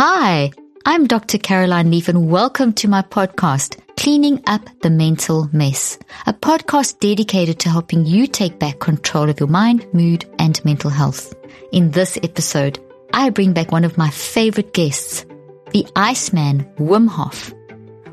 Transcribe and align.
Hi, 0.00 0.52
I'm 0.86 1.08
Dr. 1.08 1.38
Caroline 1.38 1.90
Leaf, 1.90 2.06
and 2.06 2.30
welcome 2.30 2.72
to 2.74 2.86
my 2.86 3.02
podcast, 3.02 3.80
Cleaning 3.96 4.40
Up 4.46 4.62
the 4.80 4.90
Mental 4.90 5.50
Mess, 5.52 5.98
a 6.24 6.32
podcast 6.32 7.00
dedicated 7.00 7.58
to 7.58 7.68
helping 7.68 8.06
you 8.06 8.28
take 8.28 8.60
back 8.60 8.78
control 8.78 9.28
of 9.28 9.40
your 9.40 9.48
mind, 9.48 9.92
mood, 9.92 10.24
and 10.38 10.64
mental 10.64 10.88
health. 10.88 11.34
In 11.72 11.90
this 11.90 12.16
episode, 12.22 12.78
I 13.12 13.30
bring 13.30 13.52
back 13.52 13.72
one 13.72 13.82
of 13.82 13.98
my 13.98 14.08
favorite 14.08 14.72
guests, 14.72 15.26
the 15.72 15.84
Iceman 15.96 16.60
Wim 16.76 17.08
Hof. 17.08 17.52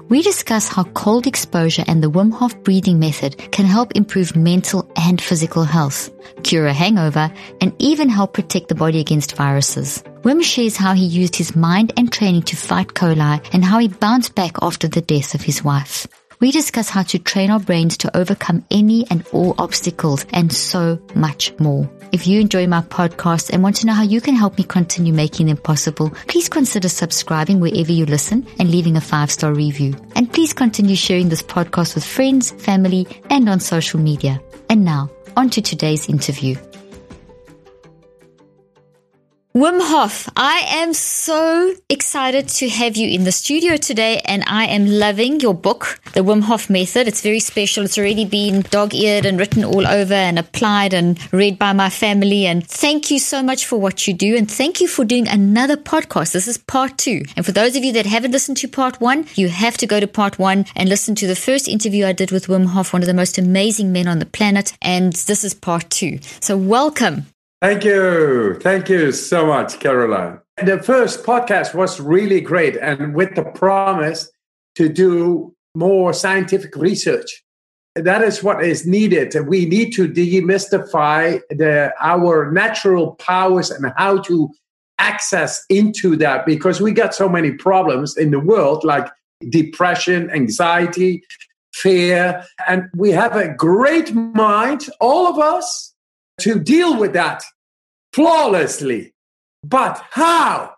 We 0.08 0.22
discuss 0.22 0.68
how 0.68 0.84
cold 0.84 1.26
exposure 1.26 1.84
and 1.88 2.04
the 2.04 2.12
Wim 2.12 2.32
Hof 2.32 2.55
breathing 2.63 3.00
method 3.00 3.52
can 3.52 3.66
help 3.66 3.96
improve 3.96 4.36
mental 4.36 4.88
and 4.96 5.20
physical 5.20 5.63
health, 5.63 6.12
cure 6.44 6.68
a 6.68 6.73
hangover, 6.73 7.32
and 7.59 7.73
even 7.80 8.08
help 8.10 8.34
protect 8.34 8.68
the 8.68 8.76
body 8.76 8.99
against 8.99 9.36
viruses. 9.36 10.04
Wim 10.22 10.44
shares 10.44 10.77
how 10.77 10.94
he 10.94 11.05
used 11.05 11.36
his 11.36 11.55
mind 11.55 11.91
and 11.98 12.12
training 12.12 12.43
to 12.43 12.55
fight 12.55 12.90
coli 12.90 13.43
and 13.52 13.65
how 13.65 13.80
he 13.80 13.88
bounced 13.88 14.35
back 14.35 14.57
after 14.62 14.88
the 14.88 15.02
death 15.02 15.34
of 15.34 15.41
his 15.41 15.63
wife. 15.63 16.05
We 16.40 16.52
discuss 16.52 16.90
how 16.90 17.04
to 17.04 17.20
train 17.20 17.50
our 17.50 17.60
brains 17.60 17.98
to 17.98 18.18
overcome 18.18 18.66
any 18.70 19.05
and 19.10 19.26
all 19.32 19.55
obstacles 19.58 20.26
and 20.34 20.52
so 20.52 21.00
much 21.16 21.58
more. 21.60 21.90
If 22.12 22.27
you 22.27 22.40
enjoy 22.40 22.68
my 22.68 22.82
podcast 22.82 23.52
and 23.52 23.64
want 23.64 23.77
to 23.77 23.86
know 23.86 23.94
how 23.94 24.04
you 24.04 24.22
can 24.22 24.36
help 24.36 24.58
me 24.58 24.64
continue 24.64 25.14
making 25.14 25.48
them 25.48 25.58
possible, 25.58 26.10
please 26.27 26.50
consider 26.50 26.90
subscribing 26.90 27.60
wherever 27.60 27.92
you 27.92 28.05
listen 28.05 28.48
and 28.60 28.70
leaving 28.70 28.96
a 28.96 29.02
five 29.02 29.32
star 29.32 29.54
review. 29.54 29.96
And 30.16 30.32
please 30.32 30.54
continue 30.54 30.96
sharing 30.96 31.30
this 31.30 31.42
podcast 31.42 31.96
with 31.96 32.05
friends, 32.05 32.52
family, 32.52 33.08
and 33.30 33.49
on 33.49 33.60
social 33.60 33.99
media. 33.99 34.42
And 34.70 34.86
now, 34.86 35.10
on 35.36 35.49
to 35.52 35.62
today's 35.62 36.10
interview. 36.10 36.55
Wim 39.56 39.80
Hof, 39.80 40.28
I 40.36 40.66
am 40.68 40.94
so 40.94 41.74
excited 41.88 42.50
to 42.50 42.68
have 42.68 42.98
you 42.98 43.08
in 43.08 43.24
the 43.24 43.32
studio 43.32 43.78
today, 43.78 44.20
and 44.26 44.44
I 44.48 44.66
am 44.66 44.86
loving 44.86 45.40
your 45.40 45.54
book, 45.54 46.02
The 46.12 46.26
Wim 46.26 46.42
Hof 46.42 46.70
Method. 46.70 47.08
It's 47.08 47.22
very 47.22 47.40
special. 47.40 47.86
It's 47.86 47.98
already 47.98 48.26
been 48.26 48.64
dog 48.64 48.94
eared 48.94 49.26
and 49.26 49.40
written 49.40 49.64
all 49.64 49.88
over 49.88 50.14
and 50.14 50.38
applied 50.38 50.94
and 50.94 51.18
read 51.32 51.58
by 51.58 51.72
my 51.72 51.90
family. 51.90 52.46
And 52.46 52.68
thank 52.68 53.10
you 53.10 53.18
so 53.18 53.42
much 53.42 53.66
for 53.66 53.80
what 53.80 54.10
you 54.10 54.14
do, 54.14 54.36
and 54.36 54.52
thank 54.52 54.82
you 54.82 54.90
for 54.90 55.06
doing 55.06 55.26
another 55.26 55.78
podcast. 55.78 56.34
This 56.34 56.50
is 56.50 56.58
part 56.58 56.98
two. 56.98 57.24
And 57.38 57.46
for 57.46 57.54
those 57.54 57.78
of 57.78 57.86
you 57.86 57.94
that 57.94 58.06
haven't 58.06 58.32
listened 58.32 58.58
to 58.58 58.68
part 58.68 59.00
one, 59.00 59.26
you 59.36 59.48
have 59.48 59.78
to 59.78 59.88
go 59.88 60.02
to 60.02 60.08
part 60.08 60.38
one 60.38 60.66
and 60.76 60.90
listen 60.90 61.16
to 61.16 61.28
the 61.28 61.34
first 61.34 61.70
interview 61.70 62.06
I 62.06 62.12
did 62.12 62.30
with 62.30 62.48
Wim 62.48 62.66
Hof, 62.66 62.92
one 62.92 63.04
of 63.04 63.08
the 63.08 63.14
most 63.14 63.38
amazing 63.38 63.94
men 63.94 64.09
on 64.09 64.20
the 64.20 64.26
planet. 64.26 64.78
And 64.81 65.14
this 65.14 65.46
is 65.46 65.53
part 65.53 65.90
two. 65.90 66.20
So, 66.42 66.58
welcome. 66.58 67.28
Thank 67.62 67.84
you. 67.84 68.59
Thank 68.62 68.90
you 68.90 69.12
so 69.12 69.48
much, 69.48 69.80
Caroline. 69.80 70.40
The 70.64 70.81
first 70.81 71.24
podcast 71.24 71.74
was 71.74 72.00
really 72.00 72.42
great 72.42 72.78
and 72.78 73.16
with 73.16 73.36
the 73.36 73.44
promise 73.44 74.30
to 74.75 74.90
do 74.90 75.56
more 75.76 76.14
scientific 76.14 76.76
research. 76.76 77.44
That 77.96 78.22
is 78.22 78.44
what 78.44 78.64
is 78.64 78.86
needed. 78.86 79.36
We 79.48 79.66
need 79.66 79.92
to 79.92 80.08
demystify 80.08 81.40
the, 81.50 81.94
our 82.02 82.52
natural 82.52 83.16
powers 83.16 83.72
and 83.72 83.92
how 83.98 84.22
to 84.24 84.50
access 85.00 85.64
into 85.70 86.16
that 86.18 86.46
because 86.46 86.82
we 86.82 86.92
got 86.92 87.16
so 87.16 87.30
many 87.30 87.52
problems 87.52 88.18
in 88.18 88.32
the 88.32 88.40
world 88.40 88.84
like 88.84 89.08
depression, 89.50 90.30
anxiety, 90.32 91.24
fear, 91.74 92.46
and 92.68 92.90
we 92.96 93.12
have 93.12 93.36
a 93.36 93.54
great 93.54 94.14
mind, 94.14 94.88
all 95.00 95.28
of 95.28 95.40
us, 95.40 95.95
to 96.40 96.59
deal 96.59 97.00
with 97.00 97.13
that 97.13 97.44
flawlessly. 98.13 99.13
But 99.63 100.03
how? 100.12 100.73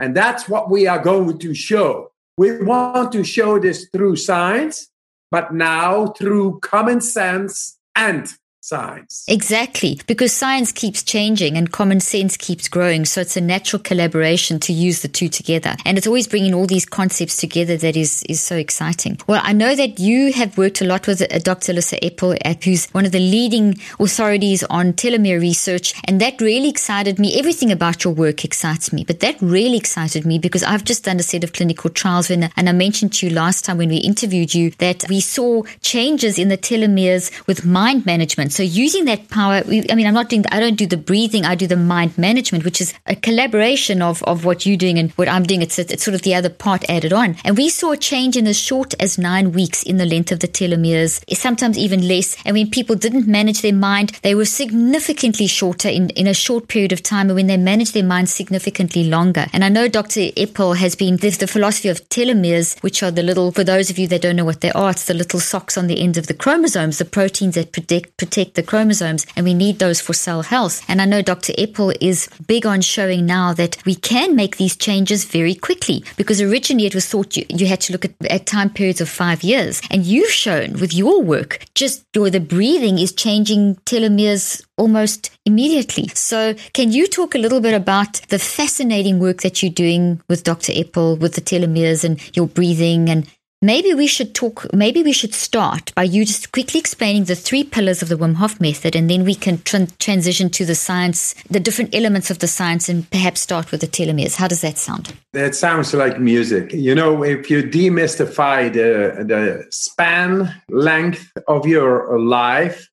And 0.00 0.16
that's 0.16 0.48
what 0.48 0.70
we 0.70 0.86
are 0.86 0.98
going 0.98 1.38
to 1.38 1.54
show. 1.54 2.12
We 2.36 2.62
want 2.62 3.12
to 3.12 3.24
show 3.24 3.58
this 3.58 3.88
through 3.92 4.16
science, 4.16 4.88
but 5.30 5.54
now 5.54 6.08
through 6.08 6.60
common 6.60 7.00
sense 7.00 7.78
and 7.94 8.26
science. 8.62 9.24
Exactly, 9.26 10.00
because 10.06 10.32
science 10.32 10.72
keeps 10.72 11.02
changing 11.02 11.56
and 11.56 11.72
common 11.72 12.00
sense 12.00 12.36
keeps 12.36 12.68
growing. 12.68 13.04
So 13.04 13.20
it's 13.20 13.36
a 13.36 13.40
natural 13.40 13.82
collaboration 13.82 14.60
to 14.60 14.72
use 14.72 15.02
the 15.02 15.08
two 15.08 15.28
together. 15.28 15.74
And 15.84 15.98
it's 15.98 16.06
always 16.06 16.28
bringing 16.28 16.54
all 16.54 16.66
these 16.66 16.86
concepts 16.86 17.36
together 17.36 17.76
that 17.76 17.96
is, 17.96 18.22
is 18.28 18.40
so 18.40 18.56
exciting. 18.56 19.18
Well, 19.26 19.40
I 19.42 19.52
know 19.52 19.74
that 19.74 19.98
you 19.98 20.32
have 20.32 20.56
worked 20.56 20.80
a 20.80 20.84
lot 20.84 21.06
with 21.06 21.22
uh, 21.22 21.38
Dr. 21.40 21.72
Elissa 21.72 21.96
Epel, 21.96 22.38
who's 22.64 22.86
one 22.90 23.04
of 23.04 23.12
the 23.12 23.18
leading 23.18 23.78
authorities 23.98 24.62
on 24.64 24.92
telomere 24.92 25.40
research. 25.40 25.94
And 26.04 26.20
that 26.20 26.40
really 26.40 26.68
excited 26.68 27.18
me. 27.18 27.38
Everything 27.38 27.72
about 27.72 28.04
your 28.04 28.14
work 28.14 28.44
excites 28.44 28.92
me, 28.92 29.04
but 29.04 29.20
that 29.20 29.40
really 29.40 29.76
excited 29.76 30.24
me 30.24 30.38
because 30.38 30.62
I've 30.62 30.84
just 30.84 31.04
done 31.04 31.18
a 31.18 31.24
set 31.24 31.42
of 31.42 31.52
clinical 31.52 31.90
trials 31.90 32.30
when, 32.30 32.50
and 32.56 32.68
I 32.68 32.72
mentioned 32.72 33.12
to 33.14 33.26
you 33.26 33.34
last 33.34 33.64
time 33.64 33.78
when 33.78 33.88
we 33.88 33.96
interviewed 33.96 34.54
you 34.54 34.70
that 34.78 35.04
we 35.08 35.20
saw 35.20 35.64
changes 35.80 36.38
in 36.38 36.48
the 36.48 36.58
telomeres 36.58 37.46
with 37.46 37.64
mind 37.66 38.06
management. 38.06 38.51
So 38.52 38.62
using 38.62 39.06
that 39.06 39.28
power, 39.28 39.62
I 39.66 39.94
mean, 39.94 40.06
I'm 40.06 40.14
not 40.14 40.28
doing, 40.28 40.44
I 40.50 40.60
don't 40.60 40.76
do 40.76 40.86
the 40.86 40.96
breathing, 40.96 41.44
I 41.44 41.54
do 41.54 41.66
the 41.66 41.76
mind 41.76 42.18
management, 42.18 42.64
which 42.64 42.80
is 42.80 42.94
a 43.06 43.16
collaboration 43.16 44.02
of, 44.02 44.22
of 44.24 44.44
what 44.44 44.66
you're 44.66 44.76
doing 44.76 44.98
and 44.98 45.10
what 45.12 45.28
I'm 45.28 45.44
doing. 45.44 45.62
It's, 45.62 45.78
it's 45.78 46.04
sort 46.04 46.14
of 46.14 46.22
the 46.22 46.34
other 46.34 46.50
part 46.50 46.88
added 46.88 47.12
on. 47.12 47.36
And 47.44 47.56
we 47.56 47.68
saw 47.68 47.92
a 47.92 47.96
change 47.96 48.36
in 48.36 48.46
as 48.46 48.58
short 48.58 48.94
as 49.00 49.18
nine 49.18 49.52
weeks 49.52 49.82
in 49.82 49.96
the 49.96 50.06
length 50.06 50.32
of 50.32 50.40
the 50.40 50.48
telomeres, 50.48 51.24
sometimes 51.34 51.78
even 51.78 52.06
less. 52.06 52.36
And 52.44 52.54
when 52.54 52.70
people 52.70 52.96
didn't 52.96 53.26
manage 53.26 53.62
their 53.62 53.72
mind, 53.72 54.10
they 54.22 54.34
were 54.34 54.44
significantly 54.44 55.46
shorter 55.46 55.88
in, 55.88 56.10
in 56.10 56.26
a 56.26 56.34
short 56.34 56.68
period 56.68 56.92
of 56.92 57.02
time. 57.02 57.28
And 57.28 57.36
when 57.36 57.46
they 57.46 57.56
managed 57.56 57.94
their 57.94 58.04
mind 58.04 58.28
significantly 58.28 59.04
longer. 59.04 59.46
And 59.52 59.64
I 59.64 59.68
know 59.68 59.88
Dr. 59.88 60.20
Epel 60.20 60.76
has 60.76 60.94
been, 60.94 61.16
there's 61.16 61.38
the 61.38 61.46
philosophy 61.46 61.88
of 61.88 62.06
telomeres, 62.08 62.80
which 62.82 63.02
are 63.02 63.10
the 63.10 63.22
little, 63.22 63.52
for 63.52 63.64
those 63.64 63.88
of 63.88 63.98
you 63.98 64.06
that 64.08 64.22
don't 64.22 64.36
know 64.36 64.44
what 64.44 64.60
they 64.60 64.72
are, 64.72 64.90
it's 64.90 65.06
the 65.06 65.14
little 65.14 65.40
socks 65.40 65.78
on 65.78 65.86
the 65.86 66.00
end 66.00 66.16
of 66.16 66.26
the 66.26 66.34
chromosomes, 66.34 66.98
the 66.98 67.04
proteins 67.04 67.54
that 67.54 67.72
protect, 67.72 68.16
protect 68.16 68.41
protect 68.42 68.56
the 68.56 68.62
chromosomes, 68.62 69.26
and 69.36 69.44
we 69.44 69.54
need 69.54 69.78
those 69.78 70.00
for 70.00 70.14
cell 70.14 70.42
health. 70.42 70.82
And 70.88 71.00
I 71.00 71.04
know 71.04 71.22
Dr. 71.22 71.52
Epel 71.52 71.94
is 72.00 72.28
big 72.46 72.66
on 72.66 72.80
showing 72.80 73.24
now 73.26 73.52
that 73.54 73.76
we 73.86 73.94
can 73.94 74.34
make 74.34 74.56
these 74.56 74.76
changes 74.76 75.24
very 75.24 75.54
quickly 75.54 76.04
because 76.16 76.40
originally 76.40 76.86
it 76.86 76.94
was 76.94 77.06
thought 77.06 77.36
you, 77.36 77.44
you 77.48 77.66
had 77.66 77.80
to 77.82 77.92
look 77.92 78.04
at, 78.04 78.14
at 78.28 78.46
time 78.46 78.70
periods 78.70 79.00
of 79.00 79.08
five 79.08 79.44
years. 79.44 79.80
And 79.90 80.04
you've 80.04 80.30
shown 80.30 80.72
with 80.80 80.92
your 80.92 81.22
work, 81.22 81.64
just 81.74 82.04
your, 82.14 82.30
the 82.30 82.40
breathing 82.40 82.98
is 82.98 83.12
changing 83.12 83.76
telomeres 83.86 84.64
almost 84.76 85.30
immediately. 85.44 86.08
So, 86.08 86.54
can 86.72 86.90
you 86.90 87.06
talk 87.06 87.34
a 87.34 87.38
little 87.38 87.60
bit 87.60 87.74
about 87.74 88.20
the 88.28 88.38
fascinating 88.38 89.20
work 89.20 89.42
that 89.42 89.62
you're 89.62 89.72
doing 89.72 90.20
with 90.28 90.42
Dr. 90.42 90.72
Epel 90.72 91.18
with 91.18 91.34
the 91.34 91.40
telomeres 91.40 92.04
and 92.04 92.18
your 92.36 92.46
breathing 92.46 93.08
and 93.08 93.26
Maybe 93.64 93.94
we 93.94 94.08
should 94.08 94.34
talk, 94.34 94.66
maybe 94.74 95.04
we 95.04 95.12
should 95.12 95.32
start 95.32 95.94
by 95.94 96.02
you 96.02 96.24
just 96.24 96.50
quickly 96.50 96.80
explaining 96.80 97.26
the 97.26 97.36
three 97.36 97.62
pillars 97.62 98.02
of 98.02 98.08
the 98.08 98.16
Wim 98.16 98.34
Hof 98.34 98.60
method, 98.60 98.96
and 98.96 99.08
then 99.08 99.24
we 99.24 99.36
can 99.36 99.62
transition 100.00 100.50
to 100.50 100.64
the 100.64 100.74
science, 100.74 101.36
the 101.48 101.60
different 101.60 101.94
elements 101.94 102.28
of 102.28 102.40
the 102.40 102.48
science, 102.48 102.88
and 102.88 103.08
perhaps 103.10 103.40
start 103.40 103.70
with 103.70 103.80
the 103.80 103.86
telomeres. 103.86 104.34
How 104.34 104.48
does 104.48 104.62
that 104.62 104.78
sound? 104.78 105.14
That 105.32 105.54
sounds 105.54 105.94
like 105.94 106.18
music. 106.18 106.72
You 106.72 106.96
know, 106.96 107.22
if 107.22 107.48
you 107.50 107.62
demystify 107.62 108.72
the, 108.72 109.22
the 109.22 109.66
span 109.70 110.52
length 110.68 111.30
of 111.46 111.64
your 111.64 112.18
life 112.18 112.90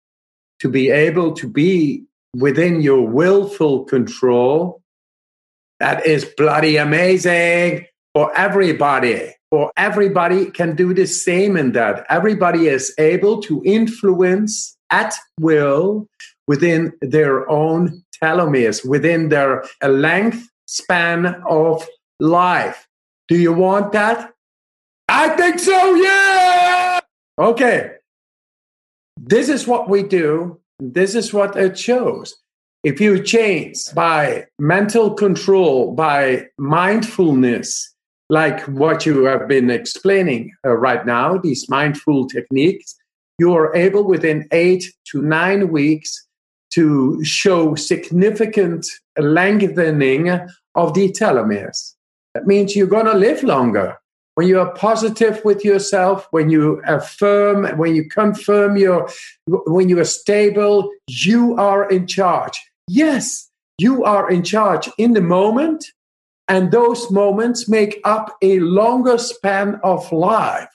to 0.60 0.70
be 0.70 0.92
able 0.92 1.34
to 1.34 1.48
be 1.48 2.04
within 2.36 2.82
your 2.82 3.02
willful 3.08 3.86
control, 3.86 4.84
that 5.80 6.06
is 6.06 6.26
bloody 6.26 6.78
amazing 6.78 7.88
for 8.14 8.32
everybody 8.38 9.34
or 9.52 9.72
everybody 9.78 10.52
can 10.52 10.76
do 10.76 10.94
the 10.94 11.08
same 11.08 11.58
in 11.58 11.72
that. 11.74 12.06
Everybody 12.10 12.68
is 12.68 12.94
able 12.98 13.42
to 13.42 13.62
influence 13.66 14.78
at 14.92 15.14
will 15.40 16.08
within 16.48 16.94
their 17.02 17.50
own 17.50 18.04
telomeres 18.22 18.88
within 18.88 19.30
their 19.30 19.64
length 19.82 20.50
span 20.66 21.42
of 21.50 21.86
life. 22.20 22.88
Do 23.28 23.38
you 23.38 23.54
want 23.54 23.92
that? 23.94 24.34
I 25.08 25.30
think 25.30 25.60
so 25.60 25.96
yeah! 25.96 27.00
Okay. 27.40 27.92
This 29.18 29.50
is 29.50 29.68
what 29.68 29.90
we 29.90 30.04
do. 30.04 30.60
This 30.80 31.16
is 31.16 31.34
what 31.34 31.56
it 31.56 31.78
shows. 31.78 32.36
If 32.84 33.02
you 33.02 33.22
change 33.22 33.76
by 33.94 34.46
mental 34.58 35.14
control, 35.14 35.94
by 35.94 36.48
mindfulness, 36.58 37.94
like 38.30 38.62
what 38.68 39.06
you 39.06 39.24
have 39.26 39.48
been 39.48 39.70
explaining 39.70 40.54
uh, 40.66 40.76
right 40.76 41.06
now, 41.06 41.38
these 41.38 41.68
mindful 41.70 42.28
techniques, 42.28 42.96
you 43.40 43.54
are 43.56 43.76
able 43.76 44.04
within 44.04 44.48
eight 44.52 44.84
to 45.12 45.22
nine 45.22 45.70
weeks 45.70 46.28
to 46.74 47.24
show 47.24 47.74
significant 47.76 48.86
lengthening 49.18 50.30
of 50.76 50.94
the 50.94 51.12
telomeres. 51.12 51.96
That 52.36 52.46
means 52.46 52.76
you're 52.76 52.88
going 52.88 53.08
to 53.08 53.14
live 53.14 53.42
longer. 53.44 53.98
When 54.36 54.48
you 54.48 54.60
are 54.60 54.74
positive 54.74 55.44
with 55.44 55.66
yourself, 55.66 56.28
when 56.32 56.50
you 56.50 56.82
affirm, 56.86 57.78
when 57.78 57.96
you 57.96 58.08
confirm 58.08 58.78
your, 58.78 59.10
when 59.48 59.90
you 59.90 60.00
are 60.00 60.06
stable, 60.06 60.90
you 61.10 61.58
are 61.58 61.90
in 61.90 62.08
charge. 62.08 62.58
Yes, 62.88 63.50
you 63.80 64.04
are 64.04 64.30
in 64.30 64.44
charge 64.44 64.90
in 64.98 65.14
the 65.14 65.22
moment, 65.22 65.86
and 66.50 66.72
those 66.72 67.10
moments 67.12 67.70
make 67.70 68.02
up 68.04 68.36
a 68.42 68.60
longer 68.60 69.18
span 69.18 69.80
of 69.84 70.12
life. 70.12 70.68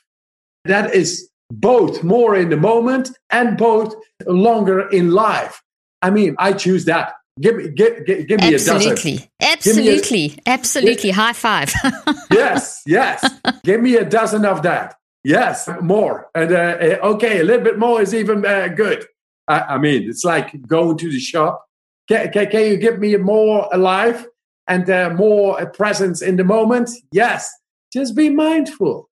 That 0.64 0.94
is 0.94 1.28
both 1.50 2.02
more 2.02 2.36
in 2.36 2.48
the 2.48 2.56
moment 2.56 3.10
and 3.30 3.58
both 3.58 3.94
longer 4.26 4.88
in 4.88 5.10
life. 5.10 5.62
I 6.00 6.10
mean, 6.10 6.36
I 6.38 6.52
choose 6.52 6.84
that. 6.86 7.14
Give 7.40 7.56
me, 7.56 7.68
give, 7.70 8.06
give, 8.06 8.28
give 8.28 8.40
me 8.40 8.54
absolutely. 8.54 9.14
a 9.14 9.16
dozen. 9.16 9.28
Absolutely, 9.42 10.38
a, 10.46 10.50
absolutely. 10.50 11.10
High 11.10 11.32
five. 11.32 11.72
yes, 12.30 12.80
yes. 12.86 13.28
give 13.64 13.80
me 13.80 13.96
a 13.96 14.04
dozen 14.04 14.44
of 14.44 14.62
that. 14.62 14.96
Yes, 15.24 15.68
more. 15.80 16.28
And 16.34 16.52
uh, 16.52 16.98
okay, 17.02 17.40
a 17.40 17.44
little 17.44 17.64
bit 17.64 17.78
more 17.78 18.00
is 18.00 18.14
even 18.14 18.46
uh, 18.46 18.68
good. 18.68 19.06
I, 19.48 19.60
I, 19.60 19.78
mean, 19.78 20.08
it's 20.08 20.24
like 20.24 20.66
going 20.66 20.96
to 20.98 21.10
the 21.10 21.18
shop. 21.18 21.66
Can, 22.08 22.30
can, 22.30 22.50
can 22.50 22.60
you 22.60 22.76
give 22.76 22.98
me 23.00 23.16
more 23.16 23.68
alive 23.72 24.26
and 24.66 24.88
uh, 24.88 25.10
more 25.10 25.64
presence 25.66 26.22
in 26.22 26.36
the 26.36 26.44
moment? 26.44 26.90
Yes. 27.12 27.50
Just 27.92 28.16
be 28.16 28.28
mindful. 28.28 29.08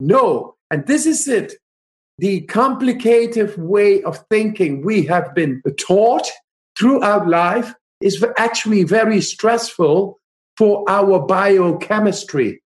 No. 0.00 0.56
And 0.70 0.86
this 0.86 1.06
is 1.06 1.28
it. 1.28 1.54
The 2.18 2.42
complicated 2.42 3.56
way 3.58 4.02
of 4.02 4.24
thinking 4.30 4.84
we 4.84 5.02
have 5.06 5.34
been 5.34 5.62
taught 5.78 6.28
throughout 6.78 7.28
life 7.28 7.74
is 8.00 8.24
actually 8.36 8.84
very 8.84 9.20
stressful 9.20 10.18
for 10.56 10.84
our 10.88 11.20
biochemistry 11.26 12.62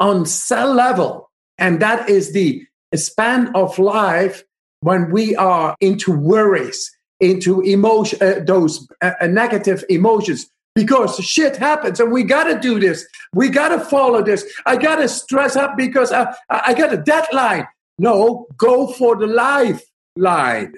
on 0.00 0.26
cell 0.26 0.72
level. 0.72 1.30
And 1.58 1.80
that 1.80 2.08
is 2.08 2.32
the 2.32 2.66
span 2.94 3.54
of 3.54 3.78
life 3.78 4.44
when 4.80 5.10
we 5.10 5.36
are 5.36 5.76
into 5.80 6.12
worries, 6.12 6.90
into 7.20 7.60
emotion, 7.62 8.18
uh, 8.22 8.40
those 8.44 8.86
uh, 9.02 9.12
uh 9.20 9.26
negative 9.26 9.84
emotions, 9.88 10.50
because 10.74 11.16
shit 11.18 11.56
happens 11.56 12.00
and 12.00 12.12
we 12.12 12.24
got 12.24 12.44
to 12.44 12.58
do 12.58 12.80
this. 12.80 13.06
We 13.32 13.48
got 13.48 13.68
to 13.68 13.80
follow 13.80 14.22
this. 14.22 14.44
I 14.66 14.76
got 14.76 14.96
to 14.96 15.08
stress 15.08 15.56
up 15.56 15.76
because 15.76 16.12
I, 16.12 16.34
I 16.50 16.74
got 16.74 16.92
a 16.92 16.96
deadline. 16.96 17.66
No, 17.98 18.46
go 18.56 18.88
for 18.88 19.16
the 19.16 19.26
lifeline. 19.26 20.74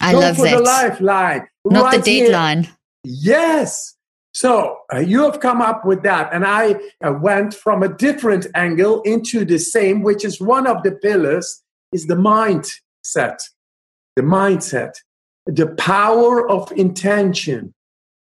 I 0.00 0.12
go 0.12 0.20
love 0.20 0.36
for 0.36 0.44
that. 0.44 0.56
the 0.56 0.62
lifeline. 0.62 1.48
Not 1.64 1.84
right 1.84 2.04
the 2.04 2.20
deadline. 2.20 2.64
Here. 2.64 2.72
Yes. 3.04 3.96
So 4.32 4.78
uh, 4.92 4.98
you 4.98 5.22
have 5.22 5.40
come 5.40 5.62
up 5.62 5.86
with 5.86 6.02
that. 6.02 6.30
And 6.32 6.44
I 6.44 6.74
uh, 7.02 7.12
went 7.12 7.54
from 7.54 7.82
a 7.82 7.88
different 7.88 8.46
angle 8.54 9.00
into 9.02 9.44
the 9.44 9.58
same, 9.58 10.02
which 10.02 10.24
is 10.24 10.40
one 10.40 10.66
of 10.66 10.82
the 10.82 10.92
pillars, 10.92 11.62
is 11.92 12.06
the 12.06 12.16
mindset. 12.16 13.38
The 14.16 14.22
mindset. 14.22 14.92
The 15.46 15.68
power 15.78 16.50
of 16.50 16.72
intention. 16.72 17.72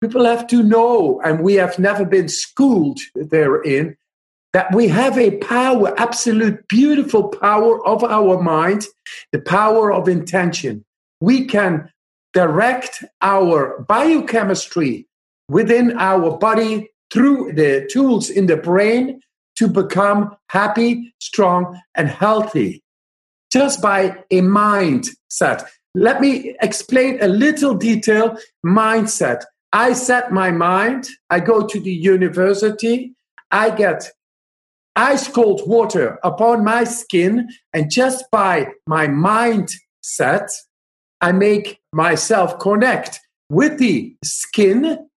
People 0.05 0.27
have 0.27 0.47
to 0.49 0.63
know, 0.63 1.19
and 1.25 1.41
we 1.41 1.55
have 1.55 1.79
never 1.79 2.05
been 2.05 2.29
schooled 2.29 3.01
therein, 3.15 3.97
that 4.53 4.71
we 4.75 4.87
have 4.87 5.17
a 5.17 5.39
power, 5.39 5.99
absolute 5.99 6.69
beautiful 6.69 7.29
power 7.29 7.83
of 7.87 8.05
our 8.05 8.43
mind, 8.43 8.85
the 9.33 9.39
power 9.39 9.91
of 9.91 10.07
intention. 10.07 10.85
We 11.23 11.47
can 11.47 11.91
direct 12.35 13.03
our 13.23 13.83
biochemistry 13.89 15.09
within 15.49 15.97
our 15.97 16.37
body 16.37 16.91
through 17.11 17.55
the 17.55 17.89
tools 17.91 18.29
in 18.29 18.45
the 18.45 18.59
brain 18.59 19.23
to 19.57 19.69
become 19.69 20.37
happy, 20.51 21.15
strong, 21.19 21.81
and 21.95 22.09
healthy 22.11 22.83
just 23.51 23.81
by 23.81 24.23
a 24.31 24.43
mindset. 24.43 25.67
Let 25.95 26.21
me 26.21 26.57
explain 26.61 27.23
a 27.23 27.29
little 27.29 27.73
detail 27.73 28.37
mindset. 28.67 29.45
I 29.75 29.93
set 29.93 30.31
my 30.31 30.53
mind, 30.53 31.09
I 31.31 31.41
go 31.41 31.67
to 31.67 31.81
the 31.81 31.93
university, 31.93 33.13
I 33.51 33.71
get 33.71 34.09
ice 34.95 35.27
cold 35.27 35.63
water 35.67 36.21
upon 36.23 36.63
my 36.63 36.85
skin, 36.85 37.49
and 37.73 37.91
just 37.91 38.25
by 38.31 38.69
my 38.87 39.09
mindset, 39.09 40.49
I 41.21 41.33
make 41.33 41.81
myself 41.93 42.61
connect 42.61 43.19
with 43.51 43.79
the 43.79 44.17
skin. 44.23 45.09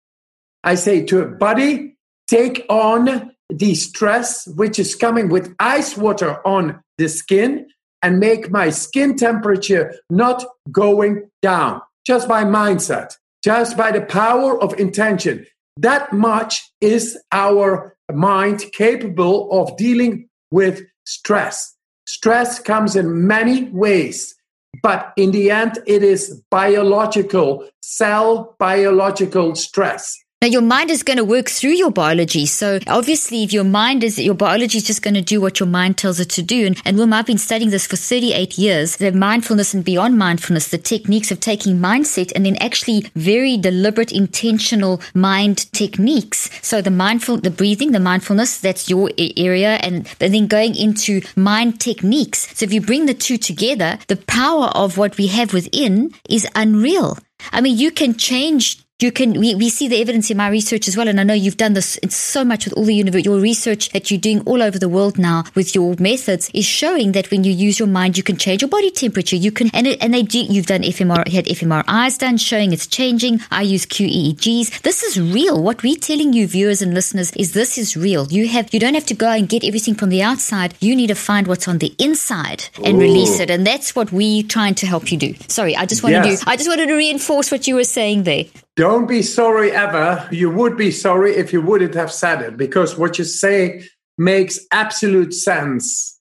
I 0.64 0.74
say 0.76 1.04
to 1.04 1.20
a 1.20 1.26
body, 1.26 1.98
take 2.26 2.64
on 2.70 3.32
the 3.50 3.74
stress 3.74 4.46
which 4.46 4.78
is 4.78 4.94
coming 4.94 5.28
with 5.28 5.54
ice 5.60 5.98
water 5.98 6.40
on 6.46 6.80
the 6.96 7.10
skin 7.10 7.66
and 8.00 8.18
make 8.18 8.50
my 8.50 8.70
skin 8.70 9.16
temperature 9.16 9.94
not 10.08 10.46
going 10.72 11.28
down. 11.42 11.82
Just 12.06 12.26
by 12.26 12.44
mindset, 12.44 13.16
just 13.46 13.76
by 13.76 13.92
the 13.92 14.00
power 14.00 14.60
of 14.60 14.74
intention. 14.74 15.46
That 15.76 16.12
much 16.12 16.68
is 16.80 17.16
our 17.30 17.96
mind 18.12 18.64
capable 18.72 19.48
of 19.52 19.76
dealing 19.76 20.28
with 20.50 20.82
stress. 21.04 21.76
Stress 22.08 22.58
comes 22.58 22.96
in 22.96 23.28
many 23.28 23.70
ways. 23.70 24.34
But 24.82 25.12
in 25.16 25.30
the 25.30 25.52
end, 25.52 25.78
it 25.86 26.02
is 26.02 26.42
biological, 26.50 27.68
cell 27.82 28.56
biological 28.58 29.54
stress. 29.54 30.18
Now, 30.46 30.52
your 30.52 30.62
mind 30.62 30.92
is 30.92 31.02
going 31.02 31.16
to 31.16 31.24
work 31.24 31.48
through 31.48 31.72
your 31.72 31.90
biology. 31.90 32.46
So, 32.46 32.78
obviously, 32.86 33.42
if 33.42 33.52
your 33.52 33.64
mind 33.64 34.04
is, 34.04 34.16
your 34.16 34.36
biology 34.36 34.78
is 34.78 34.84
just 34.84 35.02
going 35.02 35.14
to 35.14 35.20
do 35.20 35.40
what 35.40 35.58
your 35.58 35.66
mind 35.66 35.98
tells 35.98 36.20
it 36.20 36.28
to 36.30 36.42
do. 36.42 36.66
And, 36.66 36.80
and 36.84 36.96
Wilma, 36.96 37.16
I've 37.16 37.26
been 37.26 37.36
studying 37.36 37.70
this 37.70 37.88
for 37.88 37.96
38 37.96 38.56
years 38.56 38.98
the 38.98 39.10
mindfulness 39.10 39.74
and 39.74 39.84
beyond 39.84 40.16
mindfulness, 40.16 40.68
the 40.68 40.78
techniques 40.78 41.32
of 41.32 41.40
taking 41.40 41.80
mindset 41.80 42.30
and 42.36 42.46
then 42.46 42.54
actually 42.60 43.10
very 43.16 43.56
deliberate, 43.56 44.12
intentional 44.12 45.00
mind 45.14 45.72
techniques. 45.72 46.48
So, 46.62 46.80
the 46.80 46.92
mindful, 46.92 47.38
the 47.38 47.50
breathing, 47.50 47.90
the 47.90 47.98
mindfulness, 47.98 48.60
that's 48.60 48.88
your 48.88 49.10
area. 49.18 49.80
And, 49.82 50.06
and 50.20 50.32
then 50.32 50.46
going 50.46 50.76
into 50.76 51.22
mind 51.34 51.80
techniques. 51.80 52.56
So, 52.56 52.62
if 52.66 52.72
you 52.72 52.80
bring 52.80 53.06
the 53.06 53.14
two 53.14 53.36
together, 53.36 53.98
the 54.06 54.16
power 54.16 54.66
of 54.66 54.96
what 54.96 55.18
we 55.18 55.26
have 55.26 55.52
within 55.52 56.14
is 56.30 56.46
unreal. 56.54 57.18
I 57.52 57.60
mean, 57.60 57.76
you 57.76 57.90
can 57.90 58.14
change 58.14 58.85
you 59.00 59.12
can 59.12 59.38
we, 59.38 59.54
we 59.54 59.68
see 59.68 59.88
the 59.88 60.00
evidence 60.00 60.30
in 60.30 60.38
my 60.38 60.48
research 60.48 60.88
as 60.88 60.96
well 60.96 61.06
and 61.06 61.20
i 61.20 61.22
know 61.22 61.34
you've 61.34 61.58
done 61.58 61.74
this 61.74 61.98
it's 62.02 62.16
so 62.16 62.42
much 62.42 62.64
with 62.64 62.72
all 62.74 62.84
the 62.84 62.94
your 63.22 63.38
research 63.38 63.90
that 63.90 64.10
you're 64.10 64.18
doing 64.18 64.40
all 64.46 64.62
over 64.62 64.78
the 64.78 64.88
world 64.88 65.18
now 65.18 65.44
with 65.54 65.74
your 65.74 65.94
methods 65.98 66.50
is 66.54 66.64
showing 66.64 67.12
that 67.12 67.30
when 67.30 67.44
you 67.44 67.52
use 67.52 67.78
your 67.78 67.88
mind 67.88 68.16
you 68.16 68.22
can 68.22 68.38
change 68.38 68.62
your 68.62 68.68
body 68.70 68.90
temperature. 68.90 69.36
You 69.36 69.52
can 69.52 69.70
and 69.74 69.86
it, 69.86 70.02
and 70.02 70.14
they 70.14 70.22
do 70.22 70.38
you've 70.38 70.66
done 70.66 70.82
fmr 70.82 71.28
had 71.28 71.44
fMRIs 71.44 72.18
done 72.18 72.38
showing 72.38 72.72
it's 72.72 72.86
changing. 72.86 73.40
I 73.50 73.62
use 73.62 73.84
QEEGs 73.84 74.80
this 74.80 75.02
is 75.02 75.20
real. 75.20 75.62
What 75.62 75.82
we're 75.82 75.96
telling 75.96 76.32
you 76.32 76.46
viewers 76.46 76.80
and 76.80 76.94
listeners 76.94 77.32
is 77.32 77.52
this 77.52 77.76
is 77.76 77.96
real. 77.96 78.26
You 78.28 78.48
have 78.48 78.72
you 78.72 78.80
don't 78.80 78.94
have 78.94 79.06
to 79.06 79.14
go 79.14 79.30
and 79.30 79.48
get 79.48 79.64
everything 79.64 79.94
from 79.94 80.08
the 80.08 80.22
outside. 80.22 80.74
You 80.80 80.96
need 80.96 81.08
to 81.08 81.14
find 81.14 81.46
what's 81.46 81.68
on 81.68 81.78
the 81.78 81.94
inside 81.98 82.64
and 82.82 82.96
Ooh. 82.96 83.00
release 83.00 83.40
it 83.40 83.50
and 83.50 83.66
that's 83.66 83.94
what 83.94 84.10
we're 84.10 84.42
trying 84.42 84.74
to 84.76 84.86
help 84.86 85.12
you 85.12 85.18
do. 85.18 85.34
Sorry 85.48 85.76
i 85.76 85.84
just 85.84 86.02
wanted 86.02 86.24
yes. 86.24 86.44
to 86.44 86.50
i 86.50 86.56
just 86.56 86.68
wanted 86.68 86.86
to 86.86 86.94
reinforce 86.94 87.50
what 87.50 87.66
you 87.66 87.74
were 87.74 87.84
saying 87.84 88.22
there 88.22 88.44
don't 88.76 89.06
be 89.06 89.22
sorry 89.22 89.72
ever. 89.72 90.28
You 90.30 90.50
would 90.50 90.76
be 90.76 90.90
sorry 90.90 91.34
if 91.34 91.52
you 91.52 91.60
wouldn't 91.60 91.94
have 91.94 92.12
said 92.12 92.42
it 92.42 92.56
because 92.56 92.96
what 92.96 93.18
you 93.18 93.24
say 93.24 93.84
makes 94.18 94.58
absolute 94.70 95.34
sense. 95.34 96.18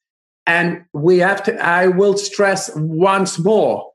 And 0.47 0.85
we 0.93 1.19
have 1.19 1.43
to, 1.43 1.57
I 1.63 1.87
will 1.87 2.17
stress 2.17 2.71
once 2.75 3.39
more 3.39 3.91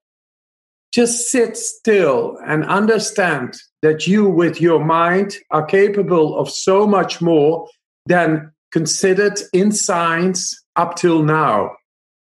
just 0.93 1.31
sit 1.31 1.57
still 1.57 2.39
and 2.45 2.65
understand 2.65 3.57
that 3.83 4.07
you, 4.07 4.29
with 4.29 4.61
your 4.61 4.85
mind, 4.85 5.37
are 5.51 5.65
capable 5.65 6.37
of 6.37 6.51
so 6.51 6.87
much 6.87 7.21
more 7.21 7.69
than 8.07 8.53
considered 8.73 9.39
in 9.53 9.73
science 9.73 10.61
up 10.77 10.97
till 10.97 11.23
now. 11.23 11.71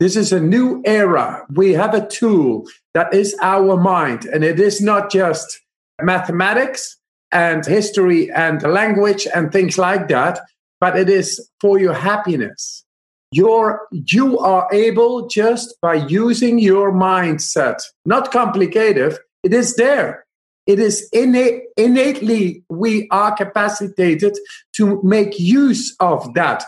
This 0.01 0.17
is 0.17 0.33
a 0.33 0.41
new 0.41 0.83
era. 0.85 1.45
We 1.51 1.73
have 1.73 1.95
a 1.95 2.07
tool 2.07 2.67
that 2.95 3.13
is 3.13 3.37
our 3.43 3.77
mind, 3.77 4.25
and 4.25 4.45
it 4.45 4.61
is 4.61 4.81
not 4.81 5.11
just 5.11 5.61
mathematics 6.03 6.99
and 7.33 7.65
history 7.65 8.31
and 8.31 8.63
language 8.63 9.27
and 9.35 9.53
things 9.53 9.77
like 9.79 10.09
that, 10.09 10.41
but 10.81 10.97
it 10.97 11.09
is 11.09 11.49
for 11.61 11.79
your 11.79 11.95
happiness. 11.95 12.85
You're, 13.33 13.87
you 13.91 14.39
are 14.39 14.69
able 14.73 15.27
just 15.27 15.75
by 15.81 15.95
using 15.95 16.59
your 16.59 16.93
mindset, 16.93 17.83
not 18.05 18.31
complicated, 18.31 19.19
it 19.43 19.53
is 19.53 19.75
there. 19.77 20.25
It 20.67 20.79
is 20.79 21.09
innate, 21.13 21.65
innately, 21.77 22.65
we 22.71 23.07
are 23.11 23.35
capacitated 23.35 24.39
to 24.77 25.03
make 25.03 25.39
use 25.39 25.95
of 26.01 26.33
that, 26.35 26.65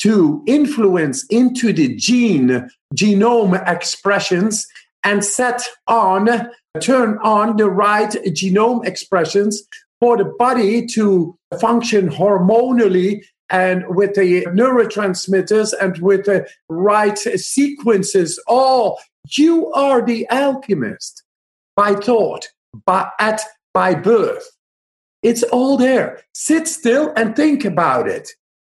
to 0.00 0.44
influence 0.46 1.24
into 1.26 1.72
the 1.72 1.96
gene, 1.96 2.68
genome 2.94 3.68
expressions, 3.68 4.66
and 5.02 5.24
set 5.24 5.62
on, 5.88 6.28
turn 6.80 7.18
on 7.22 7.56
the 7.56 7.68
right 7.68 8.10
genome 8.26 8.86
expressions 8.86 9.62
for 10.00 10.16
the 10.16 10.24
body 10.24 10.86
to 10.86 11.36
function 11.60 12.08
hormonally 12.08 13.22
and 13.50 13.84
with 13.88 14.14
the 14.14 14.46
neurotransmitters 14.46 15.74
and 15.80 15.98
with 15.98 16.24
the 16.24 16.48
right 16.68 17.18
sequences. 17.18 18.42
All 18.46 18.98
you 19.36 19.70
are 19.72 20.04
the 20.04 20.26
alchemist 20.30 21.22
by 21.76 21.94
thought, 21.94 22.48
by 22.86 23.10
at 23.20 23.42
by 23.74 23.94
birth. 23.94 24.44
It's 25.22 25.42
all 25.44 25.76
there. 25.76 26.22
Sit 26.34 26.66
still 26.66 27.12
and 27.16 27.36
think 27.36 27.64
about 27.64 28.08
it. 28.08 28.30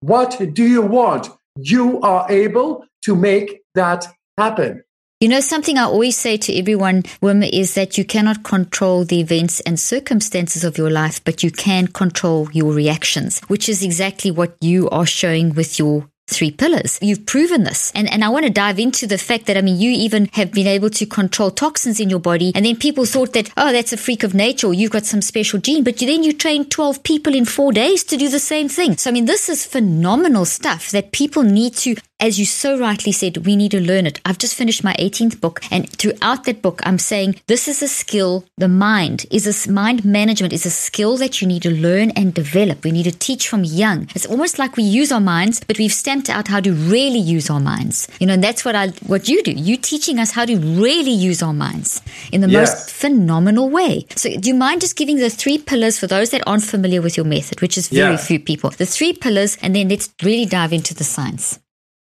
What 0.01 0.41
do 0.55 0.67
you 0.67 0.83
want? 0.83 1.29
You 1.57 2.01
are 2.01 2.27
able 2.31 2.85
to 3.05 3.15
make 3.15 3.61
that 3.75 4.07
happen. 4.39 4.83
You 5.23 5.29
know, 5.29 5.39
something 5.39 5.79
I 5.79 5.85
always 5.85 6.17
say 6.17 6.37
to 6.37 6.59
everyone, 6.59 7.05
Wim, 7.23 7.49
is 7.49 7.75
that 7.75 7.97
you 7.97 8.05
cannot 8.05 8.43
control 8.43 9.05
the 9.05 9.21
events 9.21 9.61
and 9.61 9.79
circumstances 9.79 10.65
of 10.65 10.77
your 10.77 10.91
life, 10.91 11.23
but 11.23 11.45
you 11.45 11.53
can 11.53 11.87
control 11.87 12.49
your 12.51 12.73
reactions, 12.73 13.39
which 13.47 13.69
is 13.69 13.85
exactly 13.85 14.33
what 14.33 14.57
you 14.61 14.91
are 14.91 15.07
showing 15.07 15.55
with 15.55 15.79
your 15.79 16.09
three 16.33 16.51
pillars. 16.51 16.99
You've 17.01 17.27
proven 17.27 17.65
this. 17.65 17.93
And, 17.95 18.11
and 18.11 18.25
I 18.25 18.29
want 18.29 18.47
to 18.47 18.51
dive 18.51 18.79
into 18.79 19.07
the 19.07 19.19
fact 19.19 19.47
that, 19.47 19.57
I 19.57 19.61
mean, 19.61 19.79
you 19.79 19.91
even 19.91 20.29
have 20.33 20.53
been 20.53 20.67
able 20.67 20.91
to 20.91 21.07
control 21.07 21.51
toxins 21.51 22.01
in 22.01 22.11
your 22.11 22.19
body. 22.19 22.53
And 22.55 22.65
then 22.65 22.77
people 22.77 23.05
thought 23.05 23.33
that, 23.35 23.51
oh, 23.57 23.73
that's 23.73 23.93
a 23.93 23.97
freak 23.97 24.23
of 24.23 24.35
nature 24.35 24.67
or 24.67 24.75
you've 24.75 24.91
got 24.91 25.05
some 25.05 25.23
special 25.23 25.59
gene. 25.59 25.85
But 25.85 25.99
then 25.99 26.23
you 26.23 26.33
train 26.33 26.65
12 26.65 27.03
people 27.03 27.35
in 27.35 27.45
four 27.45 27.73
days 27.73 28.05
to 28.05 28.17
do 28.17 28.29
the 28.29 28.39
same 28.39 28.69
thing. 28.69 28.97
So, 28.97 29.11
I 29.11 29.13
mean, 29.13 29.27
this 29.27 29.49
is 29.49 29.67
phenomenal 29.67 30.45
stuff 30.45 30.91
that 30.91 31.13
people 31.13 31.43
need 31.43 31.75
to 31.77 31.97
as 32.23 32.39
you 32.39 32.47
so 32.47 32.79
rightly 32.79 33.11
said, 33.11 33.39
we 33.39 33.57
need 33.57 33.73
to 33.73 33.81
learn 33.81 34.07
it. 34.07 34.21
I've 34.25 34.39
just 34.39 34.55
finished 34.55 34.85
my 34.85 34.95
18th 34.95 35.41
book, 35.41 35.61
and 35.73 35.91
throughout 35.91 36.45
that 36.45 36.63
book, 36.63 36.81
I'm 36.85 36.99
saying 36.99 37.41
this 37.49 37.67
is 37.67 37.83
a 37.83 37.89
skill. 37.89 38.45
The 38.57 38.69
mind 38.69 39.27
is 39.33 39.45
a 39.45 39.71
mind 39.71 40.05
management 40.05 40.53
is 40.53 40.65
a 40.65 40.71
skill 40.71 41.17
that 41.17 41.43
you 41.43 41.49
need 41.49 41.63
to 41.63 41.71
learn 41.71 42.11
and 42.11 42.33
develop. 42.33 42.85
We 42.85 42.93
need 42.93 43.11
to 43.11 43.19
teach 43.19 43.49
from 43.49 43.65
young. 43.65 44.09
It's 44.15 44.25
almost 44.25 44.61
like 44.61 44.77
we 44.77 44.85
use 44.85 45.11
our 45.11 45.21
minds, 45.21 45.63
but 45.67 45.79
we've 45.79 45.93
stamped 45.93 46.22
out 46.29 46.49
how 46.49 46.61
to 46.61 46.73
really 46.73 47.19
use 47.19 47.51
our 47.51 47.61
minds. 47.61 48.09
You 48.21 48.27
know, 48.27 48.35
and 48.35 48.45
that's 48.45 48.65
what 48.65 48.75
I 48.75 48.89
what 49.07 49.29
you 49.29 49.43
do. 49.43 49.53
You 49.53 49.77
teaching 49.77 50.19
us 50.19 50.33
how 50.33 50.45
to 50.45 50.57
really 50.57 51.13
use 51.13 51.43
our 51.43 51.53
minds 51.53 52.03
in 52.33 52.41
the 52.41 52.49
yes. 52.49 52.71
most 52.71 52.91
phenomenal 52.91 53.69
way. 53.69 54.07
So, 54.17 54.31
do 54.37 54.49
you 54.49 54.55
mind 54.55 54.81
just 54.81 54.97
giving 54.97 55.17
the 55.17 55.31
three 55.31 55.59
pillars 55.59 55.99
for 55.99 56.07
those 56.07 56.31
that 56.31 56.43
aren't 56.47 56.65
familiar 56.65 57.03
with 57.03 57.17
your 57.17 57.27
method, 57.27 57.61
which 57.61 57.79
is 57.79 57.89
very 57.89 58.13
yeah. 58.13 58.17
few 58.17 58.41
people? 58.41 58.71
The 58.71 58.87
three 58.87 59.13
pillars, 59.13 59.57
and 59.63 59.75
then 59.75 59.89
let's 59.89 60.13
really 60.23 60.47
dive 60.47 60.73
into 60.73 60.95
the 60.95 61.05
science. 61.05 61.59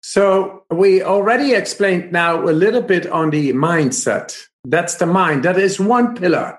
So 0.02 0.64
we 0.70 1.02
already 1.02 1.54
explained 1.54 2.12
now 2.12 2.42
a 2.42 2.50
little 2.50 2.82
bit 2.82 3.06
on 3.06 3.30
the 3.30 3.52
mindset. 3.52 4.36
That's 4.64 4.96
the 4.96 5.06
mind. 5.06 5.44
That 5.44 5.58
is 5.58 5.78
one 5.78 6.16
pillar. 6.16 6.58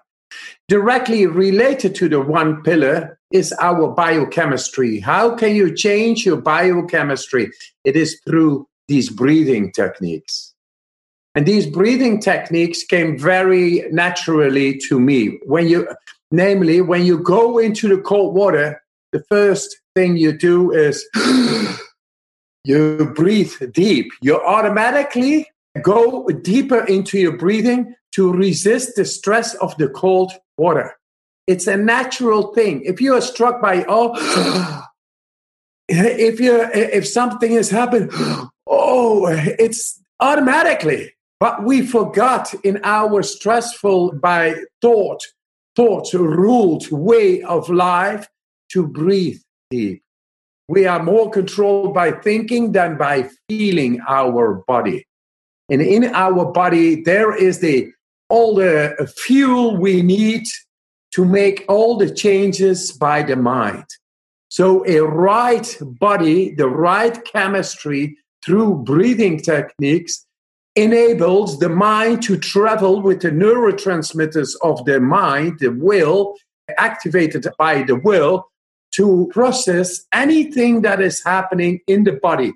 Directly 0.68 1.26
related 1.26 1.96
to 1.96 2.08
the 2.08 2.22
one 2.22 2.64
pillar 2.64 3.20
is 3.32 3.54
our 3.60 3.90
biochemistry. 3.90 5.00
How 5.00 5.36
can 5.36 5.56
you 5.56 5.76
change 5.76 6.26
your 6.26 6.38
biochemistry? 6.38 7.52
It 7.84 7.96
is 7.96 8.20
through 8.28 8.68
these 8.88 9.10
breathing 9.10 9.72
techniques. 9.72 10.54
And 11.34 11.46
these 11.46 11.66
breathing 11.66 12.20
techniques 12.20 12.84
came 12.84 13.18
very 13.18 13.86
naturally 13.92 14.78
to 14.90 15.00
me. 15.00 15.40
When 15.46 15.68
you, 15.68 15.88
namely, 16.30 16.82
when 16.82 17.06
you 17.06 17.20
go 17.20 17.58
into 17.58 17.88
the 17.88 18.02
cold 18.02 18.36
water, 18.36 18.82
the 19.12 19.24
first 19.30 19.80
thing 19.96 20.18
you 20.18 20.38
do 20.38 20.72
is 20.72 21.06
you 22.66 23.12
breathe 23.16 23.54
deep. 23.72 24.12
You 24.22 24.42
automatically 24.46 25.48
go 25.82 26.28
deeper 26.28 26.84
into 26.86 27.18
your 27.18 27.38
breathing 27.38 27.96
to 28.16 28.34
resist 28.34 28.98
the 28.98 29.06
stress 29.06 29.54
of 29.56 29.76
the 29.78 29.88
cold 29.88 30.34
water. 30.58 30.98
It's 31.52 31.68
a 31.68 31.78
natural 31.78 32.54
thing. 32.54 32.82
If 32.84 33.02
you 33.02 33.14
are 33.14 33.22
struck 33.22 33.62
by 33.62 33.86
oh, 33.88 34.14
if 35.88 36.40
you 36.40 36.62
if 36.74 37.08
something 37.08 37.52
has 37.54 37.70
happened, 37.70 38.12
oh, 38.68 39.28
it's 39.28 40.02
automatically. 40.20 41.14
But 41.40 41.64
we 41.64 41.82
forgot 41.82 42.54
in 42.64 42.80
our 42.84 43.24
stressful 43.24 44.14
by 44.14 44.56
thought, 44.82 45.22
thought 45.76 46.14
ruled 46.14 46.90
way 46.92 47.42
of 47.42 47.70
life 47.70 48.28
to 48.74 48.86
breathe 48.88 49.40
deep 49.72 50.04
we 50.72 50.86
are 50.86 51.04
more 51.04 51.30
controlled 51.30 51.94
by 51.94 52.12
thinking 52.12 52.72
than 52.72 52.98
by 52.98 53.30
feeling 53.50 54.00
our 54.08 54.64
body. 54.68 55.06
And 55.70 55.82
in 55.82 56.06
our 56.16 56.50
body, 56.50 57.04
there 57.04 57.36
is 57.36 57.60
the 57.60 57.92
all 58.30 58.56
the 58.56 58.96
fuel 59.18 59.76
we 59.76 60.02
need 60.02 60.44
to 61.14 61.26
make 61.26 61.66
all 61.68 61.98
the 61.98 62.10
changes 62.10 62.92
by 62.92 63.22
the 63.22 63.36
mind. 63.36 63.86
So 64.50 64.86
a 64.86 65.00
right 65.00 65.78
body, 65.82 66.54
the 66.56 66.68
right 66.68 67.24
chemistry 67.26 68.18
through 68.44 68.84
breathing 68.84 69.40
techniques 69.40 70.26
enables 70.76 71.60
the 71.60 71.70
mind 71.70 72.24
to 72.24 72.38
travel 72.38 73.02
with 73.02 73.22
the 73.22 73.32
neurotransmitters 73.32 74.56
of 74.62 74.84
the 74.86 75.00
mind, 75.00 75.60
the 75.60 75.70
will, 75.70 76.36
activated 76.78 77.48
by 77.58 77.84
the 77.84 77.96
will, 77.96 78.48
to 78.96 79.30
process 79.32 80.06
anything 80.14 80.82
that 80.82 81.02
is 81.02 81.24
happening 81.24 81.80
in 81.88 82.04
the 82.04 82.14
body, 82.14 82.54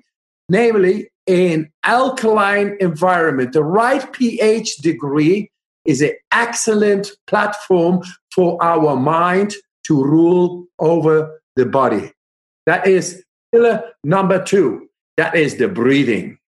namely 0.48 1.10
an 1.26 1.70
alkaline 1.82 2.76
environment. 2.80 3.52
The 3.52 3.64
right 3.64 4.10
pH 4.12 4.76
degree 4.76 5.50
is 5.84 6.02
an 6.02 6.12
excellent 6.32 7.12
platform 7.26 8.02
for 8.36 8.62
our 8.62 8.94
mind 8.94 9.54
to 9.86 10.04
rule 10.04 10.66
over 10.78 11.40
the 11.56 11.66
body. 11.66 12.12
That 12.66 12.86
is 12.86 13.24
pillar 13.50 13.82
number 14.04 14.44
two. 14.44 14.88
That 15.16 15.34
is 15.34 15.56
the 15.56 15.68
breathing. 15.68 16.38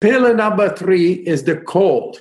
Pillar 0.00 0.34
number 0.34 0.74
three 0.76 1.12
is 1.12 1.44
the 1.44 1.56
cold. 1.56 2.20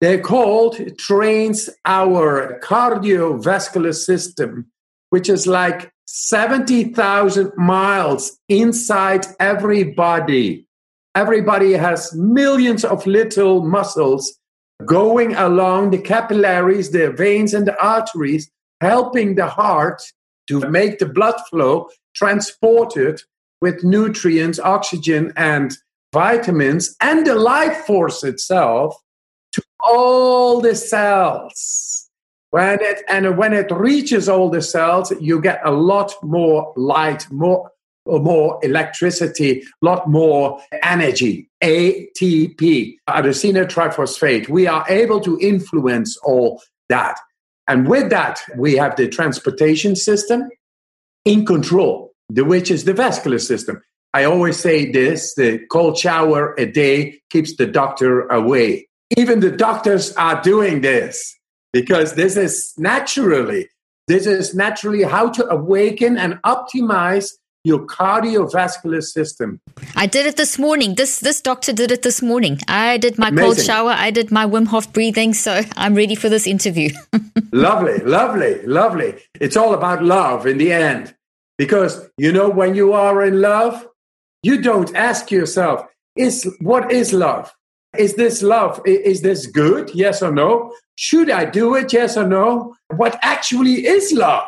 The 0.00 0.18
cold 0.18 0.98
trains 0.98 1.70
our 1.86 2.60
cardiovascular 2.60 3.94
system 3.94 4.66
which 5.14 5.28
is 5.28 5.46
like 5.46 5.92
70,000 6.06 7.52
miles 7.56 8.36
inside 8.48 9.24
everybody. 9.38 10.66
Everybody 11.14 11.74
has 11.74 12.12
millions 12.16 12.84
of 12.84 13.06
little 13.06 13.62
muscles 13.62 14.36
going 14.86 15.34
along 15.34 15.90
the 15.90 15.98
capillaries, 15.98 16.90
the 16.90 17.10
veins, 17.12 17.54
and 17.54 17.66
the 17.66 17.80
arteries, 17.82 18.50
helping 18.80 19.34
the 19.34 19.46
heart 19.46 20.02
to 20.48 20.60
make 20.70 20.98
the 20.98 21.06
blood 21.06 21.36
flow 21.50 21.88
transported 22.14 23.20
with 23.60 23.82
nutrients, 23.82 24.58
oxygen, 24.60 25.32
and 25.36 25.76
vitamins, 26.12 26.94
and 27.00 27.26
the 27.26 27.34
life 27.34 27.78
force 27.86 28.22
itself 28.22 28.96
to 29.52 29.62
all 29.80 30.60
the 30.60 30.74
cells. 30.74 32.10
When 32.50 32.78
it, 32.80 33.02
and 33.08 33.36
when 33.36 33.52
it 33.52 33.70
reaches 33.72 34.28
all 34.28 34.48
the 34.48 34.62
cells, 34.62 35.12
you 35.20 35.40
get 35.40 35.60
a 35.64 35.72
lot 35.72 36.12
more 36.22 36.72
light, 36.76 37.26
more 37.32 37.70
more 38.06 38.58
electricity, 38.62 39.62
a 39.62 39.84
lot 39.84 40.08
more 40.08 40.60
energy, 40.82 41.48
ATP, 41.62 42.96
adenosine 43.08 43.64
triphosphate. 43.66 44.48
We 44.48 44.66
are 44.66 44.84
able 44.88 45.20
to 45.20 45.38
influence 45.40 46.16
all 46.18 46.62
that. 46.88 47.18
And 47.66 47.88
with 47.88 48.10
that, 48.10 48.40
we 48.56 48.74
have 48.74 48.96
the 48.96 49.08
transportation 49.08 49.96
system 49.96 50.48
in 51.24 51.46
control, 51.46 52.12
the, 52.28 52.44
which 52.44 52.70
is 52.70 52.84
the 52.84 52.92
vascular 52.92 53.38
system. 53.38 53.80
I 54.12 54.24
always 54.24 54.58
say 54.58 54.92
this 54.92 55.34
the 55.34 55.60
cold 55.70 55.98
shower 55.98 56.54
a 56.58 56.66
day 56.66 57.20
keeps 57.30 57.56
the 57.56 57.66
doctor 57.66 58.28
away. 58.28 58.86
Even 59.16 59.40
the 59.40 59.50
doctors 59.50 60.14
are 60.16 60.40
doing 60.42 60.82
this 60.82 61.34
because 61.72 62.14
this 62.14 62.36
is 62.36 62.74
naturally 62.76 63.68
this 64.06 64.26
is 64.26 64.54
naturally 64.54 65.02
how 65.02 65.30
to 65.30 65.46
awaken 65.48 66.18
and 66.18 66.34
optimize 66.42 67.30
your 67.64 67.86
cardiovascular 67.86 69.02
system. 69.02 69.60
I 69.96 70.06
did 70.06 70.26
it 70.26 70.36
this 70.36 70.58
morning. 70.58 70.94
This 70.94 71.18
this 71.20 71.40
doctor 71.40 71.72
did 71.72 71.90
it 71.90 72.02
this 72.02 72.22
morning. 72.22 72.60
I 72.68 72.98
did 72.98 73.18
my 73.18 73.28
Amazing. 73.28 73.44
cold 73.44 73.60
shower. 73.60 73.90
I 73.90 74.10
did 74.10 74.30
my 74.30 74.46
Wim 74.46 74.66
Hof 74.66 74.92
breathing. 74.92 75.34
So 75.34 75.62
I'm 75.76 75.94
ready 75.94 76.14
for 76.14 76.28
this 76.28 76.46
interview. 76.46 76.90
lovely, 77.52 77.98
lovely, 77.98 78.62
lovely. 78.66 79.14
It's 79.40 79.56
all 79.56 79.74
about 79.74 80.04
love 80.04 80.46
in 80.46 80.58
the 80.58 80.72
end, 80.72 81.14
because 81.58 82.08
you 82.18 82.32
know 82.32 82.50
when 82.50 82.74
you 82.74 82.92
are 82.92 83.24
in 83.24 83.40
love, 83.40 83.86
you 84.42 84.60
don't 84.60 84.94
ask 84.94 85.30
yourself, 85.30 85.86
"Is 86.16 86.46
what 86.60 86.92
is 86.92 87.12
love? 87.12 87.52
Is 87.96 88.14
this 88.14 88.42
love? 88.42 88.80
Is 88.84 89.22
this 89.22 89.46
good? 89.46 89.90
Yes 89.94 90.22
or 90.22 90.32
no? 90.32 90.72
should 90.96 91.30
I 91.30 91.44
do 91.44 91.74
it? 91.74 91.92
Yes 91.92 92.16
or 92.16 92.26
no? 92.26 92.76
What 92.96 93.18
actually 93.22 93.86
is 93.86 94.12
love? 94.12 94.46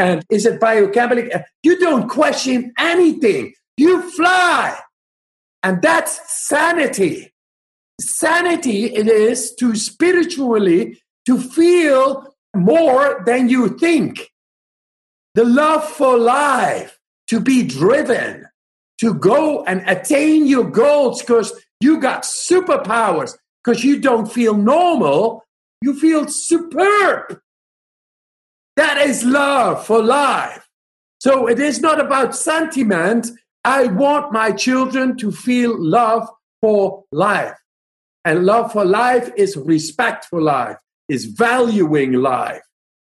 And 0.00 0.24
is 0.30 0.46
it 0.46 0.58
biochemical? 0.58 1.42
You 1.62 1.78
don't 1.78 2.08
question 2.08 2.72
anything. 2.78 3.52
You 3.76 4.10
fly. 4.12 4.78
And 5.62 5.82
that's 5.82 6.18
sanity. 6.48 7.34
Sanity 8.00 8.86
it 8.86 9.08
is 9.08 9.54
to 9.56 9.76
spiritually 9.76 11.02
to 11.26 11.38
feel 11.38 12.34
more 12.56 13.22
than 13.26 13.50
you 13.50 13.76
think. 13.76 14.30
The 15.34 15.44
love 15.44 15.84
for 15.84 16.16
life, 16.16 16.98
to 17.28 17.38
be 17.38 17.62
driven, 17.62 18.46
to 19.00 19.12
go 19.12 19.64
and 19.64 19.82
attain 19.86 20.46
your 20.46 20.64
goals 20.64 21.20
because 21.20 21.52
you 21.82 22.00
got 22.00 22.22
superpowers, 22.22 23.36
because 23.62 23.84
you 23.84 24.00
don't 24.00 24.32
feel 24.32 24.56
normal, 24.56 25.44
you 25.82 25.92
feel 25.92 26.26
superb. 26.26 27.38
That 28.80 28.96
is 28.96 29.24
love 29.26 29.84
for 29.84 30.02
life. 30.02 30.66
So 31.18 31.46
it 31.48 31.58
is 31.58 31.82
not 31.82 32.00
about 32.00 32.34
sentiment. 32.34 33.28
I 33.62 33.88
want 33.88 34.32
my 34.32 34.52
children 34.52 35.18
to 35.18 35.30
feel 35.30 35.76
love 35.78 36.26
for 36.62 37.04
life. 37.12 37.58
And 38.24 38.46
love 38.46 38.72
for 38.72 38.86
life 38.86 39.30
is 39.36 39.54
respect 39.54 40.24
for 40.24 40.40
life, 40.40 40.78
is 41.10 41.26
valuing 41.26 42.14
life. 42.14 42.62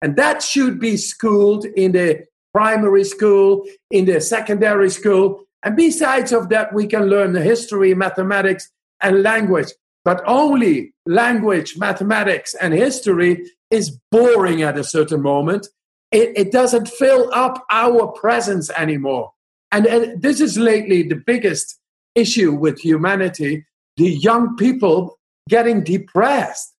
And 0.02 0.16
that 0.16 0.42
should 0.42 0.80
be 0.80 0.96
schooled 0.96 1.64
in 1.64 1.92
the 1.92 2.24
primary 2.52 3.04
school, 3.04 3.64
in 3.92 4.06
the 4.06 4.20
secondary 4.20 4.90
school. 4.90 5.44
And 5.62 5.76
besides 5.76 6.32
of 6.32 6.48
that, 6.48 6.74
we 6.74 6.88
can 6.88 7.04
learn 7.04 7.32
the 7.32 7.42
history, 7.42 7.94
mathematics, 7.94 8.68
and 9.00 9.22
language. 9.22 9.68
But 10.04 10.22
only 10.26 10.94
language, 11.06 11.76
mathematics, 11.76 12.54
and 12.54 12.72
history 12.72 13.44
is 13.70 13.98
boring 14.10 14.62
at 14.62 14.78
a 14.78 14.84
certain 14.84 15.22
moment. 15.22 15.68
It, 16.10 16.32
it 16.36 16.52
doesn't 16.52 16.88
fill 16.88 17.30
up 17.32 17.64
our 17.70 18.08
presence 18.08 18.70
anymore. 18.70 19.32
And, 19.70 19.86
and 19.86 20.20
this 20.20 20.40
is 20.40 20.58
lately 20.58 21.02
the 21.02 21.22
biggest 21.24 21.78
issue 22.14 22.52
with 22.52 22.80
humanity 22.80 23.64
the 23.96 24.10
young 24.10 24.56
people 24.56 25.18
getting 25.48 25.84
depressed. 25.84 26.74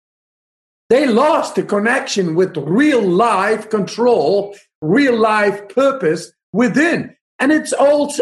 They 0.89 1.07
lost 1.07 1.55
the 1.55 1.63
connection 1.63 2.35
with 2.35 2.57
real 2.57 3.03
life 3.03 3.69
control, 3.69 4.57
real 4.81 5.17
life 5.17 5.69
purpose 5.69 6.33
within. 6.53 7.15
And 7.39 7.53
it's 7.53 7.73
all 7.73 8.13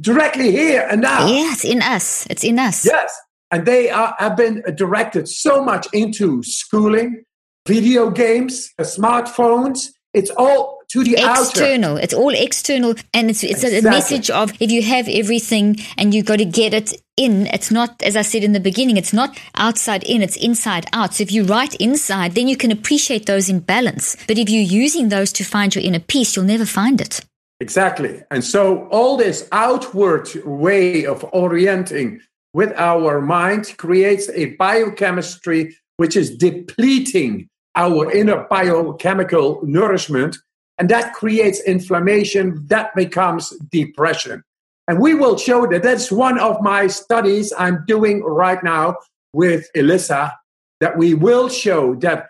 directly 0.00 0.50
here 0.50 0.86
and 0.90 1.02
now. 1.02 1.26
Yes, 1.28 1.64
in 1.64 1.82
us. 1.82 2.26
It's 2.28 2.44
in 2.44 2.58
us. 2.58 2.84
Yes. 2.84 3.16
And 3.50 3.66
they 3.66 3.90
are, 3.90 4.14
have 4.18 4.36
been 4.36 4.62
directed 4.74 5.28
so 5.28 5.64
much 5.64 5.86
into 5.92 6.42
schooling, 6.42 7.24
video 7.66 8.10
games, 8.10 8.70
uh, 8.78 8.82
smartphones. 8.82 9.88
It's 10.12 10.30
all 10.30 10.78
to 10.88 11.04
the 11.04 11.16
external. 11.18 11.92
outer. 11.92 12.02
It's 12.02 12.14
all 12.14 12.30
external, 12.30 12.94
and 13.12 13.30
it's 13.30 13.44
it's 13.44 13.62
exactly. 13.62 13.78
a 13.78 13.90
message 13.90 14.30
of 14.30 14.52
if 14.60 14.70
you 14.70 14.82
have 14.82 15.06
everything 15.08 15.76
and 15.96 16.14
you 16.14 16.22
got 16.22 16.36
to 16.36 16.44
get 16.44 16.72
it 16.72 16.94
in. 17.16 17.46
It's 17.48 17.70
not, 17.70 18.02
as 18.02 18.16
I 18.16 18.22
said 18.22 18.42
in 18.42 18.52
the 18.52 18.60
beginning, 18.60 18.96
it's 18.96 19.12
not 19.12 19.38
outside 19.54 20.02
in. 20.04 20.22
It's 20.22 20.36
inside 20.36 20.86
out. 20.92 21.14
So 21.14 21.22
if 21.22 21.32
you 21.32 21.44
write 21.44 21.74
inside, 21.74 22.34
then 22.34 22.48
you 22.48 22.56
can 22.56 22.70
appreciate 22.70 23.26
those 23.26 23.48
in 23.50 23.60
balance. 23.60 24.16
But 24.26 24.38
if 24.38 24.48
you're 24.48 24.62
using 24.62 25.10
those 25.10 25.32
to 25.34 25.44
find 25.44 25.74
your 25.74 25.84
inner 25.84 26.00
peace, 26.00 26.36
you'll 26.36 26.46
never 26.46 26.66
find 26.66 27.00
it. 27.00 27.20
Exactly. 27.60 28.22
And 28.30 28.44
so 28.44 28.86
all 28.88 29.16
this 29.16 29.48
outward 29.52 30.28
way 30.44 31.04
of 31.04 31.24
orienting 31.32 32.20
with 32.58 32.72
our 32.76 33.20
mind 33.20 33.72
creates 33.76 34.28
a 34.30 34.46
biochemistry 34.56 35.76
which 35.98 36.16
is 36.16 36.36
depleting 36.36 37.48
our 37.76 38.10
inner 38.10 38.48
biochemical 38.50 39.60
nourishment. 39.62 40.36
And 40.76 40.88
that 40.88 41.14
creates 41.14 41.60
inflammation, 41.60 42.66
that 42.66 42.96
becomes 42.96 43.56
depression. 43.70 44.42
And 44.88 44.98
we 44.98 45.14
will 45.14 45.38
show 45.38 45.68
that 45.68 45.84
that's 45.84 46.10
one 46.10 46.36
of 46.40 46.60
my 46.60 46.88
studies 46.88 47.52
I'm 47.56 47.84
doing 47.86 48.24
right 48.24 48.60
now 48.64 48.96
with 49.32 49.68
Elissa, 49.76 50.36
that 50.80 50.98
we 50.98 51.14
will 51.14 51.48
show 51.48 51.94
that 52.06 52.26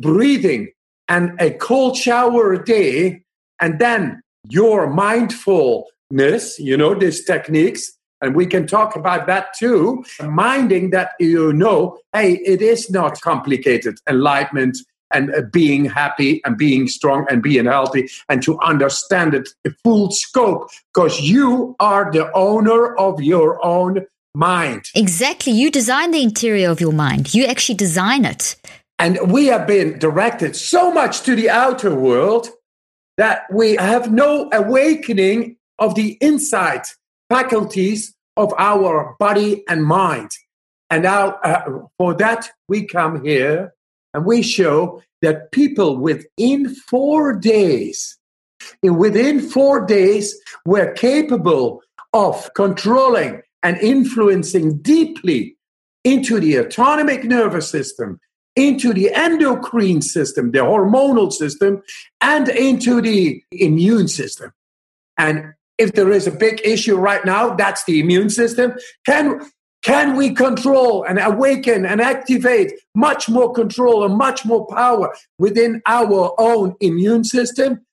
breathing 0.00 0.70
and 1.08 1.40
a 1.40 1.50
cold 1.50 1.96
shower 1.96 2.52
a 2.52 2.64
day, 2.64 3.24
and 3.60 3.80
then 3.80 4.22
your 4.48 4.88
mindfulness, 4.88 6.60
you 6.60 6.76
know, 6.76 6.94
these 6.94 7.24
techniques, 7.24 7.98
and 8.22 8.34
we 8.34 8.46
can 8.46 8.66
talk 8.66 8.96
about 8.96 9.26
that 9.26 9.52
too. 9.58 10.04
Minding 10.22 10.90
that 10.90 11.10
you 11.18 11.52
know, 11.52 11.98
hey, 12.12 12.34
it 12.46 12.62
is 12.62 12.90
not 12.90 13.20
complicated. 13.20 13.98
Enlightenment 14.08 14.78
and 15.12 15.34
uh, 15.34 15.42
being 15.52 15.84
happy 15.84 16.40
and 16.44 16.56
being 16.56 16.88
strong 16.88 17.26
and 17.28 17.42
being 17.42 17.66
healthy 17.66 18.08
and 18.28 18.42
to 18.42 18.58
understand 18.60 19.34
it 19.34 19.50
full 19.84 20.10
scope 20.10 20.70
because 20.94 21.20
you 21.20 21.76
are 21.80 22.10
the 22.10 22.32
owner 22.32 22.94
of 22.96 23.20
your 23.20 23.64
own 23.64 24.06
mind. 24.34 24.86
Exactly. 24.94 25.52
You 25.52 25.70
design 25.70 26.10
the 26.10 26.22
interior 26.22 26.70
of 26.70 26.80
your 26.80 26.92
mind, 26.92 27.34
you 27.34 27.44
actually 27.44 27.74
design 27.74 28.24
it. 28.24 28.56
And 28.98 29.32
we 29.32 29.46
have 29.46 29.66
been 29.66 29.98
directed 29.98 30.54
so 30.54 30.92
much 30.92 31.22
to 31.22 31.34
the 31.34 31.50
outer 31.50 31.94
world 31.94 32.48
that 33.18 33.42
we 33.52 33.74
have 33.76 34.12
no 34.12 34.48
awakening 34.52 35.56
of 35.78 35.94
the 35.94 36.16
inside 36.20 36.84
faculties 37.32 38.14
of 38.36 38.52
our 38.58 39.16
body 39.18 39.64
and 39.66 39.84
mind. 39.84 40.30
And 40.90 41.04
now, 41.04 41.38
uh, 41.42 41.86
for 41.96 42.12
that, 42.14 42.50
we 42.68 42.86
come 42.86 43.24
here 43.24 43.72
and 44.12 44.26
we 44.26 44.42
show 44.42 45.02
that 45.22 45.50
people 45.50 45.96
within 45.96 46.74
four 46.74 47.32
days, 47.32 48.18
within 48.82 49.40
four 49.40 49.86
days, 49.86 50.36
were 50.66 50.92
capable 50.92 51.82
of 52.12 52.50
controlling 52.54 53.40
and 53.62 53.78
influencing 53.78 54.78
deeply 54.82 55.56
into 56.04 56.38
the 56.38 56.58
autonomic 56.58 57.24
nervous 57.24 57.70
system, 57.70 58.20
into 58.56 58.92
the 58.92 59.10
endocrine 59.14 60.02
system, 60.02 60.50
the 60.50 60.58
hormonal 60.58 61.32
system, 61.32 61.82
and 62.20 62.50
into 62.50 63.00
the 63.00 63.42
immune 63.52 64.08
system. 64.08 64.52
And 65.16 65.54
if 65.78 65.92
there 65.92 66.10
is 66.10 66.26
a 66.26 66.32
big 66.32 66.60
issue 66.64 66.96
right 66.96 67.24
now, 67.24 67.54
that's 67.54 67.84
the 67.84 68.00
immune 68.00 68.30
system. 68.30 68.74
Can 69.06 69.40
can 69.82 70.16
we 70.16 70.32
control 70.32 71.02
and 71.02 71.18
awaken 71.18 71.84
and 71.84 72.00
activate 72.00 72.72
much 72.94 73.28
more 73.28 73.52
control 73.52 74.04
and 74.04 74.16
much 74.16 74.44
more 74.44 74.66
power 74.68 75.12
within 75.38 75.82
our 75.86 76.34
own 76.38 76.76
immune 76.80 77.24
system? 77.24 77.84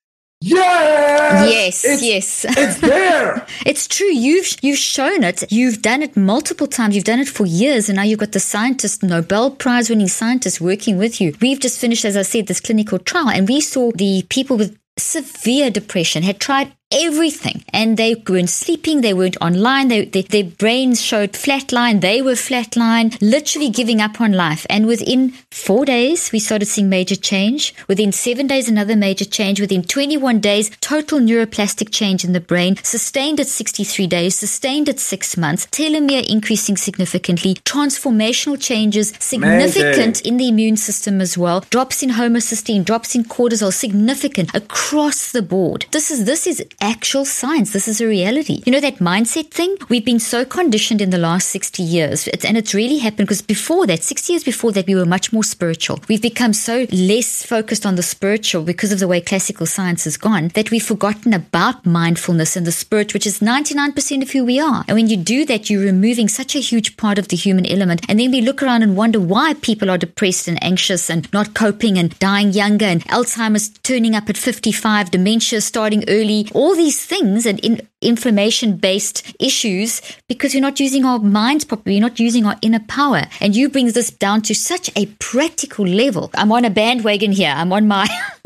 Yes. 0.42 1.52
Yes. 1.52 1.86
It's, 1.86 2.04
yes. 2.04 2.46
It's 2.58 2.80
there. 2.80 3.46
it's 3.65 3.88
true. 3.88 4.08
You've 4.08 4.56
you've 4.62 4.78
shown 4.78 5.24
it. 5.24 5.52
You've 5.52 5.82
done 5.82 6.02
it 6.02 6.15
multiple 6.15 6.68
times. 6.68 6.96
You've 6.96 7.04
done 7.04 7.20
it 7.20 7.28
for 7.28 7.46
years, 7.46 7.89
and 7.89 7.98
now 7.98 8.04
you've 8.04 8.20
got 8.20 8.32
the 8.32 8.39
scientist, 8.39 9.04
Nobel 9.04 9.52
Prize 9.52 9.89
winning 9.89 10.08
scientists 10.08 10.62
working 10.62 10.98
with 10.98 11.20
you. 11.20 11.36
We've 11.42 11.60
just 11.60 11.80
finished, 11.80 12.06
as 12.06 12.15
I 12.15 12.22
said, 12.22 12.48
this 12.48 12.62
clinical 12.62 13.00
trial, 13.00 13.30
and 13.30 13.50
we 13.50 13.60
saw 13.60 13.92
the 13.94 14.26
people 14.30 14.56
with 14.56 14.78
severe 14.98 15.70
depression 15.70 16.24
had 16.24 16.39
tried 16.39 16.74
everything. 16.91 17.63
And 17.71 17.97
they 17.97 18.15
weren't 18.15 18.49
sleeping 18.49 19.02
they 19.02 19.13
weren't 19.13 19.38
online 19.41 19.89
they, 19.89 20.06
they, 20.06 20.23
their 20.23 20.43
brains 20.43 21.02
showed 21.02 21.34
flatline 21.34 22.02
they 22.02 22.21
were 22.21 22.34
flatline 22.34 23.15
literally 23.21 23.69
giving 23.69 24.02
up 24.02 24.19
on 24.19 24.34
life. 24.34 24.65
And 24.69 24.88
within 24.88 25.32
four 25.52 25.86
days 25.86 26.32
we 26.32 26.39
started 26.39 26.65
seeing 26.65 26.89
major 26.89 27.15
change. 27.15 27.75
Within 27.88 28.12
seven 28.12 28.47
days 28.47 28.67
another 28.67 28.95
major 28.95 29.25
change. 29.25 29.62
Within 29.62 29.84
21 29.84 30.39
days 30.39 30.71
total 30.82 31.19
neuroplastic 31.19 31.91
change 31.91 32.25
in 32.25 32.34
the 32.34 32.39
brain 32.39 32.75
sustained 32.78 33.39
at 33.39 33.47
63 33.47 34.08
days 34.08 34.36
sustained 34.36 34.89
at 34.89 34.99
six 34.99 35.38
months 35.38 35.67
telomere 35.67 36.28
increasing 36.28 36.75
significantly 36.75 37.56
transformational 37.65 38.60
changes 38.60 39.13
significant 39.19 40.21
Amazing. 40.21 40.25
in 40.25 40.38
the 40.38 40.47
immune 40.47 40.78
system 40.78 41.21
as 41.21 41.38
well. 41.38 41.62
Drops 41.69 42.02
in 42.02 42.10
homocysteine 42.10 42.84
drops 42.84 43.13
in 43.13 43.23
cortisol 43.23 43.71
significant 43.71 44.54
across 44.56 45.32
the 45.32 45.43
board. 45.43 45.86
This 45.91 46.10
is 46.10 46.25
this 46.25 46.47
is 46.47 46.65
actual 46.82 47.26
science. 47.26 47.74
This 47.74 47.88
is 47.88 48.02
a 48.02 48.08
reality. 48.08 48.62
You 48.65 48.72
know, 48.72 48.80
that 48.80 48.98
mindset 48.98 49.52
thing, 49.52 49.78
we've 49.89 50.06
been 50.06 50.20
so 50.20 50.46
conditioned 50.46 51.02
in 51.02 51.10
the 51.10 51.18
last 51.18 51.50
60 51.50 51.84
years, 51.84 52.28
it's, 52.28 52.46
and 52.46 52.58
it's 52.58 52.74
really 52.74 52.98
happened 52.98 53.28
because 53.28 53.42
before 53.42 53.88
that, 53.88 54.04
60 54.04 54.34
years 54.34 54.44
before 54.44 54.72
that, 54.74 54.88
we 54.88 54.96
were 54.96 55.06
much 55.06 55.32
more 55.34 55.44
spiritual. 55.44 56.00
We've 56.08 56.22
become 56.22 56.54
so 56.54 56.86
less 56.92 57.46
focused 57.46 57.86
on 57.86 57.96
the 57.96 58.04
spiritual 58.04 58.63
because 58.63 58.92
of 58.92 59.00
the 59.00 59.08
way 59.08 59.22
classical 59.22 59.65
science 59.65 60.04
has 60.06 60.18
gone 60.18 60.50
that 60.50 60.72
we've 60.72 60.84
forgotten 60.84 61.34
about 61.34 61.86
mindfulness 61.86 62.56
and 62.56 62.65
the 62.65 62.72
spirit, 62.72 63.13
which 63.13 63.28
is 63.28 63.39
99% 63.39 64.22
of 64.22 64.32
who 64.32 64.46
we 64.46 64.60
are. 64.60 64.84
And 64.88 64.96
when 64.96 65.08
you 65.08 65.18
do 65.18 65.46
that, 65.46 65.70
you're 65.70 65.84
removing 65.84 66.28
such 66.28 66.56
a 66.56 66.60
huge 66.60 66.98
part 66.98 67.18
of 67.18 67.28
the 67.28 67.38
human 67.38 67.65
element. 67.65 68.06
And 68.08 68.20
then 68.20 68.32
we 68.32 68.42
look 68.42 68.63
around 68.63 68.84
and 68.84 68.96
wonder 68.96 69.20
why 69.20 69.54
people 69.56 69.89
are 69.89 69.98
depressed 69.98 70.48
and 70.48 70.62
anxious 70.63 71.10
and 71.10 71.32
not 71.34 71.54
coping 71.54 71.98
and 71.98 72.18
dying 72.20 72.52
younger 72.52 72.86
and 72.86 73.04
Alzheimer's 73.06 73.70
turning 73.84 74.15
up 74.15 74.30
at 74.30 74.38
55, 74.38 75.12
dementia 75.12 75.62
starting 75.62 76.04
early, 76.08 76.48
all 76.54 76.68
all 76.69 76.75
these 76.75 77.03
things 77.03 77.47
and 77.47 77.60
in 77.62 77.82
inflammation 77.99 78.77
based 78.77 79.36
issues 79.39 80.01
because 80.27 80.53
we're 80.53 80.62
not 80.62 80.79
using 80.79 81.03
our 81.03 81.17
minds 81.17 81.65
properly, 81.65 81.95
we're 81.95 82.01
not 82.01 82.19
using 82.19 82.45
our 82.45 82.55
inner 82.62 82.79
power. 82.82 83.23
And 83.41 83.55
you 83.55 83.69
bring 83.69 83.91
this 83.91 84.12
down 84.12 84.43
to 84.43 84.53
such 84.53 84.91
a 84.95 85.08
practical 85.19 85.88
level. 85.88 86.29
I'm 86.36 86.51
on 86.51 86.65
a 86.65 86.69
bandwagon 86.69 87.32
here. 87.32 87.51
I'm 87.55 87.73
on 87.73 87.88
my. 87.88 88.08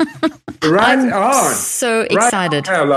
right 0.64 0.98
I'm 0.98 1.12
on. 1.12 1.54
So 1.54 2.00
excited. 2.00 2.66
Right 2.66 2.80
on, 2.80 2.88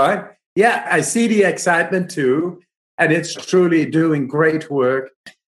Yeah, 0.56 0.88
I 0.90 1.02
see 1.02 1.26
the 1.26 1.42
excitement 1.42 2.10
too. 2.10 2.62
And 2.96 3.12
it's 3.12 3.34
truly 3.34 3.84
doing 3.84 4.28
great 4.28 4.70
work 4.70 5.10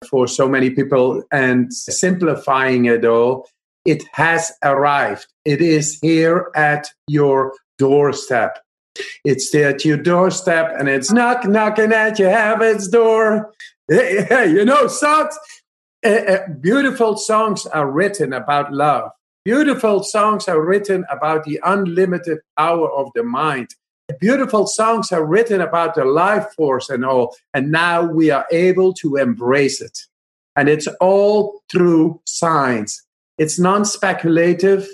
for 0.09 0.29
so 0.29 0.49
many 0.49 0.71
people 0.71 1.25
and 1.33 1.75
simplifying 1.75 2.85
it 2.85 3.05
all. 3.05 3.49
It 3.85 4.05
has 4.13 4.53
arrived. 4.63 5.27
It 5.45 5.61
is 5.61 5.99
here 6.01 6.53
at 6.55 6.87
your 7.09 7.53
doorstep. 7.79 8.64
It's 9.25 9.55
at 9.55 9.85
your 9.85 9.97
doorstep 9.97 10.75
and 10.79 10.89
it's 10.89 11.11
knock 11.11 11.47
knocking 11.47 11.93
at 11.93 12.19
your 12.19 12.31
heaven's 12.31 12.89
door. 12.89 13.53
you 13.89 14.65
know, 14.65 14.87
songs, 14.87 15.37
uh, 16.05 16.09
uh, 16.09 16.49
beautiful 16.61 17.17
songs 17.17 17.67
are 17.67 17.91
written 17.91 18.33
about 18.33 18.73
love. 18.73 19.11
Beautiful 19.45 20.03
songs 20.03 20.49
are 20.49 20.61
written 20.61 21.05
about 21.11 21.45
the 21.45 21.61
unlimited 21.65 22.39
power 22.57 22.91
of 22.91 23.11
the 23.15 23.23
mind. 23.23 23.69
Beautiful 24.21 24.67
songs 24.67 25.13
are 25.13 25.25
written 25.25 25.61
about 25.61 25.95
the 25.95 26.05
life 26.05 26.47
force 26.57 26.91
and 26.91 27.05
all. 27.05 27.35
And 27.53 27.71
now 27.71 28.03
we 28.03 28.31
are 28.31 28.47
able 28.51 28.93
to 28.95 29.17
embrace 29.17 29.81
it. 29.81 29.99
And 30.57 30.69
it's 30.69 30.87
all 31.01 31.63
through 31.71 32.21
science. 32.27 33.03
It's 33.39 33.59
non 33.59 33.85
speculatively 33.85 34.87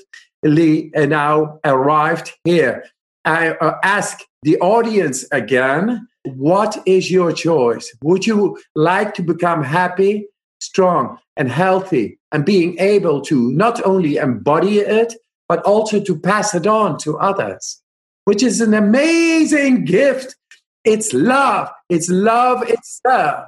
now 0.94 1.60
arrived 1.64 2.32
here. 2.44 2.84
I 3.24 3.50
uh, 3.50 3.78
ask 3.82 4.20
the 4.42 4.58
audience 4.58 5.24
again 5.30 6.06
what 6.24 6.82
is 6.86 7.10
your 7.10 7.32
choice? 7.32 7.94
Would 8.02 8.26
you 8.26 8.58
like 8.74 9.14
to 9.14 9.22
become 9.22 9.62
happy, 9.62 10.26
strong, 10.60 11.18
and 11.36 11.50
healthy, 11.50 12.18
and 12.32 12.44
being 12.44 12.78
able 12.78 13.22
to 13.22 13.50
not 13.52 13.84
only 13.86 14.16
embody 14.16 14.80
it, 14.80 15.14
but 15.48 15.62
also 15.62 16.00
to 16.00 16.18
pass 16.18 16.54
it 16.54 16.66
on 16.66 16.98
to 16.98 17.18
others, 17.18 17.82
which 18.24 18.42
is 18.42 18.60
an 18.60 18.74
amazing 18.74 19.84
gift. 19.84 20.36
It's 20.84 21.12
love, 21.12 21.70
it's 21.88 22.08
love 22.08 22.62
itself. 22.68 23.46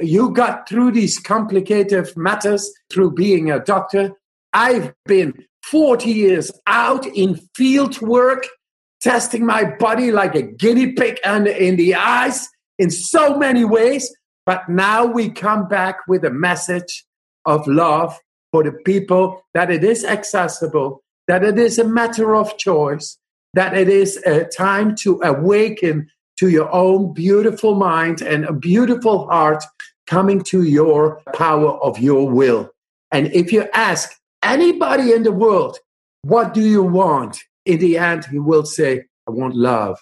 You 0.00 0.30
got 0.30 0.68
through 0.68 0.92
these 0.92 1.18
complicated 1.18 2.16
matters 2.16 2.72
through 2.92 3.12
being 3.12 3.50
a 3.50 3.58
doctor. 3.58 4.12
I've 4.52 4.94
been 5.06 5.44
40 5.64 6.10
years 6.10 6.52
out 6.66 7.06
in 7.06 7.40
field 7.54 8.00
work 8.00 8.46
testing 9.02 9.44
my 9.44 9.64
body 9.64 10.12
like 10.12 10.34
a 10.34 10.42
guinea 10.42 10.92
pig 10.92 11.18
and 11.24 11.46
in 11.46 11.76
the 11.76 11.94
eyes 11.94 12.48
in 12.78 12.90
so 12.90 13.36
many 13.36 13.64
ways. 13.64 14.14
But 14.46 14.68
now 14.68 15.04
we 15.04 15.30
come 15.30 15.68
back 15.68 15.98
with 16.08 16.24
a 16.24 16.30
message 16.30 17.04
of 17.44 17.66
love 17.66 18.18
for 18.52 18.62
the 18.62 18.72
people 18.72 19.42
that 19.54 19.70
it 19.70 19.84
is 19.84 20.04
accessible, 20.04 21.02
that 21.26 21.44
it 21.44 21.58
is 21.58 21.78
a 21.78 21.84
matter 21.84 22.34
of 22.34 22.56
choice, 22.58 23.18
that 23.54 23.76
it 23.76 23.88
is 23.88 24.16
a 24.18 24.44
time 24.44 24.94
to 24.96 25.20
awaken 25.22 26.08
to 26.38 26.48
your 26.48 26.72
own 26.72 27.12
beautiful 27.12 27.74
mind 27.74 28.20
and 28.20 28.44
a 28.44 28.52
beautiful 28.52 29.26
heart 29.28 29.62
coming 30.06 30.42
to 30.42 30.64
your 30.64 31.20
power 31.34 31.70
of 31.82 31.98
your 31.98 32.28
will. 32.28 32.70
And 33.10 33.28
if 33.32 33.52
you 33.52 33.68
ask 33.72 34.12
anybody 34.42 35.12
in 35.12 35.22
the 35.22 35.32
world, 35.32 35.78
what 36.22 36.54
do 36.54 36.60
you 36.60 36.82
want? 36.82 37.42
In 37.64 37.78
the 37.78 37.98
end, 37.98 38.24
he 38.26 38.38
will 38.38 38.64
say, 38.64 39.04
I 39.26 39.30
want 39.30 39.54
love. 39.54 39.98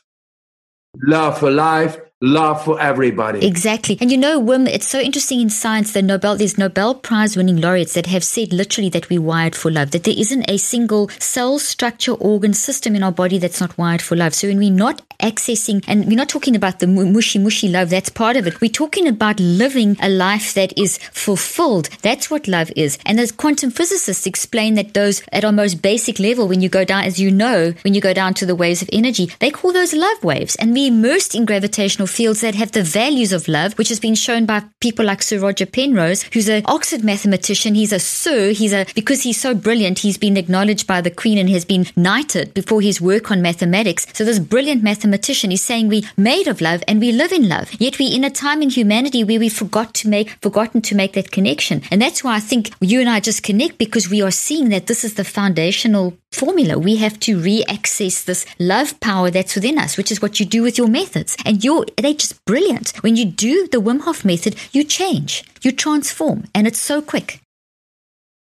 Love 0.96 1.38
for 1.38 1.50
life, 1.50 1.98
love 2.20 2.62
for 2.64 2.78
everybody. 2.80 3.46
Exactly. 3.46 3.96
And 4.00 4.10
you 4.10 4.18
know, 4.18 4.40
Wim, 4.40 4.68
it's 4.68 4.86
so 4.86 5.00
interesting 5.00 5.40
in 5.40 5.48
science 5.48 5.92
that 5.92 6.02
Nobel, 6.02 6.36
there's 6.36 6.58
Nobel 6.58 6.94
Prize 6.94 7.36
winning 7.36 7.56
laureates 7.56 7.94
that 7.94 8.06
have 8.06 8.24
said 8.24 8.52
literally 8.52 8.90
that 8.90 9.08
we're 9.08 9.22
wired 9.22 9.56
for 9.56 9.70
love, 9.70 9.92
that 9.92 10.04
there 10.04 10.14
isn't 10.16 10.48
a 10.48 10.58
single 10.58 11.08
cell 11.18 11.58
structure 11.58 12.12
organ 12.12 12.52
system 12.52 12.94
in 12.94 13.02
our 13.02 13.12
body 13.12 13.38
that's 13.38 13.60
not 13.60 13.76
wired 13.78 14.02
for 14.02 14.16
love. 14.16 14.34
So 14.34 14.48
when 14.48 14.58
we're 14.58 14.70
not 14.70 15.02
accessing, 15.20 15.84
and 15.86 16.06
we're 16.06 16.16
not 16.16 16.28
talking 16.28 16.56
about 16.56 16.80
the 16.80 16.86
mushy, 16.86 17.38
mushy 17.38 17.68
love, 17.68 17.90
that's 17.90 18.08
part 18.08 18.36
of 18.36 18.46
it. 18.46 18.60
We're 18.60 18.70
talking 18.70 19.06
about 19.06 19.40
living 19.40 19.96
a 20.00 20.08
life 20.08 20.54
that 20.54 20.76
is 20.78 20.98
fulfilled. 20.98 21.88
That's 22.02 22.30
what 22.30 22.48
love 22.48 22.70
is. 22.76 22.98
And 23.06 23.20
as 23.20 23.32
quantum 23.32 23.70
physicists 23.70 24.26
explain 24.26 24.74
that 24.74 24.94
those 24.94 25.22
at 25.32 25.44
our 25.44 25.52
most 25.52 25.82
basic 25.82 26.18
level, 26.18 26.48
when 26.48 26.60
you 26.60 26.68
go 26.68 26.84
down, 26.84 27.04
as 27.04 27.18
you 27.20 27.30
know, 27.30 27.72
when 27.82 27.94
you 27.94 28.00
go 28.00 28.12
down 28.12 28.34
to 28.34 28.46
the 28.46 28.54
waves 28.54 28.82
of 28.82 28.90
energy, 28.92 29.30
they 29.38 29.50
call 29.50 29.72
those 29.72 29.94
love 29.94 30.22
waves. 30.22 30.56
And 30.56 30.72
we're 30.72 30.88
immersed 30.88 31.34
in 31.34 31.44
gravitational 31.44 32.08
fields 32.10 32.40
that 32.40 32.54
have 32.54 32.72
the 32.72 32.82
values 32.82 33.32
of 33.32 33.48
love, 33.48 33.78
which 33.78 33.88
has 33.88 34.00
been 34.00 34.14
shown 34.14 34.46
by 34.46 34.64
people 34.80 35.04
like 35.04 35.22
Sir 35.22 35.38
Roger 35.38 35.66
Penrose, 35.66 36.22
who's 36.32 36.48
an 36.48 36.62
Oxford 36.66 37.04
mathematician. 37.04 37.74
He's 37.74 37.92
a 37.92 37.98
Sir. 37.98 38.50
He's 38.50 38.72
a 38.72 38.86
because 38.94 39.22
he's 39.22 39.40
so 39.40 39.54
brilliant. 39.54 40.00
He's 40.00 40.18
been 40.18 40.36
acknowledged 40.36 40.86
by 40.86 41.00
the 41.00 41.10
Queen 41.10 41.38
and 41.38 41.48
has 41.50 41.64
been 41.64 41.86
knighted 41.96 42.52
before 42.54 42.80
his 42.80 43.00
work 43.00 43.30
on 43.30 43.40
mathematics. 43.42 44.06
So 44.12 44.24
this 44.24 44.38
brilliant 44.38 44.82
mathematician 44.82 45.52
is 45.52 45.62
saying 45.62 45.88
we 45.88 46.06
made 46.16 46.48
of 46.48 46.60
love 46.60 46.82
and 46.88 47.00
we 47.00 47.12
live 47.12 47.32
in 47.32 47.48
love. 47.48 47.70
Yet 47.78 47.98
we 47.98 48.06
in 48.06 48.24
a 48.24 48.30
time 48.30 48.62
in 48.62 48.70
humanity 48.70 49.24
where 49.24 49.40
we 49.40 49.48
forgot 49.48 49.94
to 49.94 50.08
make 50.08 50.30
forgotten 50.42 50.82
to 50.82 50.94
make 50.94 51.12
that 51.14 51.30
connection. 51.30 51.82
And 51.90 52.02
that's 52.02 52.24
why 52.24 52.36
I 52.36 52.40
think 52.40 52.70
you 52.80 53.00
and 53.00 53.08
I 53.08 53.20
just 53.20 53.42
connect 53.42 53.78
because 53.78 54.10
we 54.10 54.22
are 54.22 54.30
seeing 54.30 54.70
that 54.70 54.86
this 54.86 55.04
is 55.04 55.14
the 55.14 55.24
foundational 55.24 56.16
formula. 56.32 56.78
We 56.78 56.96
have 56.96 57.18
to 57.20 57.40
re-access 57.40 58.24
this 58.24 58.46
love 58.58 58.98
power 59.00 59.30
that's 59.30 59.54
within 59.54 59.78
us, 59.78 59.96
which 59.96 60.12
is 60.12 60.22
what 60.22 60.38
you 60.38 60.46
do 60.46 60.62
with 60.62 60.78
your 60.78 60.88
methods. 60.88 61.36
And 61.44 61.64
you're 61.64 61.86
they're 62.00 62.14
just 62.14 62.44
brilliant. 62.44 62.92
When 63.02 63.16
you 63.16 63.24
do 63.24 63.68
the 63.68 63.78
Wim 63.78 64.00
Hof 64.00 64.24
method, 64.24 64.56
you 64.72 64.84
change, 64.84 65.44
you 65.62 65.72
transform, 65.72 66.44
and 66.54 66.66
it's 66.66 66.80
so 66.80 67.02
quick. 67.02 67.40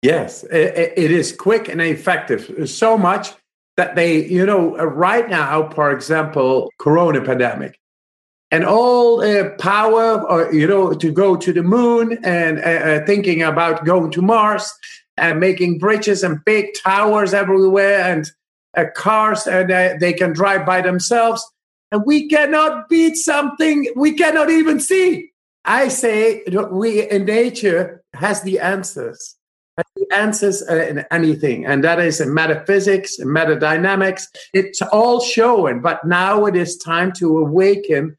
Yes, 0.03 0.45
it 0.45 1.11
is 1.11 1.35
quick 1.35 1.69
and 1.69 1.81
effective. 1.81 2.69
So 2.71 2.97
much 2.97 3.31
that 3.77 3.97
they, 3.97 4.25
you 4.27 4.47
know, 4.47 4.77
right 4.77 5.29
now, 5.29 5.69
for 5.71 5.91
example, 5.91 6.71
Corona 6.79 7.21
pandemic, 7.23 7.79
and 8.51 8.65
all 8.65 9.23
uh, 9.23 9.51
power, 9.59 10.23
or, 10.23 10.53
you 10.53 10.67
know, 10.67 10.93
to 10.93 11.11
go 11.11 11.37
to 11.37 11.53
the 11.53 11.63
moon 11.63 12.19
and 12.23 12.59
uh, 12.59 12.63
uh, 12.63 13.07
thinking 13.07 13.43
about 13.43 13.85
going 13.85 14.11
to 14.13 14.23
Mars 14.23 14.73
and 15.17 15.41
making 15.41 15.79
bridges 15.79 16.23
and 16.23 16.45
big 16.45 16.67
towers 16.83 17.35
everywhere 17.35 18.01
and 18.01 18.31
uh, 18.77 18.85
cars 18.95 19.47
and 19.47 19.71
uh, 19.71 19.95
they 19.99 20.13
can 20.13 20.33
drive 20.33 20.65
by 20.65 20.81
themselves 20.81 21.45
and 21.93 22.03
we 22.05 22.29
cannot 22.29 22.89
beat 22.89 23.17
something 23.17 23.87
we 23.97 24.13
cannot 24.13 24.51
even 24.51 24.81
see. 24.81 25.31
I 25.65 25.89
say 25.89 26.45
we 26.71 27.09
in 27.09 27.25
nature 27.25 28.03
has 28.15 28.43
the 28.43 28.61
answers, 28.61 29.37
the 29.77 30.07
answers 30.15 30.63
uh, 30.69 30.77
in 30.77 31.05
anything, 31.11 31.67
and 31.67 31.83
that 31.83 31.99
is 31.99 32.21
in 32.21 32.33
metaphysics, 32.33 33.19
in 33.19 33.29
metadynamics. 33.29 34.23
It's 34.53 34.81
all 34.83 35.21
showing, 35.21 35.81
but 35.81 36.05
now 36.05 36.47
it 36.47 36.55
is 36.55 36.77
time 36.77 37.13
to 37.19 37.39
awaken 37.39 38.17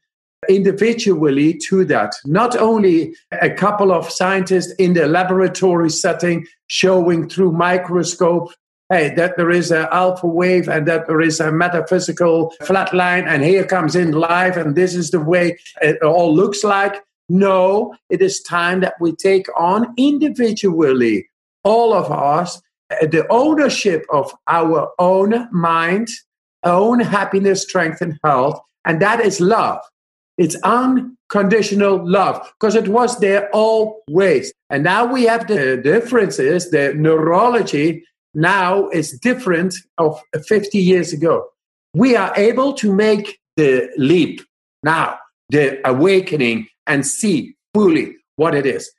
individually 0.48 1.58
to 1.68 1.84
that. 1.86 2.12
Not 2.24 2.56
only 2.56 3.14
a 3.32 3.50
couple 3.50 3.92
of 3.92 4.10
scientists 4.10 4.72
in 4.78 4.92
the 4.92 5.06
laboratory 5.06 5.90
setting 5.90 6.46
showing 6.68 7.28
through 7.28 7.52
microscope 7.52 8.52
hey, 8.88 9.14
that 9.14 9.36
there 9.36 9.50
is 9.50 9.70
an 9.70 9.86
alpha 9.92 10.26
wave 10.26 10.68
and 10.68 10.86
that 10.86 11.06
there 11.06 11.20
is 11.20 11.40
a 11.40 11.52
metaphysical 11.52 12.54
flat 12.62 12.92
line, 12.94 13.26
and 13.26 13.42
here 13.42 13.64
comes 13.64 13.94
in 13.94 14.12
life, 14.12 14.56
and 14.56 14.76
this 14.76 14.94
is 14.94 15.10
the 15.10 15.20
way 15.20 15.58
it 15.82 16.02
all 16.02 16.34
looks 16.34 16.64
like. 16.64 17.02
No, 17.28 17.94
it 18.08 18.22
is 18.22 18.40
time 18.40 18.80
that 18.80 18.94
we 19.00 19.12
take 19.12 19.46
on 19.58 19.92
individually, 19.98 21.28
all 21.62 21.92
of 21.92 22.10
us, 22.10 22.62
the 22.88 23.26
ownership 23.28 24.06
of 24.10 24.32
our 24.46 24.90
own 24.98 25.48
mind, 25.52 26.08
own 26.64 27.00
happiness, 27.00 27.62
strength, 27.62 28.00
and 28.00 28.18
health. 28.24 28.58
And 28.86 29.02
that 29.02 29.20
is 29.20 29.40
love. 29.40 29.80
It's 30.38 30.56
unconditional 30.62 32.08
love 32.08 32.50
because 32.58 32.74
it 32.74 32.88
was 32.88 33.18
there 33.20 33.50
always. 33.50 34.52
And 34.70 34.84
now 34.84 35.04
we 35.04 35.24
have 35.24 35.46
the 35.48 35.76
differences, 35.76 36.70
the 36.70 36.94
neurology 36.94 38.04
now 38.38 38.88
is 38.90 39.18
different 39.18 39.74
of 39.98 40.22
50 40.46 40.78
years 40.78 41.12
ago. 41.12 41.48
We 41.92 42.14
are 42.14 42.32
able 42.36 42.72
to 42.74 42.94
make 42.94 43.40
the 43.56 43.90
leap 43.96 44.40
now, 44.84 45.18
the 45.50 45.80
awakening, 45.88 46.68
and 46.86 47.04
see 47.04 47.56
fully 47.74 48.14
what 48.36 48.54
it 48.54 48.64
is. 48.64 48.90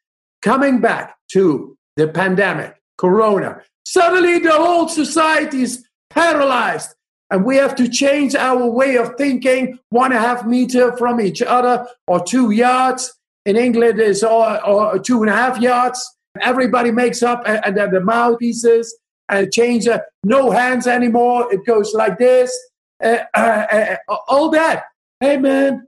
Coming 0.41 0.82
back 0.82 1.15
to 1.32 1.78
the 1.95 2.10
pandemic, 2.10 2.75
Corona, 2.97 3.62
suddenly 3.86 4.39
the 4.39 4.52
whole 4.52 4.89
society 4.89 5.62
is 5.62 5.86
paralyzed. 6.10 6.93
And 7.32 7.45
we 7.45 7.56
have 7.58 7.75
to 7.75 7.88
change 7.88 8.36
our 8.36 8.65
way 8.69 8.97
of 8.97 9.15
thinking, 9.15 9.80
one 9.89 10.12
and 10.12 10.21
a 10.21 10.28
half 10.28 10.45
meter 10.45 10.97
from 10.97 11.21
each 11.21 11.41
other, 11.41 11.88
or 12.08 12.21
two 12.23 12.52
yards. 12.52 13.13
In 13.45 13.56
England, 13.56 14.02
is 14.02 14.21
or, 14.21 14.65
or 14.65 14.99
two 14.99 15.21
and 15.21 15.30
a 15.30 15.34
half 15.34 15.62
yards. 15.62 16.06
Everybody 16.41 16.91
makes 16.91 17.23
up, 17.23 17.43
and 17.45 17.78
then 17.78 17.91
the 17.91 18.02
mouthpieces 18.02 18.93
and 19.30 19.52
change 19.52 19.88
uh, 19.88 20.00
no 20.24 20.52
hands 20.52 20.88
anymore. 20.88 21.52
It 21.54 21.65
goes 21.65 21.94
like 21.94 22.18
this. 22.18 22.58
Uh, 23.02 23.20
uh, 23.34 23.96
uh, 24.10 24.15
all 24.28 24.50
that. 24.50 24.86
hey 25.20 25.38
man, 25.38 25.88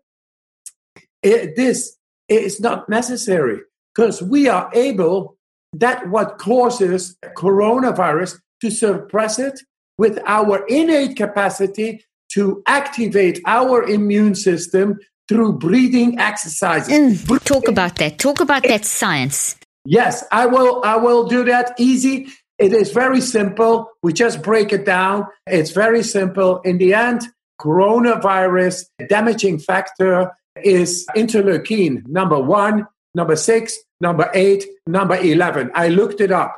it, 1.21 1.55
this 1.55 1.97
is 2.29 2.59
not 2.59 2.87
necessary 2.87 3.59
because 3.93 4.21
we 4.21 4.47
are 4.47 4.69
able, 4.73 5.35
that 5.73 6.09
what 6.09 6.37
causes 6.37 7.17
coronavirus 7.35 8.39
to 8.61 8.71
suppress 8.71 9.39
it 9.39 9.59
with 9.97 10.19
our 10.25 10.65
innate 10.67 11.17
capacity 11.17 12.03
to 12.33 12.63
activate 12.65 13.41
our 13.45 13.83
immune 13.83 14.35
system 14.35 14.97
through 15.27 15.53
breathing 15.53 16.19
exercises. 16.19 16.91
Mm, 17.27 17.43
talk 17.43 17.67
about 17.67 17.95
that. 17.97 18.17
Talk 18.19 18.39
about 18.39 18.63
that 18.63 18.85
science. 18.85 19.57
Yes, 19.85 20.23
I 20.31 20.45
will. 20.45 20.81
I 20.83 20.97
will 20.97 21.27
do 21.27 21.43
that 21.45 21.73
easy. 21.77 22.27
It 22.61 22.73
is 22.73 22.91
very 22.91 23.21
simple. 23.21 23.89
We 24.03 24.13
just 24.13 24.43
break 24.43 24.71
it 24.71 24.85
down. 24.85 25.25
It's 25.47 25.71
very 25.71 26.03
simple. 26.03 26.61
In 26.61 26.77
the 26.77 26.93
end, 26.93 27.23
coronavirus 27.59 28.85
damaging 29.09 29.57
factor 29.57 30.31
is 30.63 31.07
interleukin 31.15 32.05
number 32.05 32.39
one, 32.39 32.85
number 33.15 33.35
six, 33.35 33.79
number 33.99 34.29
eight, 34.35 34.65
number 34.85 35.15
11. 35.15 35.71
I 35.73 35.87
looked 35.87 36.21
it 36.21 36.31
up. 36.31 36.55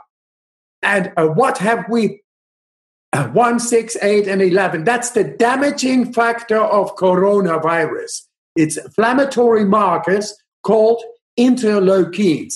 And 0.81 1.13
uh, 1.15 1.27
what 1.27 1.57
have 1.59 1.85
we? 1.89 2.21
Uh, 3.13 3.29
one, 3.29 3.59
six, 3.59 3.95
eight, 4.01 4.27
and 4.27 4.41
11. 4.41 4.83
That's 4.83 5.11
the 5.11 5.23
damaging 5.23 6.11
factor 6.11 6.59
of 6.59 6.97
coronavirus. 6.97 8.23
It's 8.57 8.75
inflammatory 8.75 9.63
markers 9.63 10.35
called 10.63 11.01
interleukins. 11.39 12.55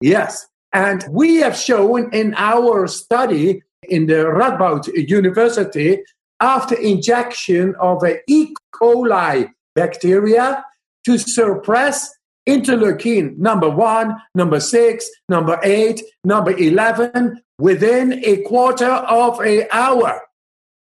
Yes. 0.00 0.48
And 0.74 1.04
we 1.08 1.36
have 1.36 1.56
shown 1.56 2.12
in 2.12 2.34
our 2.36 2.88
study 2.88 3.62
in 3.88 4.06
the 4.06 4.24
Radboud 4.24 5.08
University, 5.08 6.02
after 6.40 6.74
injection 6.74 7.74
of 7.80 8.02
a 8.02 8.18
E. 8.26 8.52
coli 8.74 9.48
bacteria 9.76 10.64
to 11.04 11.16
suppress 11.16 12.12
interleukin 12.48 13.38
number 13.38 13.70
one, 13.70 14.16
number 14.34 14.58
six, 14.58 15.08
number 15.28 15.60
eight, 15.62 16.02
number 16.24 16.50
11 16.50 17.40
within 17.58 18.24
a 18.24 18.42
quarter 18.42 18.90
of 18.90 19.38
an 19.40 19.66
hour. 19.70 20.20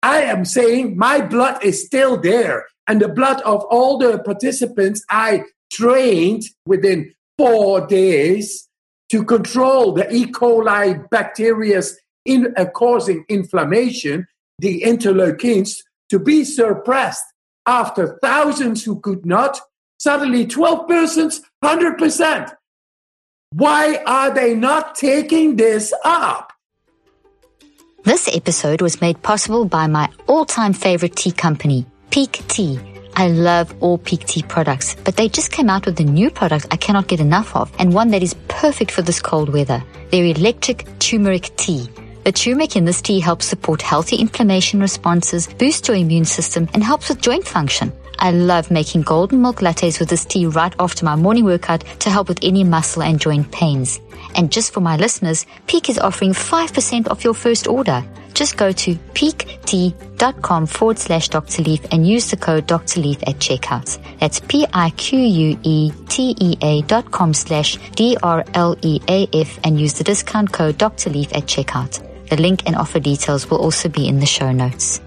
I 0.01 0.21
am 0.21 0.45
saying 0.45 0.97
my 0.97 1.21
blood 1.21 1.63
is 1.63 1.85
still 1.85 2.17
there, 2.19 2.65
and 2.87 3.01
the 3.01 3.09
blood 3.09 3.41
of 3.41 3.63
all 3.65 3.97
the 3.97 4.19
participants 4.19 5.03
I 5.09 5.43
trained 5.71 6.43
within 6.65 7.13
four 7.37 7.85
days 7.85 8.69
to 9.13 9.23
control 9.23 9.91
the 9.91 10.11
E. 10.11 10.25
coli 10.25 11.07
bacteria 11.11 11.79
in, 12.25 12.51
uh, 12.57 12.65
causing 12.65 13.23
inflammation, 13.29 14.25
the 14.57 14.81
interleukins, 14.81 15.83
to 16.09 16.17
be 16.17 16.43
suppressed 16.43 17.23
after 17.67 18.17
thousands 18.23 18.83
who 18.83 18.99
could 18.99 19.23
not, 19.23 19.61
suddenly 19.99 20.47
12 20.47 20.87
persons, 20.87 21.41
100%. 21.63 22.55
Why 23.51 24.01
are 24.07 24.33
they 24.33 24.55
not 24.55 24.95
taking 24.95 25.57
this 25.57 25.93
up? 26.03 26.51
This 28.03 28.27
episode 28.33 28.81
was 28.81 28.99
made 28.99 29.21
possible 29.21 29.65
by 29.65 29.85
my 29.85 30.09
all 30.25 30.43
time 30.43 30.73
favorite 30.73 31.15
tea 31.15 31.31
company, 31.31 31.85
Pique 32.09 32.41
Tea. 32.47 32.92
I 33.15 33.27
love 33.27 33.75
all 33.79 33.99
Pique 33.99 34.25
Tea 34.25 34.41
products, 34.41 34.95
but 35.03 35.15
they 35.15 35.29
just 35.29 35.51
came 35.51 35.69
out 35.69 35.85
with 35.85 35.99
a 35.99 36.03
new 36.03 36.31
product 36.31 36.67
I 36.71 36.77
cannot 36.77 37.07
get 37.07 37.19
enough 37.19 37.55
of, 37.55 37.71
and 37.77 37.93
one 37.93 38.09
that 38.09 38.23
is 38.23 38.33
perfect 38.47 38.89
for 38.89 39.03
this 39.03 39.21
cold 39.21 39.49
weather. 39.49 39.83
Their 40.09 40.25
electric 40.25 40.87
turmeric 40.97 41.55
tea. 41.55 41.87
The 42.23 42.31
turmeric 42.31 42.75
in 42.75 42.85
this 42.85 43.01
tea 43.01 43.19
helps 43.19 43.45
support 43.45 43.81
healthy 43.81 44.15
inflammation 44.15 44.79
responses, 44.79 45.47
boosts 45.47 45.87
your 45.87 45.97
immune 45.97 46.25
system, 46.25 46.67
and 46.73 46.83
helps 46.83 47.09
with 47.09 47.21
joint 47.21 47.47
function. 47.47 47.91
I 48.19 48.31
love 48.31 48.71
making 48.71 49.01
golden 49.03 49.41
milk 49.41 49.57
lattes 49.57 49.99
with 49.99 50.09
this 50.09 50.25
tea 50.25 50.45
right 50.45 50.73
after 50.79 51.05
my 51.05 51.15
morning 51.15 51.45
workout 51.45 51.83
to 51.99 52.09
help 52.09 52.27
with 52.29 52.39
any 52.43 52.63
muscle 52.63 53.03
and 53.03 53.19
joint 53.19 53.51
pains. 53.51 53.99
And 54.35 54.51
just 54.51 54.73
for 54.73 54.81
my 54.81 54.97
listeners, 54.97 55.45
Pique 55.67 55.89
is 55.89 55.99
offering 55.99 56.33
5% 56.33 57.09
off 57.09 57.23
your 57.23 57.33
first 57.33 57.67
order. 57.67 58.03
Just 58.33 58.57
go 58.57 58.71
to 58.71 58.95
piquetea.com 59.13 60.65
forward 60.65 60.97
slash 60.97 61.29
Dr. 61.29 61.61
Leaf 61.63 61.85
and 61.91 62.07
use 62.07 62.31
the 62.31 62.37
code 62.37 62.65
Dr. 62.65 62.99
Leaf 63.01 63.21
at 63.27 63.35
checkout. 63.35 63.99
That's 64.19 64.39
P-I-Q-U-E-T-E-A 64.39 64.81
dot 66.83 67.11
com 67.11 67.33
slash 67.33 67.77
D-R-L-E-A-F 67.95 69.59
and 69.63 69.79
use 69.79 69.93
the 69.93 70.03
discount 70.03 70.51
code 70.51 70.77
Dr. 70.77 71.09
Leaf 71.11 71.31
at 71.35 71.43
checkout. 71.43 72.01
The 72.29 72.37
link 72.37 72.63
and 72.65 72.75
offer 72.75 72.99
details 72.99 73.49
will 73.49 73.59
also 73.59 73.89
be 73.89 74.07
in 74.07 74.19
the 74.19 74.25
show 74.25 74.51
notes. 74.51 75.01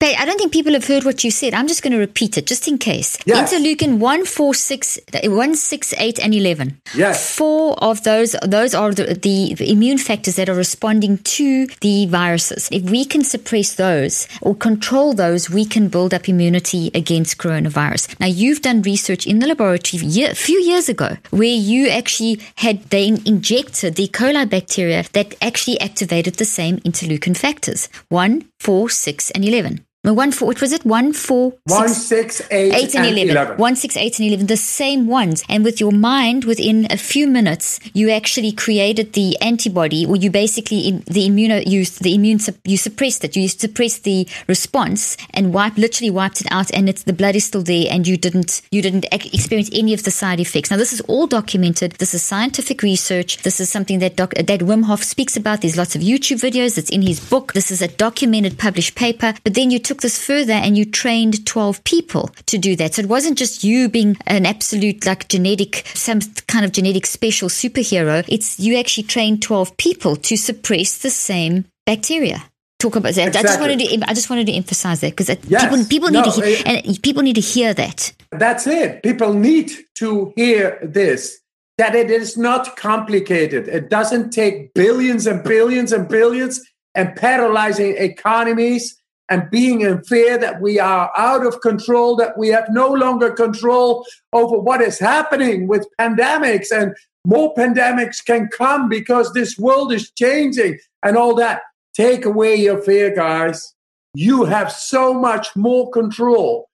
I 0.00 0.24
don't 0.24 0.38
think 0.38 0.52
people 0.52 0.72
have 0.74 0.86
heard 0.86 1.04
what 1.04 1.24
you 1.24 1.30
said. 1.30 1.54
I'm 1.54 1.66
just 1.66 1.82
going 1.82 1.92
to 1.92 1.98
repeat 1.98 2.38
it 2.38 2.46
just 2.46 2.68
in 2.68 2.78
case. 2.78 3.18
Yes. 3.26 3.52
Interleukin 3.52 3.98
1, 3.98 4.24
4, 4.24 4.54
6, 4.54 4.98
uh, 5.14 5.30
1, 5.30 5.54
6, 5.54 5.94
8, 5.98 6.18
and 6.20 6.34
11. 6.34 6.80
Yes. 6.94 7.34
Four 7.36 7.76
of 7.82 8.04
those, 8.04 8.36
those 8.44 8.74
are 8.74 8.92
the, 8.92 9.14
the 9.14 9.70
immune 9.70 9.98
factors 9.98 10.36
that 10.36 10.48
are 10.48 10.54
responding 10.54 11.18
to 11.18 11.66
the 11.80 12.06
viruses. 12.06 12.68
If 12.70 12.88
we 12.88 13.04
can 13.04 13.24
suppress 13.24 13.74
those 13.74 14.28
or 14.40 14.54
control 14.54 15.14
those, 15.14 15.50
we 15.50 15.64
can 15.64 15.88
build 15.88 16.14
up 16.14 16.28
immunity 16.28 16.90
against 16.94 17.38
coronavirus. 17.38 18.18
Now, 18.20 18.26
you've 18.26 18.62
done 18.62 18.82
research 18.82 19.26
in 19.26 19.40
the 19.40 19.48
laboratory 19.48 20.00
a 20.24 20.34
few 20.34 20.60
years 20.60 20.88
ago 20.88 21.16
where 21.30 21.48
you 21.48 21.88
actually 21.88 22.40
had, 22.56 22.84
they 22.90 23.08
injected 23.08 23.96
the 23.96 24.04
E. 24.04 24.08
coli 24.08 24.48
bacteria 24.48 25.04
that 25.12 25.34
actually 25.42 25.80
activated 25.80 26.34
the 26.34 26.44
same 26.44 26.78
interleukin 26.78 27.36
factors 27.36 27.88
1, 28.10 28.44
4, 28.60 28.88
6, 28.88 29.30
and 29.32 29.44
11. 29.44 29.84
One 30.04 30.30
four. 30.30 30.46
What 30.46 30.60
was 30.60 30.72
it? 30.72 30.84
One 30.84 31.12
four 31.12 31.54
One, 31.64 31.88
six, 31.88 32.36
six, 32.36 32.48
eight, 32.52 32.72
eight 32.72 32.94
and, 32.94 33.18
11. 33.18 33.58
One, 33.58 33.74
six, 33.74 33.96
eight, 33.96 34.18
and 34.20 34.28
11. 34.28 34.46
The 34.46 34.56
same 34.56 35.08
ones. 35.08 35.42
And 35.48 35.64
with 35.64 35.80
your 35.80 35.90
mind, 35.90 36.44
within 36.44 36.86
a 36.88 36.96
few 36.96 37.26
minutes, 37.26 37.80
you 37.94 38.08
actually 38.08 38.52
created 38.52 39.14
the 39.14 39.36
antibody, 39.40 40.06
or 40.06 40.14
you 40.14 40.30
basically, 40.30 40.86
in 40.86 40.98
the 41.00 41.28
immuno, 41.28 41.66
you, 41.66 41.84
the 41.84 42.14
immune, 42.14 42.38
you 42.64 42.76
suppressed 42.76 43.24
it. 43.24 43.34
You 43.34 43.48
suppressed 43.48 44.04
the 44.04 44.28
response 44.46 45.16
and 45.34 45.52
wiped, 45.52 45.78
literally 45.78 46.10
wiped 46.10 46.40
it 46.40 46.46
out. 46.52 46.72
And 46.72 46.88
it's, 46.88 47.02
the 47.02 47.12
blood 47.12 47.34
is 47.34 47.46
still 47.46 47.62
there. 47.62 47.86
And 47.90 48.06
you 48.06 48.16
didn't, 48.16 48.62
you 48.70 48.80
didn't 48.80 49.04
experience 49.12 49.68
any 49.72 49.94
of 49.94 50.04
the 50.04 50.12
side 50.12 50.38
effects. 50.38 50.70
Now, 50.70 50.76
this 50.76 50.92
is 50.92 51.00
all 51.02 51.26
documented. 51.26 51.92
This 51.92 52.14
is 52.14 52.22
scientific 52.22 52.82
research. 52.82 53.38
This 53.42 53.58
is 53.58 53.68
something 53.68 53.98
that 53.98 54.14
doc, 54.14 54.32
that 54.34 54.60
Wim 54.60 54.84
Hof 54.84 55.02
speaks 55.02 55.36
about. 55.36 55.62
There's 55.62 55.76
lots 55.76 55.96
of 55.96 56.02
YouTube 56.02 56.40
videos. 56.40 56.78
It's 56.78 56.90
in 56.90 57.02
his 57.02 57.18
book. 57.18 57.52
This 57.52 57.72
is 57.72 57.82
a 57.82 57.88
documented, 57.88 58.58
published 58.58 58.94
paper. 58.94 59.34
But 59.42 59.54
then 59.54 59.72
you 59.72 59.80
took 59.88 60.02
this 60.02 60.22
further 60.24 60.52
and 60.52 60.76
you 60.76 60.84
trained 60.84 61.46
12 61.46 61.82
people 61.84 62.28
to 62.46 62.58
do 62.58 62.76
that. 62.76 62.94
So 62.94 63.02
it 63.02 63.08
wasn't 63.08 63.38
just 63.38 63.64
you 63.64 63.88
being 63.88 64.18
an 64.26 64.44
absolute 64.44 65.06
like 65.06 65.28
genetic, 65.28 65.82
some 65.94 66.20
kind 66.46 66.64
of 66.66 66.72
genetic 66.72 67.06
special 67.06 67.48
superhero. 67.48 68.22
It's 68.28 68.60
you 68.60 68.76
actually 68.76 69.04
trained 69.04 69.40
12 69.42 69.76
people 69.78 70.14
to 70.16 70.36
suppress 70.36 70.98
the 70.98 71.08
same 71.10 71.64
bacteria. 71.86 72.44
Talk 72.78 72.96
about 72.96 73.14
that. 73.14 73.34
I 73.34 73.42
just 73.42 73.58
wanted 73.58 73.78
to, 73.80 74.02
I 74.08 74.12
just 74.12 74.28
wanted 74.28 74.46
to 74.46 74.52
emphasize 74.52 75.00
that 75.00 75.16
because 75.16 75.34
Yes. 75.48 75.64
people, 75.64 75.84
people 75.86 76.10
No, 76.10 76.20
need 76.20 76.32
to 76.32 76.40
hear, 76.40 76.44
it- 76.66 76.86
and 76.86 77.02
people 77.02 77.22
need 77.22 77.34
to 77.36 77.40
hear 77.40 77.72
that. 77.72 78.12
That's 78.30 78.66
it. 78.66 79.02
People 79.02 79.32
need 79.32 79.72
to 79.96 80.32
hear 80.36 80.78
this 80.82 81.38
that 81.78 81.94
it 81.94 82.10
is 82.10 82.36
not 82.36 82.76
complicated. 82.76 83.68
It 83.68 83.88
doesn't 83.88 84.32
take 84.32 84.74
billions 84.74 85.26
and 85.26 85.42
billions 85.44 85.92
and 85.92 86.08
billions 86.08 86.60
and 86.94 87.14
paralyzing 87.16 87.94
economies 87.96 88.97
and 89.28 89.50
being 89.50 89.82
in 89.82 90.02
fear 90.04 90.38
that 90.38 90.60
we 90.60 90.78
are 90.78 91.10
out 91.16 91.46
of 91.46 91.60
control, 91.60 92.16
that 92.16 92.38
we 92.38 92.48
have 92.48 92.68
no 92.70 92.88
longer 92.88 93.30
control 93.30 94.06
over 94.32 94.58
what 94.58 94.80
is 94.80 94.98
happening 94.98 95.68
with 95.68 95.86
pandemics 96.00 96.70
and 96.72 96.96
more 97.26 97.54
pandemics 97.54 98.24
can 98.24 98.48
come 98.48 98.88
because 98.88 99.32
this 99.32 99.58
world 99.58 99.92
is 99.92 100.10
changing 100.12 100.78
and 101.02 101.16
all 101.16 101.34
that. 101.34 101.62
Take 101.94 102.24
away 102.24 102.54
your 102.56 102.80
fear, 102.80 103.14
guys. 103.14 103.74
You 104.14 104.44
have 104.44 104.72
so 104.72 105.12
much 105.12 105.54
more 105.54 105.90
control 105.90 106.68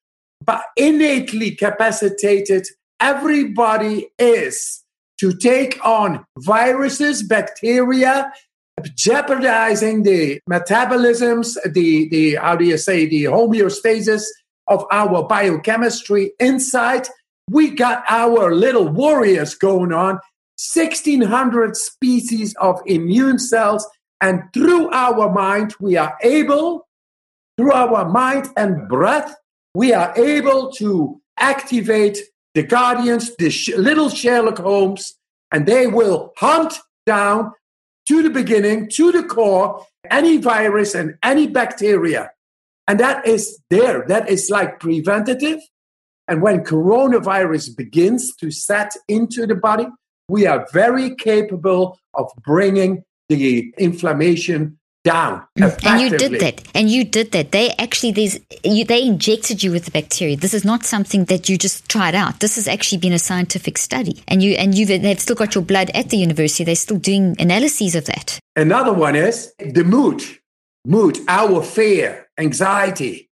but 0.45 0.63
innately 0.77 1.51
capacitated 1.51 2.67
everybody 2.99 4.07
is 4.19 4.83
to 5.19 5.33
take 5.33 5.83
on 5.85 6.25
viruses, 6.39 7.23
bacteria, 7.23 8.31
jeopardizing 8.95 10.03
the 10.03 10.39
metabolisms, 10.49 11.55
the, 11.63 12.09
the 12.09 12.35
how 12.35 12.55
do 12.55 12.65
you 12.65 12.77
say, 12.77 13.05
the 13.05 13.25
homeostasis 13.25 14.23
of 14.67 14.85
our 14.91 15.23
biochemistry 15.27 16.31
inside. 16.39 17.07
We 17.49 17.69
got 17.69 18.03
our 18.09 18.53
little 18.53 18.87
warriors 18.87 19.55
going 19.55 19.93
on, 19.93 20.19
1600 20.73 21.77
species 21.77 22.55
of 22.55 22.81
immune 22.85 23.39
cells, 23.39 23.87
and 24.21 24.41
through 24.53 24.89
our 24.91 25.31
mind, 25.31 25.75
we 25.79 25.97
are 25.97 26.17
able, 26.21 26.87
through 27.57 27.73
our 27.73 28.09
mind 28.09 28.49
and 28.57 28.87
breath, 28.89 29.35
we 29.75 29.93
are 29.93 30.13
able 30.17 30.71
to 30.73 31.21
activate 31.37 32.19
the 32.55 32.63
guardians, 32.63 33.35
the 33.35 33.49
sh- 33.49 33.75
little 33.75 34.09
Sherlock 34.09 34.57
Holmes, 34.57 35.15
and 35.51 35.65
they 35.65 35.85
will 35.85 36.33
hunt 36.37 36.73
down 37.05 37.51
to 38.07 38.21
the 38.21 38.29
beginning, 38.29 38.89
to 38.89 39.11
the 39.11 39.23
core, 39.23 39.85
any 40.09 40.37
virus 40.37 40.95
and 40.95 41.17
any 41.23 41.47
bacteria. 41.47 42.31
And 42.87 42.99
that 42.99 43.27
is 43.27 43.59
there. 43.69 44.05
That 44.07 44.29
is 44.29 44.49
like 44.49 44.79
preventative. 44.79 45.59
And 46.27 46.41
when 46.41 46.63
coronavirus 46.63 47.75
begins 47.75 48.35
to 48.37 48.51
set 48.51 48.93
into 49.07 49.45
the 49.45 49.55
body, 49.55 49.87
we 50.27 50.47
are 50.47 50.67
very 50.73 51.15
capable 51.15 51.99
of 52.13 52.31
bringing 52.43 53.03
the 53.29 53.73
inflammation 53.77 54.79
down. 55.05 55.45
Mm. 55.57 55.85
And 55.85 56.01
you 56.01 56.17
did 56.17 56.41
that. 56.41 56.61
And 56.75 56.89
you 56.89 57.05
did 57.05 57.31
that. 57.31 57.53
They 57.53 57.71
actually, 57.79 58.11
there's, 58.11 58.37
you, 58.65 58.83
they 58.83 59.03
injected 59.03 59.63
you 59.63 59.71
with 59.71 59.85
the 59.85 59.91
bacteria. 59.91 60.35
This 60.35 60.53
is 60.53 60.65
not 60.65 60.83
something 60.83 61.25
that 61.25 61.47
you 61.47 61.57
just 61.57 61.87
tried 61.87 62.15
out. 62.15 62.41
This 62.41 62.55
has 62.55 62.67
actually 62.67 62.97
been 62.97 63.13
a 63.13 63.19
scientific 63.19 63.77
study. 63.77 64.21
And 64.27 64.43
you, 64.43 64.55
and 64.55 64.75
you, 64.75 64.85
they've 64.85 65.19
still 65.19 65.37
got 65.37 65.55
your 65.55 65.63
blood 65.63 65.91
at 65.93 66.09
the 66.09 66.17
university. 66.17 66.65
They're 66.65 66.75
still 66.75 66.97
doing 66.97 67.35
analyses 67.39 67.95
of 67.95 68.05
that. 68.05 68.39
Another 68.57 68.93
one 68.93 69.15
is 69.15 69.53
the 69.59 69.83
mood, 69.83 70.23
mood, 70.85 71.19
our 71.27 71.61
fear, 71.61 72.27
anxiety. 72.37 73.29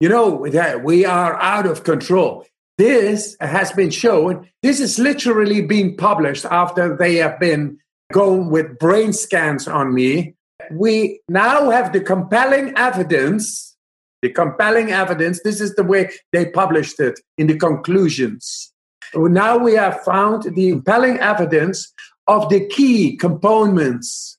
You 0.00 0.08
know 0.08 0.48
that 0.48 0.82
we 0.82 1.04
are 1.04 1.40
out 1.40 1.66
of 1.66 1.84
control. 1.84 2.46
This 2.76 3.36
has 3.40 3.70
been 3.70 3.90
shown. 3.90 4.48
This 4.62 4.80
is 4.80 4.98
literally 4.98 5.62
being 5.62 5.96
published 5.96 6.44
after 6.46 6.96
they 6.96 7.16
have 7.16 7.38
been 7.38 7.78
going 8.12 8.50
with 8.50 8.78
brain 8.78 9.12
scans 9.12 9.68
on 9.68 9.94
me. 9.94 10.34
We 10.70 11.20
now 11.28 11.70
have 11.70 11.92
the 11.92 12.00
compelling 12.00 12.72
evidence. 12.76 13.76
The 14.22 14.30
compelling 14.30 14.90
evidence. 14.90 15.42
This 15.42 15.60
is 15.60 15.74
the 15.74 15.84
way 15.84 16.10
they 16.32 16.46
published 16.46 16.98
it 17.00 17.20
in 17.36 17.46
the 17.46 17.56
conclusions. 17.56 18.72
Now 19.14 19.58
we 19.58 19.74
have 19.74 20.02
found 20.02 20.54
the 20.54 20.70
compelling 20.70 21.18
evidence 21.18 21.92
of 22.26 22.48
the 22.48 22.66
key 22.66 23.16
components 23.16 24.38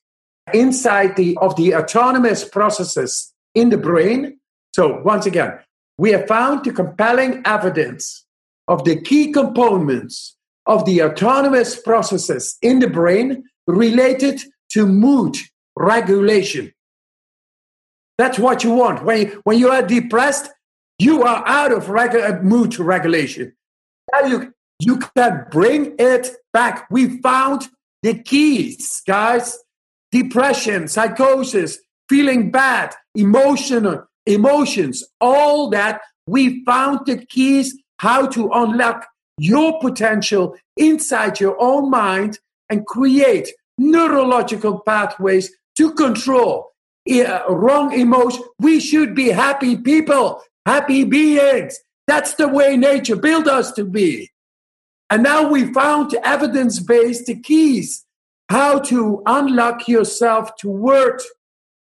inside 0.52 1.16
the 1.16 1.36
of 1.40 1.56
the 1.56 1.74
autonomous 1.74 2.44
processes 2.44 3.32
in 3.54 3.70
the 3.70 3.78
brain. 3.78 4.38
So 4.74 5.00
once 5.02 5.26
again, 5.26 5.58
we 5.98 6.10
have 6.10 6.26
found 6.26 6.64
the 6.64 6.72
compelling 6.72 7.42
evidence 7.44 8.24
of 8.68 8.84
the 8.84 9.00
key 9.00 9.32
components 9.32 10.36
of 10.66 10.84
the 10.84 11.02
autonomous 11.02 11.80
processes 11.80 12.58
in 12.60 12.80
the 12.80 12.90
brain 12.90 13.44
related 13.66 14.40
to 14.70 14.86
mood 14.86 15.36
regulation. 15.76 16.72
That's 18.18 18.38
what 18.38 18.64
you 18.64 18.72
want. 18.72 19.04
When 19.04 19.20
you, 19.20 19.40
when 19.44 19.58
you 19.58 19.68
are 19.68 19.82
depressed, 19.82 20.50
you 20.98 21.22
are 21.22 21.46
out 21.46 21.72
of 21.72 21.86
regu- 21.86 22.38
uh, 22.38 22.42
mood 22.42 22.78
regulation. 22.78 23.54
Now 24.12 24.26
you, 24.26 24.54
you 24.80 24.98
can 24.98 25.46
bring 25.50 25.94
it 25.98 26.30
back. 26.52 26.86
We 26.90 27.20
found 27.20 27.68
the 28.02 28.14
keys, 28.14 29.02
guys. 29.06 29.58
Depression, 30.12 30.88
psychosis, 30.88 31.78
feeling 32.08 32.50
bad, 32.50 32.94
emotional 33.14 34.06
emotions, 34.24 35.04
all 35.20 35.68
that. 35.70 36.00
We 36.26 36.64
found 36.64 37.00
the 37.06 37.24
keys 37.26 37.76
how 37.98 38.26
to 38.28 38.50
unlock 38.52 39.06
your 39.38 39.78
potential 39.80 40.56
inside 40.76 41.40
your 41.40 41.60
own 41.60 41.90
mind 41.90 42.38
and 42.70 42.86
create 42.86 43.48
neurological 43.78 44.80
pathways 44.80 45.50
to 45.76 45.92
control 45.92 46.72
uh, 47.10 47.42
wrong 47.48 47.92
emotion. 47.92 48.42
We 48.58 48.80
should 48.80 49.14
be 49.14 49.28
happy 49.28 49.76
people, 49.76 50.42
happy 50.64 51.04
beings. 51.04 51.78
That's 52.06 52.34
the 52.34 52.48
way 52.48 52.76
nature 52.76 53.16
built 53.16 53.46
us 53.46 53.72
to 53.72 53.84
be. 53.84 54.30
And 55.10 55.22
now 55.22 55.48
we 55.48 55.72
found 55.72 56.14
evidence 56.24 56.80
based 56.80 57.30
keys 57.42 58.04
how 58.48 58.78
to 58.78 59.22
unlock 59.26 59.88
yourself 59.88 60.54
to 60.56 60.68
work 60.68 61.20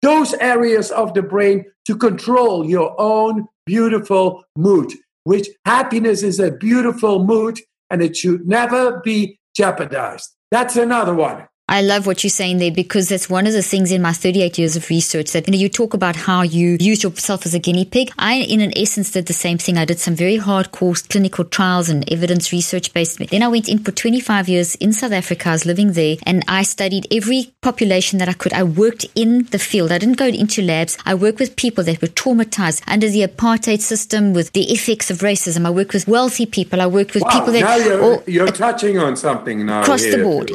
those 0.01 0.33
areas 0.35 0.91
of 0.91 1.13
the 1.13 1.21
brain 1.21 1.65
to 1.85 1.95
control 1.95 2.65
your 2.65 2.95
own 2.99 3.47
beautiful 3.65 4.43
mood 4.57 4.93
which 5.29 5.47
happiness 5.63 6.23
is 6.23 6.39
a 6.39 6.49
beautiful 6.51 7.23
mood 7.23 7.59
and 7.91 8.01
it 8.01 8.17
should 8.17 8.47
never 8.47 8.99
be 9.01 9.39
jeopardized. 9.55 10.35
That's 10.49 10.75
another 10.75 11.13
one. 11.13 11.47
I 11.69 11.81
love 11.81 12.07
what 12.07 12.23
you're 12.23 12.31
saying 12.31 12.57
there 12.57 12.71
because 12.71 13.09
that's 13.09 13.29
one 13.29 13.45
of 13.45 13.53
the 13.53 13.61
things 13.61 13.91
in 13.91 14.01
my 14.01 14.11
38 14.11 14.57
years 14.57 14.75
of 14.75 14.89
research 14.89 15.33
that 15.33 15.47
you 15.47 15.51
know 15.51 15.59
you 15.59 15.69
talk 15.69 15.93
about 15.93 16.15
how 16.15 16.41
you 16.41 16.77
use 16.79 17.03
yourself 17.03 17.45
as 17.45 17.53
a 17.53 17.59
guinea 17.59 17.85
pig. 17.85 18.11
I, 18.17 18.37
in 18.37 18.59
an 18.59 18.75
essence, 18.75 19.11
did 19.11 19.27
the 19.27 19.33
same 19.33 19.59
thing. 19.59 19.77
I 19.77 19.85
did 19.85 19.99
some 19.99 20.15
very 20.15 20.39
hardcore 20.39 21.07
clinical 21.09 21.45
trials 21.45 21.87
and 21.87 22.11
evidence 22.11 22.51
research 22.51 22.91
based. 22.91 23.19
Then 23.19 23.43
I 23.43 23.47
went 23.49 23.69
in 23.69 23.77
for 23.83 23.91
25 23.91 24.49
years 24.49 24.73
in 24.75 24.93
South 24.93 25.11
Africa. 25.11 25.49
I 25.49 25.51
was 25.51 25.67
living 25.67 25.93
there 25.93 26.17
and 26.25 26.43
I 26.47 26.63
studied 26.63 27.05
every 27.11 27.53
population 27.61 28.17
that 28.17 28.27
I 28.27 28.33
could. 28.33 28.51
I 28.53 28.63
worked 28.63 29.05
in 29.13 29.43
the 29.51 29.59
field. 29.59 29.91
I 29.91 29.99
didn't 29.99 30.17
go 30.17 30.25
into 30.25 30.63
labs. 30.63 30.97
I 31.05 31.13
worked 31.13 31.39
with 31.39 31.55
people 31.55 31.83
that 31.83 32.01
were 32.01 32.07
traumatized 32.07 32.81
under 32.87 33.09
the 33.09 33.27
apartheid 33.27 33.81
system 33.81 34.33
with 34.33 34.53
the 34.53 34.71
effects 34.71 35.11
of 35.11 35.19
racism. 35.19 35.67
I 35.67 35.69
worked 35.69 35.93
with 35.93 36.07
wealthy 36.07 36.47
people. 36.47 36.81
I 36.81 36.87
worked 36.87 37.13
with 37.13 37.21
wow, 37.21 37.29
people 37.29 37.53
that 37.53 37.61
now 37.61 37.75
you're, 37.75 38.01
all, 38.01 38.23
you're 38.25 38.47
touching 38.47 38.97
on 38.97 39.15
something 39.15 39.67
now 39.67 39.81
across 39.81 40.01
here. 40.01 40.17
the 40.17 40.23
board. 40.23 40.51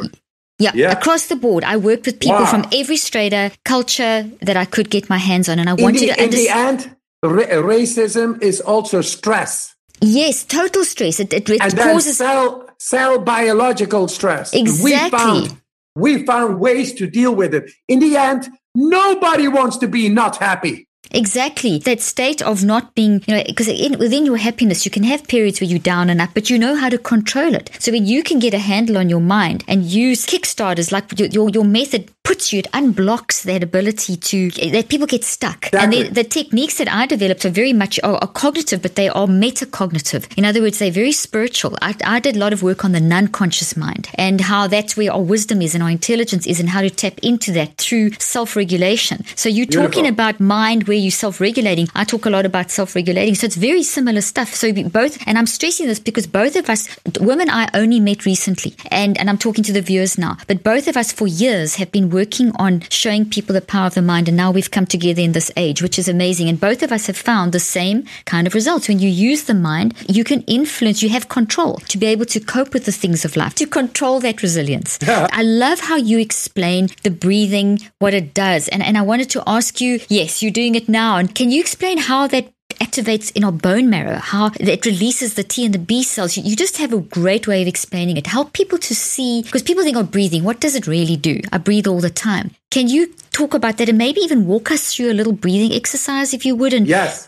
Yeah, 0.57 0.71
yeah, 0.73 0.91
across 0.91 1.27
the 1.27 1.35
board. 1.35 1.63
I 1.65 1.75
worked 1.75 2.05
with 2.05 2.19
people 2.19 2.37
wow. 2.37 2.45
from 2.45 2.65
every 2.73 2.95
strata, 2.95 3.51
culture 3.65 4.29
that 4.41 4.55
I 4.55 4.63
could 4.63 4.89
get 4.89 5.09
my 5.09 5.17
hands 5.17 5.49
on, 5.49 5.59
and 5.59 5.69
I 5.69 5.75
in 5.75 5.83
wanted 5.83 6.01
the, 6.01 6.13
to. 6.13 6.23
In 6.23 6.29
the 6.29 6.47
end, 6.49 6.95
ra- 7.23 7.61
racism 7.61 8.41
is 8.41 8.61
also 8.61 9.01
stress. 9.01 9.75
Yes, 10.01 10.45
total 10.45 10.85
stress. 10.85 11.19
It, 11.19 11.33
it, 11.33 11.49
it 11.49 11.61
and 11.61 11.77
causes 11.77 12.17
cell 12.17 12.69
cell 12.79 13.19
biological 13.19 14.07
stress. 14.07 14.53
Exactly. 14.53 14.93
We 14.93 15.09
found 15.09 15.61
we 15.95 16.25
found 16.25 16.59
ways 16.59 16.93
to 16.93 17.07
deal 17.07 17.35
with 17.35 17.53
it. 17.53 17.71
In 17.87 17.99
the 17.99 18.15
end, 18.15 18.49
nobody 18.75 19.47
wants 19.47 19.77
to 19.77 19.87
be 19.87 20.09
not 20.09 20.37
happy. 20.37 20.87
Exactly. 21.15 21.79
That 21.79 22.01
state 22.01 22.41
of 22.41 22.65
not 22.65 22.93
being, 22.93 23.23
you 23.25 23.35
know, 23.35 23.43
because 23.47 23.67
within 23.67 24.25
your 24.25 24.35
happiness, 24.35 24.83
you 24.83 24.91
can 24.91 25.03
have 25.03 25.25
periods 25.27 25.61
where 25.61 25.69
you're 25.69 25.79
down 25.79 26.09
and 26.09 26.21
up, 26.21 26.31
but 26.33 26.49
you 26.49 26.59
know 26.59 26.75
how 26.75 26.89
to 26.89 26.97
control 26.97 27.55
it. 27.55 27.69
So 27.79 27.93
when 27.93 28.05
you 28.05 28.21
can 28.21 28.39
get 28.39 28.53
a 28.53 28.59
handle 28.59 28.97
on 28.97 29.07
your 29.07 29.21
mind 29.21 29.63
and 29.65 29.85
use 29.85 30.25
Kickstarters 30.25 30.91
like 30.91 31.17
your, 31.17 31.29
your, 31.29 31.49
your 31.49 31.63
method 31.63 32.11
puts 32.25 32.51
you, 32.51 32.59
it 32.59 32.71
unblocks 32.71 33.43
that 33.43 33.63
ability 33.63 34.17
to, 34.17 34.49
that 34.71 34.89
people 34.89 35.07
get 35.07 35.23
stuck. 35.23 35.67
Exactly. 35.67 35.79
And 36.01 36.07
the, 36.07 36.21
the, 36.21 36.27
techniques 36.27 36.77
that 36.79 36.91
I 36.91 37.05
developed 37.05 37.45
are 37.45 37.49
very 37.49 37.71
much 37.71 37.99
are, 38.03 38.15
are, 38.15 38.27
cognitive, 38.27 38.81
but 38.81 38.95
they 38.95 39.07
are 39.07 39.27
metacognitive. 39.27 40.27
In 40.35 40.43
other 40.43 40.61
words, 40.61 40.79
they're 40.79 40.91
very 40.91 41.11
spiritual. 41.11 41.77
I, 41.81 41.95
I 42.03 42.19
did 42.19 42.35
a 42.35 42.39
lot 42.39 42.51
of 42.51 42.63
work 42.63 42.83
on 42.83 42.91
the 42.91 42.99
non 42.99 43.27
conscious 43.27 43.77
mind 43.77 44.09
and 44.15 44.41
how 44.41 44.67
that's 44.67 44.97
where 44.97 45.13
our 45.13 45.21
wisdom 45.21 45.61
is 45.61 45.75
and 45.75 45.83
our 45.83 45.89
intelligence 45.89 46.45
is 46.47 46.59
and 46.59 46.69
how 46.69 46.81
to 46.81 46.89
tap 46.89 47.19
into 47.19 47.51
that 47.53 47.77
through 47.77 48.11
self 48.13 48.55
regulation. 48.55 49.23
So 49.35 49.47
you're 49.47 49.67
Beautiful. 49.67 49.91
talking 49.91 50.07
about 50.07 50.39
mind 50.39 50.87
where 50.87 50.97
you're 50.97 51.11
self 51.11 51.39
regulating. 51.39 51.87
I 51.93 52.03
talk 52.03 52.25
a 52.25 52.29
lot 52.31 52.45
about 52.45 52.71
self 52.71 52.95
regulating. 52.95 53.35
So 53.35 53.45
it's 53.45 53.55
very 53.55 53.83
similar 53.83 54.21
stuff. 54.21 54.53
So 54.55 54.73
both, 54.73 55.19
and 55.27 55.37
I'm 55.37 55.45
stressing 55.45 55.85
this 55.85 55.99
because 55.99 56.25
both 56.25 56.55
of 56.55 56.69
us, 56.69 56.89
women 57.19 57.49
I 57.49 57.69
only 57.75 57.99
met 57.99 58.25
recently, 58.25 58.75
and, 58.89 59.17
and 59.17 59.29
I'm 59.29 59.37
talking 59.37 59.63
to 59.65 59.73
the 59.73 59.81
viewers 59.81 60.17
now, 60.17 60.37
but 60.47 60.63
both 60.63 60.87
of 60.87 60.97
us 60.97 61.11
for 61.11 61.27
years 61.27 61.75
have 61.75 61.91
been 61.91 62.09
working 62.15 62.51
on 62.65 62.81
showing 62.89 63.29
people 63.29 63.53
the 63.53 63.69
power 63.73 63.87
of 63.87 63.93
the 63.93 64.01
mind. 64.01 64.29
And 64.29 64.37
now 64.37 64.49
we've 64.51 64.71
come 64.71 64.85
together 64.85 65.21
in 65.21 65.33
this 65.33 65.51
age, 65.57 65.81
which 65.81 65.99
is 65.99 66.07
amazing. 66.07 66.47
And 66.47 66.59
both 66.59 66.81
of 66.81 66.91
us 66.91 67.07
have 67.07 67.17
found 67.17 67.51
the 67.51 67.59
same 67.59 68.05
kind 68.25 68.47
of 68.47 68.53
results. 68.53 68.87
When 68.87 68.99
you 68.99 69.09
use 69.09 69.43
the 69.43 69.53
mind, 69.53 69.93
you 70.07 70.23
can 70.23 70.41
influence, 70.43 71.03
you 71.03 71.09
have 71.09 71.27
control 71.27 71.73
to 71.91 71.97
be 71.97 72.07
able 72.07 72.27
to 72.27 72.39
cope 72.39 72.73
with 72.73 72.85
the 72.85 72.97
things 73.01 73.25
of 73.25 73.35
life, 73.35 73.53
to 73.55 73.67
control 73.67 74.21
that 74.21 74.41
resilience. 74.41 74.97
I 75.41 75.43
love 75.43 75.79
how 75.81 75.97
you 75.97 76.17
explain 76.19 76.89
the 77.03 77.11
breathing, 77.11 77.79
what 77.99 78.13
it 78.13 78.33
does. 78.33 78.69
And, 78.69 78.81
and 78.81 78.97
I 78.97 79.01
wanted 79.01 79.29
to 79.31 79.43
ask 79.45 79.81
you, 79.81 79.99
yes, 80.07 80.41
you're 80.41 80.59
doing 80.61 80.75
it 80.75 80.87
now. 80.87 81.17
And 81.17 81.35
can 81.35 81.51
you 81.51 81.59
explain 81.59 81.97
how 81.97 82.27
that 82.27 82.54
activates 82.95 83.31
in 83.35 83.43
our 83.43 83.51
bone 83.51 83.89
marrow, 83.89 84.17
how 84.17 84.51
it 84.59 84.85
releases 84.85 85.33
the 85.33 85.43
T 85.43 85.65
and 85.65 85.73
the 85.73 85.79
B 85.79 86.03
cells. 86.03 86.37
You, 86.37 86.55
just 86.55 86.77
have 86.77 86.93
a 86.93 86.99
great 86.99 87.47
way 87.47 87.61
of 87.61 87.67
explaining 87.67 88.17
it. 88.17 88.27
Help 88.27 88.53
people 88.53 88.77
to 88.79 88.95
see, 88.95 89.43
because 89.43 89.63
people 89.63 89.83
think, 89.83 89.97
of 89.97 90.11
breathing, 90.11 90.43
what 90.43 90.59
does 90.59 90.75
it 90.75 90.87
really 90.87 91.17
do? 91.17 91.41
I 91.51 91.57
breathe 91.57 91.87
all 91.87 91.99
the 91.99 92.09
time. 92.09 92.51
Can 92.71 92.87
you 92.87 93.13
talk 93.31 93.53
about 93.53 93.77
that 93.77 93.89
and 93.89 93.97
maybe 93.97 94.21
even 94.21 94.47
walk 94.47 94.71
us 94.71 94.93
through 94.93 95.11
a 95.11 95.13
little 95.13 95.33
breathing 95.33 95.73
exercise 95.73 96.33
if 96.33 96.45
you 96.45 96.55
would? 96.55 96.73
And 96.73 96.87
yes, 96.87 97.27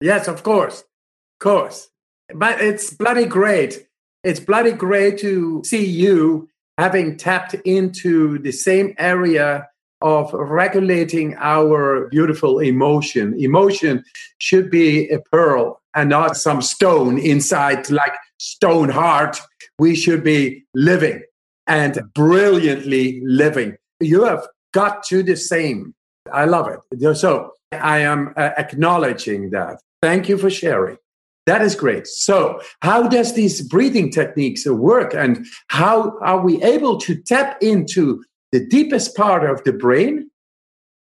yes, 0.00 0.28
of 0.28 0.42
course, 0.42 0.80
of 0.80 1.38
course. 1.40 1.88
But 2.34 2.60
it's 2.60 2.92
bloody 2.92 3.24
great. 3.24 3.86
It's 4.24 4.40
bloody 4.40 4.72
great 4.72 5.18
to 5.18 5.62
see 5.64 5.84
you 5.84 6.48
having 6.78 7.16
tapped 7.16 7.54
into 7.54 8.38
the 8.38 8.52
same 8.52 8.94
area 8.98 9.68
of 10.02 10.32
regulating 10.32 11.34
our 11.38 12.08
beautiful 12.08 12.58
emotion. 12.58 13.34
Emotion 13.38 14.04
should 14.38 14.70
be 14.70 15.08
a 15.08 15.20
pearl 15.32 15.80
and 15.94 16.10
not 16.10 16.36
some 16.36 16.60
stone 16.60 17.18
inside, 17.18 17.90
like 17.90 18.12
stone 18.38 18.88
heart. 18.88 19.40
We 19.78 19.94
should 19.94 20.22
be 20.22 20.64
living 20.74 21.22
and 21.66 22.00
brilliantly 22.14 23.20
living. 23.24 23.76
You 24.00 24.24
have 24.24 24.46
got 24.72 25.02
to 25.04 25.22
the 25.22 25.36
same. 25.36 25.94
I 26.32 26.44
love 26.44 26.68
it. 26.68 27.16
So 27.16 27.52
I 27.72 27.98
am 27.98 28.32
uh, 28.36 28.50
acknowledging 28.58 29.50
that. 29.50 29.80
Thank 30.02 30.28
you 30.28 30.38
for 30.38 30.50
sharing. 30.50 30.98
That 31.46 31.62
is 31.62 31.76
great. 31.76 32.08
So, 32.08 32.60
how 32.82 33.06
does 33.06 33.34
these 33.34 33.62
breathing 33.62 34.10
techniques 34.10 34.66
work, 34.66 35.14
and 35.14 35.46
how 35.68 36.18
are 36.20 36.40
we 36.40 36.60
able 36.62 36.98
to 36.98 37.14
tap 37.14 37.62
into 37.62 38.24
the 38.56 38.66
deepest 38.66 39.14
part 39.14 39.44
of 39.44 39.62
the 39.64 39.72
brain, 39.72 40.30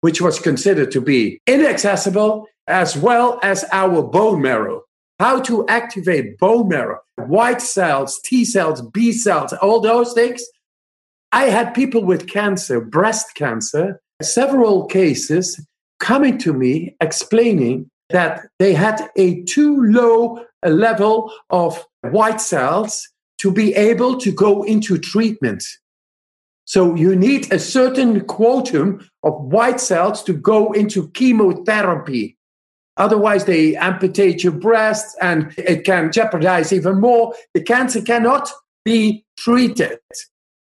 which 0.02 0.20
was 0.20 0.38
considered 0.38 0.90
to 0.90 1.00
be 1.00 1.40
inaccessible, 1.46 2.46
as 2.66 2.98
well 2.98 3.40
as 3.42 3.64
our 3.72 4.02
bone 4.02 4.42
marrow. 4.42 4.82
How 5.18 5.40
to 5.48 5.66
activate 5.68 6.36
bone 6.36 6.68
marrow, 6.68 6.98
white 7.16 7.62
cells, 7.62 8.20
T 8.26 8.44
cells, 8.44 8.82
B 8.82 9.12
cells, 9.12 9.54
all 9.54 9.80
those 9.80 10.12
things. 10.12 10.44
I 11.32 11.44
had 11.44 11.72
people 11.72 12.04
with 12.04 12.28
cancer, 12.28 12.78
breast 12.78 13.34
cancer, 13.34 14.02
several 14.20 14.84
cases 14.84 15.58
coming 15.98 16.36
to 16.38 16.52
me 16.52 16.94
explaining 17.00 17.90
that 18.10 18.48
they 18.58 18.74
had 18.74 19.08
a 19.16 19.42
too 19.44 19.82
low 19.84 20.44
level 20.62 21.32
of 21.48 21.86
white 22.02 22.42
cells 22.42 23.08
to 23.38 23.50
be 23.50 23.74
able 23.76 24.18
to 24.18 24.30
go 24.30 24.62
into 24.62 24.98
treatment. 24.98 25.64
So 26.70 26.94
you 26.94 27.16
need 27.16 27.52
a 27.52 27.58
certain 27.58 28.20
quantum 28.26 29.04
of 29.24 29.34
white 29.42 29.80
cells 29.80 30.22
to 30.22 30.32
go 30.32 30.70
into 30.70 31.08
chemotherapy. 31.08 32.36
Otherwise, 32.96 33.44
they 33.44 33.74
amputate 33.74 34.44
your 34.44 34.52
breast 34.52 35.16
and 35.20 35.52
it 35.58 35.82
can 35.82 36.12
jeopardize 36.12 36.72
even 36.72 37.00
more. 37.00 37.34
The 37.54 37.60
cancer 37.60 38.00
cannot 38.00 38.52
be 38.84 39.24
treated. 39.36 39.98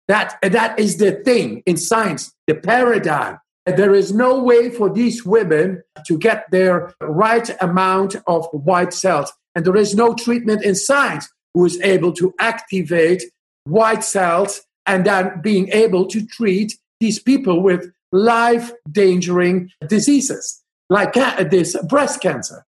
That, 0.06 0.36
that 0.42 0.78
is 0.78 0.98
the 0.98 1.12
thing 1.12 1.62
in 1.64 1.78
science, 1.78 2.34
the 2.48 2.56
paradigm. 2.56 3.38
There 3.64 3.94
is 3.94 4.12
no 4.12 4.42
way 4.42 4.68
for 4.68 4.92
these 4.92 5.24
women 5.24 5.82
to 6.06 6.18
get 6.18 6.50
their 6.50 6.92
right 7.00 7.48
amount 7.62 8.16
of 8.26 8.46
white 8.52 8.92
cells. 8.92 9.32
And 9.54 9.64
there 9.64 9.76
is 9.76 9.94
no 9.94 10.12
treatment 10.12 10.66
in 10.66 10.74
science 10.74 11.30
who 11.54 11.64
is 11.64 11.80
able 11.80 12.12
to 12.12 12.34
activate 12.40 13.22
white 13.64 14.04
cells 14.04 14.60
and 14.86 15.04
then 15.04 15.40
being 15.40 15.68
able 15.70 16.06
to 16.06 16.24
treat 16.26 16.78
these 17.00 17.18
people 17.18 17.62
with 17.62 17.90
life 18.12 18.72
endangering 18.86 19.70
diseases 19.88 20.62
like 20.88 21.14
this 21.14 21.76
breast 21.88 22.20
cancer. 22.20 22.64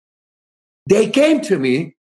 They 0.86 1.08
came 1.08 1.40
to 1.42 1.58
me 1.58 1.96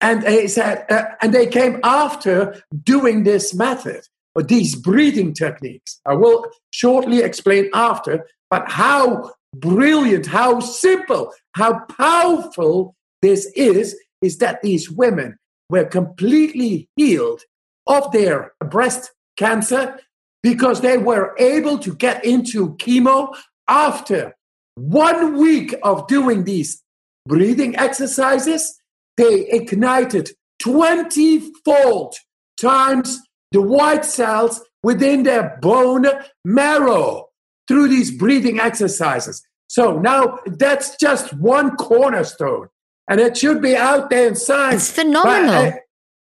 and 0.00 0.22
they 0.22 0.46
said, 0.46 0.84
uh, 0.90 1.04
and 1.20 1.32
they 1.32 1.46
came 1.46 1.80
after 1.84 2.62
doing 2.82 3.24
this 3.24 3.54
method 3.54 4.02
or 4.34 4.42
these 4.42 4.74
breathing 4.74 5.32
techniques. 5.32 6.00
I 6.06 6.14
will 6.14 6.46
shortly 6.70 7.22
explain 7.22 7.70
after, 7.74 8.26
but 8.50 8.70
how 8.70 9.32
brilliant, 9.54 10.26
how 10.26 10.60
simple, 10.60 11.32
how 11.54 11.80
powerful 11.98 12.94
this 13.22 13.46
is, 13.54 13.98
is 14.22 14.38
that 14.38 14.62
these 14.62 14.90
women 14.90 15.38
were 15.68 15.84
completely 15.84 16.88
healed 16.96 17.42
of 17.86 18.10
their 18.12 18.52
breast 18.60 19.12
cancer 19.36 19.98
because 20.42 20.80
they 20.80 20.96
were 20.96 21.34
able 21.38 21.78
to 21.78 21.94
get 21.94 22.24
into 22.24 22.74
chemo 22.76 23.34
after 23.68 24.34
one 24.74 25.36
week 25.36 25.74
of 25.82 26.06
doing 26.06 26.44
these 26.44 26.82
breathing 27.26 27.76
exercises. 27.76 28.78
They 29.16 29.46
ignited 29.48 30.30
20 30.60 31.52
fold 31.64 32.14
times 32.56 33.18
the 33.52 33.60
white 33.60 34.04
cells 34.04 34.62
within 34.82 35.24
their 35.24 35.58
bone 35.60 36.06
marrow 36.44 37.28
through 37.68 37.88
these 37.88 38.10
breathing 38.10 38.60
exercises. 38.60 39.42
So 39.68 39.98
now 39.98 40.38
that's 40.46 40.96
just 40.96 41.32
one 41.34 41.76
cornerstone, 41.76 42.68
and 43.08 43.20
it 43.20 43.36
should 43.36 43.62
be 43.62 43.76
out 43.76 44.10
there 44.10 44.26
in 44.26 44.34
science. 44.34 44.88
It's 44.88 44.96
phenomenal. 44.96 45.46
But, 45.46 45.74
uh, 45.74 45.76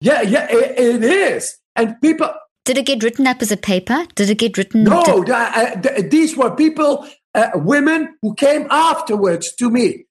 yeah, 0.00 0.22
yeah, 0.22 0.46
it, 0.50 0.78
it 0.78 1.04
is. 1.04 1.56
And 1.76 2.00
people. 2.00 2.30
Did 2.64 2.78
it 2.78 2.86
get 2.86 3.02
written 3.02 3.26
up 3.26 3.42
as 3.42 3.52
a 3.52 3.56
paper? 3.56 4.06
Did 4.14 4.30
it 4.30 4.38
get 4.38 4.56
written? 4.56 4.84
No, 4.84 5.22
did... 5.22 5.30
uh, 5.30 6.02
these 6.08 6.36
were 6.36 6.54
people, 6.54 7.06
uh, 7.34 7.50
women 7.54 8.16
who 8.22 8.34
came 8.34 8.66
afterwards 8.70 9.54
to 9.56 9.70
me. 9.70 10.06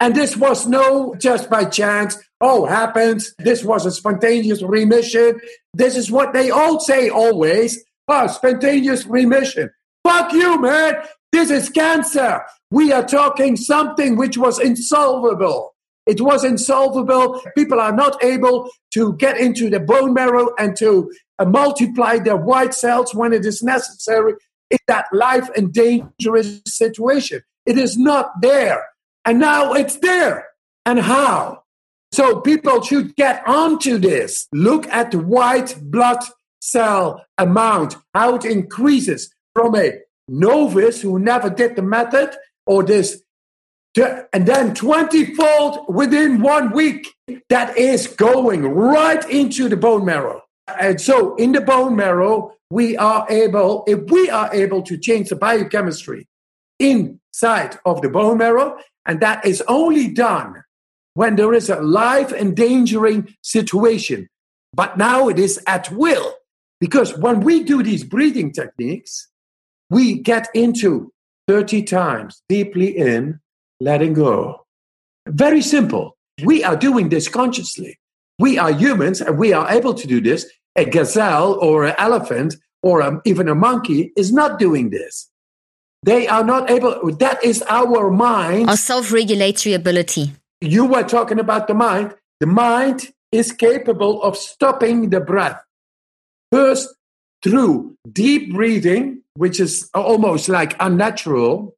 And 0.00 0.14
this 0.14 0.36
was 0.36 0.66
no 0.66 1.14
just 1.14 1.48
by 1.48 1.64
chance 1.64 2.18
oh, 2.44 2.66
happens. 2.66 3.34
This 3.38 3.64
was 3.64 3.86
a 3.86 3.90
spontaneous 3.90 4.62
remission. 4.62 5.40
This 5.72 5.96
is 5.96 6.10
what 6.10 6.32
they 6.32 6.50
all 6.50 6.78
say 6.78 7.08
always. 7.08 7.82
Oh, 8.06 8.26
spontaneous 8.26 9.06
remission. 9.06 9.70
Fuck 10.06 10.32
you, 10.32 10.60
man. 10.60 10.96
This 11.32 11.50
is 11.50 11.70
cancer. 11.70 12.42
We 12.70 12.92
are 12.92 13.04
talking 13.04 13.56
something 13.56 14.16
which 14.16 14.36
was 14.36 14.60
insolvable. 14.60 15.74
It 16.06 16.20
was 16.20 16.44
insolvable. 16.44 17.40
People 17.56 17.80
are 17.80 17.96
not 17.96 18.22
able 18.22 18.70
to 18.92 19.14
get 19.14 19.38
into 19.38 19.70
the 19.70 19.80
bone 19.80 20.12
marrow 20.12 20.50
and 20.58 20.76
to 20.76 21.10
multiply 21.44 22.18
their 22.18 22.36
white 22.36 22.74
cells 22.74 23.14
when 23.14 23.32
it 23.32 23.44
is 23.44 23.62
necessary 23.62 24.34
in 24.70 24.78
that 24.86 25.06
life 25.12 25.48
and 25.56 25.72
dangerous 25.72 26.60
situation. 26.66 27.42
It 27.66 27.78
is 27.78 27.96
not 27.96 28.40
there. 28.40 28.86
And 29.24 29.38
now 29.38 29.72
it's 29.72 29.96
there. 29.96 30.48
And 30.84 31.00
how? 31.00 31.62
So 32.12 32.40
people 32.40 32.82
should 32.82 33.16
get 33.16 33.42
onto 33.46 33.98
this. 33.98 34.46
Look 34.52 34.86
at 34.88 35.10
the 35.10 35.18
white 35.18 35.76
blood 35.80 36.18
cell 36.60 37.24
amount, 37.38 37.96
how 38.14 38.36
it 38.36 38.44
increases 38.44 39.34
from 39.54 39.74
a 39.74 39.94
novice 40.28 41.00
who 41.02 41.18
never 41.18 41.50
did 41.50 41.76
the 41.76 41.82
method 41.82 42.34
or 42.66 42.82
this, 42.82 43.22
and 43.96 44.46
then 44.46 44.74
20 44.74 45.34
fold 45.34 45.86
within 45.88 46.40
one 46.40 46.72
week. 46.72 47.08
That 47.48 47.76
is 47.76 48.06
going 48.06 48.62
right 48.64 49.28
into 49.28 49.68
the 49.68 49.76
bone 49.76 50.04
marrow. 50.04 50.43
And 50.66 51.00
so 51.00 51.34
in 51.36 51.52
the 51.52 51.60
bone 51.60 51.96
marrow, 51.96 52.54
we 52.70 52.96
are 52.96 53.26
able, 53.28 53.84
if 53.86 54.10
we 54.10 54.30
are 54.30 54.52
able 54.52 54.82
to 54.82 54.96
change 54.96 55.28
the 55.28 55.36
biochemistry 55.36 56.26
inside 56.78 57.78
of 57.84 58.00
the 58.02 58.08
bone 58.08 58.38
marrow, 58.38 58.78
and 59.06 59.20
that 59.20 59.44
is 59.44 59.62
only 59.68 60.08
done 60.08 60.64
when 61.14 61.36
there 61.36 61.54
is 61.54 61.70
a 61.70 61.80
life 61.80 62.32
endangering 62.32 63.34
situation. 63.42 64.28
But 64.72 64.98
now 64.98 65.28
it 65.28 65.38
is 65.38 65.60
at 65.66 65.90
will. 65.92 66.34
Because 66.80 67.16
when 67.16 67.40
we 67.40 67.62
do 67.62 67.82
these 67.82 68.02
breathing 68.02 68.52
techniques, 68.52 69.28
we 69.90 70.18
get 70.18 70.48
into 70.54 71.12
30 71.46 71.82
times 71.84 72.42
deeply 72.48 72.96
in, 72.96 73.40
letting 73.80 74.14
go. 74.14 74.66
Very 75.28 75.62
simple. 75.62 76.16
We 76.42 76.64
are 76.64 76.76
doing 76.76 77.10
this 77.10 77.28
consciously. 77.28 77.98
We 78.38 78.58
are 78.58 78.72
humans 78.72 79.20
and 79.20 79.38
we 79.38 79.52
are 79.52 79.70
able 79.70 79.94
to 79.94 80.06
do 80.06 80.20
this. 80.20 80.50
A 80.76 80.84
gazelle 80.84 81.54
or 81.60 81.84
an 81.84 81.94
elephant 81.98 82.56
or 82.82 83.00
a, 83.00 83.20
even 83.24 83.48
a 83.48 83.54
monkey 83.54 84.12
is 84.16 84.32
not 84.32 84.58
doing 84.58 84.90
this. 84.90 85.30
They 86.02 86.26
are 86.28 86.44
not 86.44 86.70
able, 86.70 87.12
that 87.16 87.42
is 87.42 87.62
our 87.68 88.10
mind. 88.10 88.68
Our 88.68 88.76
self 88.76 89.12
regulatory 89.12 89.74
ability 89.74 90.32
you 90.64 90.86
were 90.86 91.02
talking 91.02 91.38
about 91.38 91.68
the 91.68 91.74
mind. 91.74 92.14
The 92.40 92.46
mind 92.46 93.12
is 93.32 93.52
capable 93.52 94.22
of 94.22 94.36
stopping 94.36 95.10
the 95.10 95.20
breath. 95.20 95.60
First, 96.50 96.94
through 97.42 97.96
deep 98.10 98.52
breathing, 98.52 99.22
which 99.34 99.60
is 99.60 99.90
almost 99.94 100.48
like 100.48 100.76
unnatural. 100.80 101.76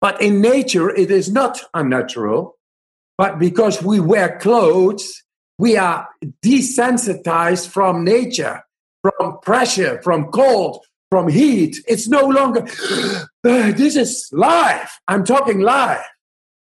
But 0.00 0.20
in 0.22 0.40
nature, 0.40 0.90
it 0.90 1.10
is 1.10 1.30
not 1.30 1.62
unnatural. 1.74 2.56
But 3.16 3.38
because 3.38 3.82
we 3.82 4.00
wear 4.00 4.38
clothes, 4.38 5.22
we 5.58 5.76
are 5.76 6.08
desensitized 6.42 7.68
from 7.68 8.04
nature, 8.04 8.62
from 9.02 9.38
pressure, 9.42 10.00
from 10.02 10.30
cold, 10.30 10.84
from 11.10 11.28
heat. 11.28 11.76
It's 11.88 12.08
no 12.08 12.26
longer, 12.26 12.60
this 13.42 13.96
is 13.96 14.28
life. 14.32 15.00
I'm 15.08 15.24
talking 15.24 15.60
life. 15.60 16.06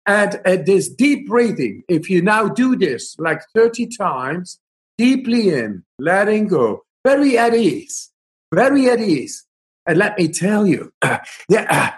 And 0.05 0.39
uh, 0.45 0.57
this 0.65 0.88
deep 0.88 1.27
breathing, 1.27 1.83
if 1.89 2.09
you 2.09 2.21
now 2.21 2.47
do 2.47 2.77
this 2.77 3.15
like 3.19 3.41
30 3.53 3.88
times, 3.88 4.57
deeply 4.97 5.49
in, 5.49 5.83
letting 5.99 6.47
go, 6.47 6.83
very 7.05 7.38
at 7.38 7.53
ease, 7.53 8.09
very 8.53 8.89
at 8.89 9.01
ease. 9.01 9.45
And 9.85 9.97
let 9.97 10.17
me 10.17 10.29
tell 10.29 10.65
you, 10.65 10.93
uh, 11.01 11.19
yeah, 11.49 11.95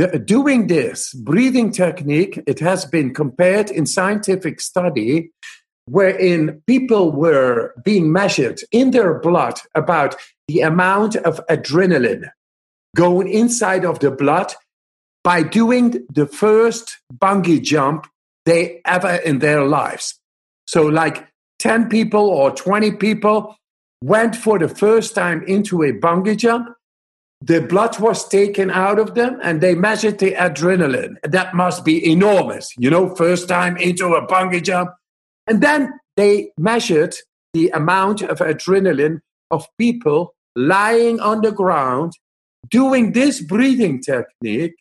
uh, 0.00 0.18
doing 0.18 0.68
this 0.68 1.12
breathing 1.14 1.72
technique, 1.72 2.40
it 2.46 2.60
has 2.60 2.84
been 2.84 3.12
compared 3.12 3.70
in 3.72 3.86
scientific 3.86 4.60
study 4.60 5.32
wherein 5.90 6.62
people 6.66 7.12
were 7.12 7.74
being 7.84 8.12
measured 8.12 8.60
in 8.72 8.90
their 8.90 9.18
blood 9.18 9.60
about 9.74 10.14
the 10.46 10.60
amount 10.60 11.16
of 11.16 11.40
adrenaline 11.48 12.30
going 12.96 13.28
inside 13.28 13.84
of 13.84 13.98
the 14.00 14.10
blood 14.10 14.52
by 15.24 15.42
doing 15.42 16.06
the 16.12 16.26
first 16.26 16.98
bungee 17.12 17.62
jump 17.62 18.06
they 18.46 18.80
ever 18.84 19.16
in 19.16 19.40
their 19.40 19.64
lives. 19.64 20.18
So, 20.66 20.82
like 20.82 21.28
10 21.58 21.88
people 21.88 22.28
or 22.28 22.50
20 22.50 22.92
people 22.92 23.56
went 24.02 24.36
for 24.36 24.58
the 24.58 24.68
first 24.68 25.14
time 25.14 25.42
into 25.46 25.82
a 25.82 25.92
bungee 25.92 26.36
jump. 26.36 26.68
The 27.40 27.60
blood 27.60 28.00
was 28.00 28.26
taken 28.28 28.70
out 28.70 28.98
of 28.98 29.14
them 29.14 29.38
and 29.42 29.60
they 29.60 29.74
measured 29.74 30.18
the 30.18 30.32
adrenaline. 30.32 31.16
That 31.22 31.54
must 31.54 31.84
be 31.84 32.10
enormous, 32.10 32.72
you 32.78 32.90
know, 32.90 33.14
first 33.14 33.48
time 33.48 33.76
into 33.76 34.14
a 34.14 34.26
bungee 34.26 34.62
jump. 34.62 34.90
And 35.48 35.60
then 35.62 35.92
they 36.16 36.50
measured 36.58 37.14
the 37.54 37.70
amount 37.70 38.22
of 38.22 38.38
adrenaline 38.38 39.20
of 39.50 39.66
people 39.78 40.34
lying 40.54 41.20
on 41.20 41.40
the 41.40 41.52
ground 41.52 42.12
doing 42.68 43.12
this 43.12 43.40
breathing 43.40 44.00
technique 44.00 44.74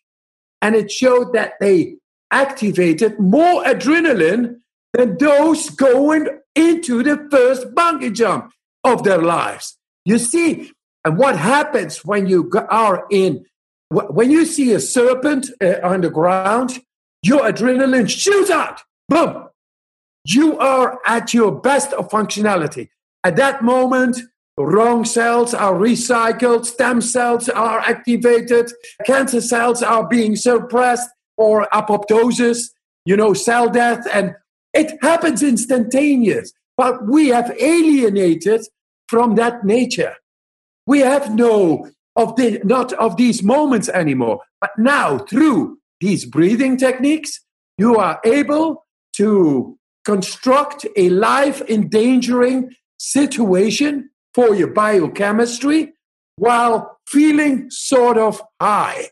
and 0.61 0.75
it 0.75 0.91
showed 0.91 1.33
that 1.33 1.53
they 1.59 1.97
activated 2.31 3.19
more 3.19 3.63
adrenaline 3.63 4.59
than 4.93 5.17
those 5.17 5.69
going 5.69 6.27
into 6.55 7.03
the 7.03 7.27
first 7.31 7.73
bungee 7.75 8.13
jump 8.13 8.51
of 8.83 9.03
their 9.03 9.21
lives. 9.21 9.77
You 10.05 10.17
see, 10.17 10.71
and 11.05 11.17
what 11.17 11.37
happens 11.37 12.03
when 12.03 12.27
you 12.27 12.51
are 12.69 13.05
in, 13.11 13.45
when 13.89 14.31
you 14.31 14.45
see 14.45 14.73
a 14.73 14.79
serpent 14.79 15.49
uh, 15.61 15.75
on 15.83 16.01
the 16.01 16.09
ground, 16.09 16.79
your 17.21 17.41
adrenaline 17.41 18.09
shoots 18.09 18.49
out. 18.49 18.81
Boom. 19.07 19.47
You 20.29 20.59
are 20.59 20.99
at 21.05 21.33
your 21.33 21.51
best 21.51 21.93
of 21.93 22.09
functionality. 22.09 22.89
At 23.23 23.37
that 23.37 23.63
moment, 23.63 24.17
wrong 24.57 25.05
cells 25.05 25.53
are 25.53 25.73
recycled, 25.73 26.65
stem 26.65 26.99
cells 26.99 27.47
are 27.47 27.79
activated, 27.79 28.71
cancer 29.05 29.39
cells 29.39 29.81
are 29.81 30.05
being 30.05 30.35
suppressed 30.35 31.09
or 31.37 31.67
apoptosis, 31.73 32.71
you 33.05 33.15
know, 33.15 33.33
cell 33.33 33.69
death, 33.69 34.05
and 34.13 34.35
it 34.73 34.97
happens 35.01 35.43
instantaneous. 35.43 36.51
But 36.75 37.07
we 37.07 37.29
have 37.29 37.55
alienated 37.57 38.67
from 39.07 39.35
that 39.35 39.63
nature. 39.63 40.15
We 40.85 40.99
have 40.99 41.33
no 41.33 41.89
of 42.17 42.35
the 42.35 42.59
not 42.65 42.91
of 42.93 43.15
these 43.15 43.43
moments 43.43 43.87
anymore. 43.89 44.41
But 44.59 44.71
now 44.77 45.19
through 45.19 45.77
these 46.01 46.25
breathing 46.25 46.75
techniques, 46.75 47.39
you 47.77 47.95
are 47.95 48.19
able 48.25 48.85
to 49.13 49.76
construct 50.07 50.85
a 50.95 51.09
life 51.09 51.61
endangering 51.67 52.73
situation 52.97 54.09
for 54.33 54.55
your 54.55 54.69
biochemistry 54.69 55.91
while 56.37 56.97
feeling 57.05 57.69
sort 57.69 58.17
of 58.17 58.41
high. 58.61 59.09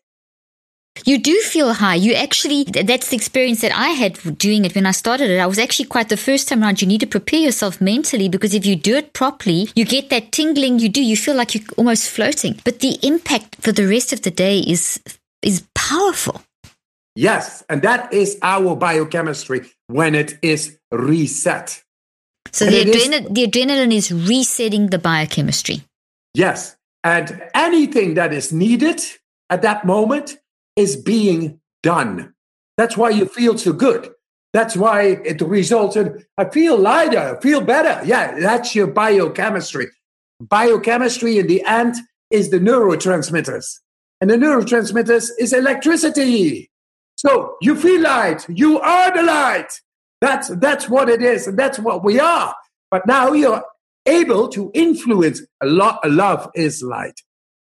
You 1.04 1.18
do 1.18 1.38
feel 1.42 1.74
high. 1.74 1.96
You 1.96 2.14
actually, 2.14 2.64
that's 2.64 3.10
the 3.10 3.18
experience 3.18 3.60
that 3.60 3.76
I 3.76 3.90
had 3.90 4.38
doing 4.38 4.64
it 4.64 4.74
when 4.74 4.86
I 4.86 4.92
started 4.92 5.30
it. 5.30 5.40
I 5.40 5.48
was 5.48 5.60
actually 5.60 5.90
quite 5.90 6.08
the 6.08 6.16
first 6.16 6.48
time 6.48 6.64
around. 6.64 6.82
You 6.82 6.88
need 6.88 7.02
to 7.02 7.08
prepare 7.18 7.42
yourself 7.42 7.82
mentally 7.82 8.30
because 8.30 8.54
if 8.54 8.66
you 8.66 8.78
do 8.78 8.96
it 8.96 9.12
properly, 9.12 9.68
you 9.76 9.84
get 9.84 10.10
that 10.12 10.32
tingling 10.32 10.80
you 10.80 10.88
do. 10.88 11.04
You 11.04 11.18
feel 11.18 11.36
like 11.36 11.54
you're 11.54 11.68
almost 11.76 12.10
floating. 12.10 12.62
But 12.64 12.80
the 12.80 12.98
impact 13.04 13.58
for 13.60 13.74
the 13.74 13.86
rest 13.86 14.14
of 14.14 14.22
the 14.22 14.32
day 14.32 14.60
is, 14.60 15.02
is 15.42 15.66
powerful. 15.76 16.42
Yes. 17.16 17.64
And 17.70 17.82
that 17.82 18.14
is 18.14 18.38
our 18.42 18.76
biochemistry 18.76 19.70
when 19.88 20.16
it 20.16 20.38
is 20.42 20.78
reset. 20.92 21.82
So 22.52 22.66
the, 22.66 22.82
adrenal, 22.82 23.28
is, 23.28 23.34
the 23.34 23.48
adrenaline 23.48 23.94
is 23.94 24.12
resetting 24.12 24.88
the 24.88 25.00
biochemistry. 25.00 25.84
Yes. 26.34 26.76
And 27.04 27.42
anything 27.54 28.16
that 28.16 28.34
is 28.34 28.52
needed 28.52 29.02
at 29.50 29.62
that 29.62 29.86
moment 29.86 30.38
is 30.76 30.96
being 30.96 31.60
done. 31.84 32.34
That's 32.78 32.98
why 32.98 33.12
you 33.12 33.26
feel 33.26 33.58
so 33.58 33.74
good. 33.74 34.12
That's 34.54 34.76
why 34.76 35.20
it 35.24 35.42
resulted. 35.42 36.26
I 36.38 36.46
feel 36.46 36.78
lighter, 36.78 37.38
I 37.38 37.42
feel 37.42 37.62
better. 37.62 38.06
Yeah, 38.06 38.40
that's 38.40 38.74
your 38.74 38.88
biochemistry. 38.88 39.88
Biochemistry 40.42 41.38
in 41.38 41.48
the 41.48 41.64
end 41.66 41.96
is 42.32 42.50
the 42.50 42.60
neurotransmitters. 42.60 43.80
And 44.22 44.30
the 44.30 44.36
neurotransmitters 44.36 45.30
is 45.40 45.54
electricity. 45.54 46.72
So 47.16 47.58
you 47.62 47.76
feel 47.76 48.02
light. 48.02 48.46
You 48.50 48.80
are 48.80 49.16
the 49.16 49.24
light. 49.24 49.70
That's, 50.22 50.50
that's 50.50 50.90
what 50.90 51.10
it 51.10 51.22
is. 51.22 51.48
And 51.48 51.58
that's 51.58 51.80
what 51.80 52.04
we 52.04 52.20
are. 52.20 52.56
But 52.92 53.08
now 53.08 53.34
you're 53.34 53.64
able 54.06 54.48
to 54.50 54.72
influence 54.74 55.42
a 55.62 55.66
lot. 55.66 56.00
Love 56.10 56.50
is 56.56 56.84
light. 56.84 57.22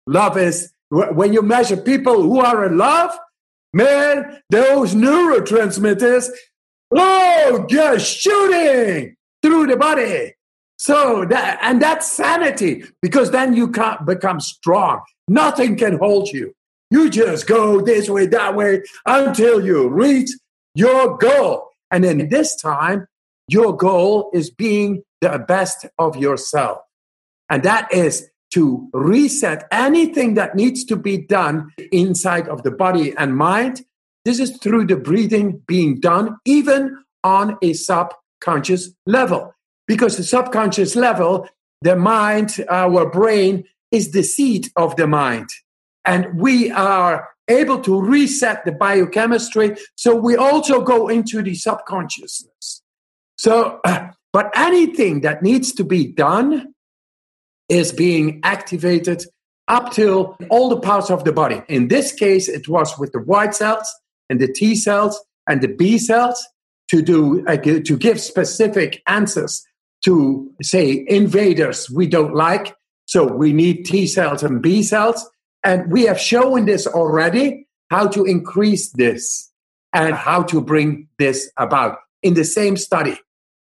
Love 0.08 0.38
is 0.38 0.74
when 0.90 1.34
you 1.34 1.42
measure 1.42 1.78
people 1.78 2.22
who 2.22 2.40
are 2.40 2.66
in 2.66 2.78
love, 2.78 3.18
man, 3.74 4.42
those 4.50 4.96
neurotransmitters, 4.96 6.30
oh, 6.96 7.66
just 7.70 8.18
shooting 8.18 9.16
through 9.42 9.68
the 9.68 9.78
body. 9.78 10.34
So 10.78 11.26
that, 11.26 11.60
and 11.62 11.82
that's 11.82 12.10
sanity 12.10 12.86
because 13.02 13.32
then 13.32 13.54
you 13.54 13.72
can't 13.72 14.06
become 14.06 14.40
strong. 14.40 15.02
Nothing 15.28 15.76
can 15.76 15.98
hold 15.98 16.30
you. 16.30 16.54
You 16.90 17.10
just 17.10 17.48
go 17.48 17.82
this 17.82 18.10
way, 18.10 18.28
that 18.28 18.56
way 18.56 18.84
until 19.06 19.66
you 19.66 19.90
reach 19.90 20.30
your 20.74 21.18
goal. 21.18 21.70
And 21.92 22.04
then 22.04 22.30
this 22.30 22.56
time, 22.56 23.08
your 23.48 23.76
goal 23.76 24.30
is 24.34 24.50
being 24.50 25.04
the 25.22 25.44
best 25.48 25.86
of 25.98 26.16
yourself. 26.18 26.80
And 27.50 27.64
that 27.64 27.92
is 27.94 28.30
to 28.54 28.90
reset 28.94 29.68
anything 29.72 30.36
that 30.36 30.56
needs 30.56 30.86
to 30.86 30.96
be 30.96 31.18
done 31.18 31.72
inside 31.92 32.48
of 32.48 32.64
the 32.64 32.72
body 32.72 33.14
and 33.18 33.36
mind. 33.36 33.82
This 34.26 34.40
is 34.40 34.58
through 34.58 34.88
the 34.88 34.96
breathing 34.96 35.62
being 35.68 36.00
done, 36.00 36.38
even 36.46 37.04
on 37.24 37.58
a 37.62 37.74
subconscious 37.74 38.92
level. 39.06 39.54
Because 39.88 40.18
the 40.18 40.24
subconscious 40.24 40.96
level, 40.96 41.48
the 41.82 41.96
mind, 41.96 42.66
our 42.70 43.10
brain, 43.10 43.64
is 43.92 44.12
the 44.12 44.24
seat 44.24 44.70
of 44.76 44.96
the 44.98 45.08
mind. 45.08 45.50
And 46.08 46.40
we 46.40 46.72
are 46.72 47.30
able 47.48 47.80
to 47.82 48.02
reset 48.02 48.66
the 48.66 48.72
biochemistry. 48.72 49.76
So 49.96 50.16
we 50.16 50.36
also 50.36 50.82
go 50.82 51.08
into 51.08 51.42
the 51.42 51.56
subconsciousness. 51.56 52.82
So, 53.38 53.80
but 54.34 54.52
anything 54.56 55.22
that 55.22 55.44
needs 55.44 55.72
to 55.74 55.84
be 55.84 56.08
done 56.08 56.74
is 57.70 57.92
being 57.92 58.40
activated 58.44 59.24
up 59.68 59.92
till 59.92 60.38
all 60.50 60.70
the 60.70 60.80
parts 60.80 61.10
of 61.12 61.24
the 61.24 61.34
body. 61.34 61.62
In 61.68 61.90
this 61.90 62.14
case, 62.14 62.48
it 62.48 62.68
was 62.68 62.98
with 62.98 63.12
the 63.12 63.20
white 63.20 63.54
cells 63.54 63.94
and 64.30 64.40
the 64.40 64.48
T 64.48 64.76
cells 64.76 65.20
and 65.48 65.62
the 65.62 65.68
B 65.68 65.98
cells 65.98 66.46
to 66.90 67.02
do 67.02 67.46
uh, 67.48 67.58
to 67.58 67.98
give 67.98 68.20
specific 68.22 69.02
answers 69.08 69.66
to 70.06 70.50
say 70.62 71.06
invaders 71.08 71.90
we 71.90 72.08
don't 72.08 72.34
like. 72.34 72.76
So 73.06 73.26
we 73.26 73.54
need 73.54 73.84
T 73.84 74.08
cells 74.08 74.44
and 74.44 74.62
B 74.62 74.84
cells, 74.84 75.30
and 75.68 75.92
we 75.92 76.04
have 76.04 76.20
shown 76.20 76.66
this 76.66 76.88
already 76.88 77.68
how 77.90 78.08
to 78.08 78.24
increase 78.24 78.90
this 78.94 79.52
and 79.92 80.16
how 80.16 80.42
to 80.44 80.62
bring 80.62 81.10
this 81.20 81.52
about 81.58 81.98
in 82.24 82.36
the 82.36 82.46
same 82.46 82.78
study. 82.78 83.20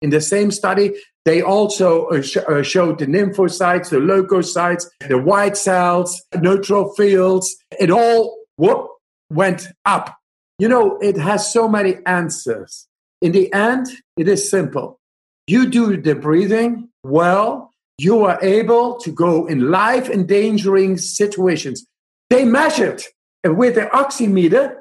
In 0.02 0.10
the 0.10 0.20
same 0.20 0.50
study, 0.50 0.96
they 1.24 1.44
also 1.44 2.08
uh, 2.08 2.22
sh- 2.24 2.38
uh, 2.38 2.64
showed 2.64 2.98
the 2.98 3.06
lymphocytes, 3.06 3.90
the 3.90 3.98
leukocytes, 3.98 4.88
the 5.08 5.20
white 5.20 5.56
cells, 5.56 6.22
neutrophils. 6.34 7.46
It 7.80 7.92
all 7.92 8.38
whoop, 8.58 8.90
went 9.30 9.68
up. 9.86 10.18
You 10.58 10.70
know, 10.70 10.98
it 10.98 11.16
has 11.18 11.54
so 11.54 11.70
many 11.70 11.98
answers. 12.08 12.88
In 13.22 13.34
the 13.34 13.54
end, 13.54 13.88
it 14.18 14.28
is 14.28 14.50
simple. 14.50 15.00
You 15.46 15.68
do 15.68 16.02
the 16.02 16.16
breathing 16.16 16.90
well, 17.04 17.73
you 17.98 18.24
are 18.26 18.40
able 18.44 18.98
to 18.98 19.12
go 19.12 19.46
in 19.46 19.70
life 19.72 20.10
endangering 20.10 20.98
situations. 20.98 21.86
They 22.30 22.46
measured 22.46 23.04
uh, 23.46 23.54
with 23.54 23.76
the 23.76 23.86
oximeter, 23.94 24.76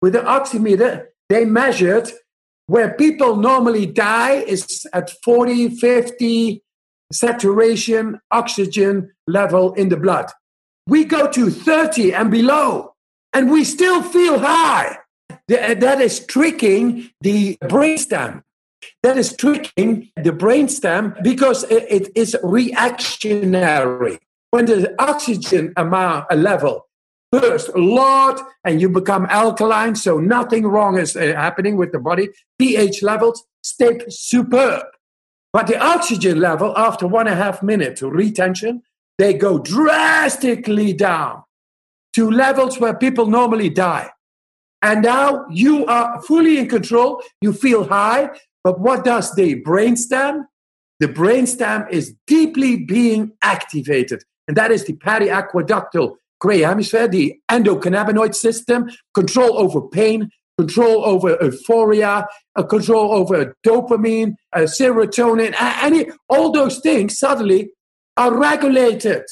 with 0.00 0.12
the 0.12 0.20
oximeter, 0.20 1.06
they 1.28 1.44
measured 1.44 2.10
where 2.66 2.94
people 2.94 3.36
normally 3.36 3.86
die 3.86 4.36
is 4.36 4.86
at 4.92 5.10
40, 5.22 5.70
50 5.76 6.62
saturation 7.12 8.20
oxygen 8.30 9.12
level 9.26 9.72
in 9.74 9.88
the 9.88 9.96
blood. 9.96 10.26
We 10.86 11.04
go 11.04 11.30
to 11.30 11.50
30 11.50 12.14
and 12.14 12.30
below, 12.30 12.94
and 13.32 13.50
we 13.50 13.64
still 13.64 14.02
feel 14.02 14.38
high. 14.38 14.98
That 15.48 16.00
is 16.00 16.24
tricking 16.26 17.10
the 17.20 17.56
brainstem. 17.62 18.42
That 19.02 19.16
is 19.16 19.36
tricking 19.36 20.10
the 20.16 20.32
brainstem 20.32 21.22
because 21.22 21.64
it 21.64 22.10
is 22.14 22.36
reactionary. 22.42 24.18
When 24.50 24.66
the 24.66 24.94
oxygen 25.00 25.72
amount 25.76 26.32
level 26.36 26.86
burst 27.32 27.68
a 27.70 27.78
lot 27.78 28.40
and 28.64 28.80
you 28.80 28.88
become 28.88 29.26
alkaline, 29.26 29.96
so 29.96 30.18
nothing 30.18 30.66
wrong 30.66 30.98
is 30.98 31.16
uh, 31.16 31.34
happening 31.36 31.76
with 31.76 31.90
the 31.92 31.98
body. 31.98 32.28
pH 32.58 33.02
levels 33.02 33.44
stay 33.62 33.98
superb. 34.08 34.84
But 35.52 35.66
the 35.66 35.78
oxygen 35.78 36.40
level 36.40 36.76
after 36.76 37.06
one 37.06 37.26
and 37.26 37.38
a 37.38 37.42
half 37.42 37.62
minutes 37.62 38.02
retention, 38.02 38.82
they 39.18 39.34
go 39.34 39.58
drastically 39.58 40.92
down 40.92 41.42
to 42.14 42.30
levels 42.30 42.78
where 42.78 42.94
people 42.94 43.26
normally 43.26 43.70
die. 43.70 44.10
And 44.82 45.02
now 45.02 45.46
you 45.50 45.86
are 45.86 46.20
fully 46.22 46.58
in 46.58 46.68
control. 46.68 47.22
You 47.40 47.52
feel 47.52 47.84
high. 47.84 48.30
But 48.64 48.80
what 48.80 49.04
does 49.04 49.34
the 49.34 49.62
brainstem? 49.62 50.46
The 50.98 51.08
brainstem 51.08 51.90
is 51.90 52.14
deeply 52.26 52.76
being 52.76 53.32
activated. 53.42 54.24
And 54.48 54.56
that 54.56 54.70
is 54.70 54.84
the 54.84 54.94
periaqueductal 54.94 56.16
gray 56.40 56.60
hemisphere, 56.60 57.08
the 57.08 57.38
endocannabinoid 57.50 58.34
system, 58.34 58.90
control 59.14 59.58
over 59.58 59.80
pain, 59.82 60.30
control 60.58 61.04
over 61.04 61.38
euphoria, 61.40 62.26
uh, 62.56 62.62
control 62.62 63.12
over 63.12 63.54
dopamine, 63.66 64.34
uh, 64.52 64.60
serotonin, 64.60 65.54
any, 65.58 66.06
all 66.28 66.50
those 66.50 66.78
things 66.80 67.18
suddenly 67.18 67.70
are 68.16 68.36
regulated. 68.36 69.24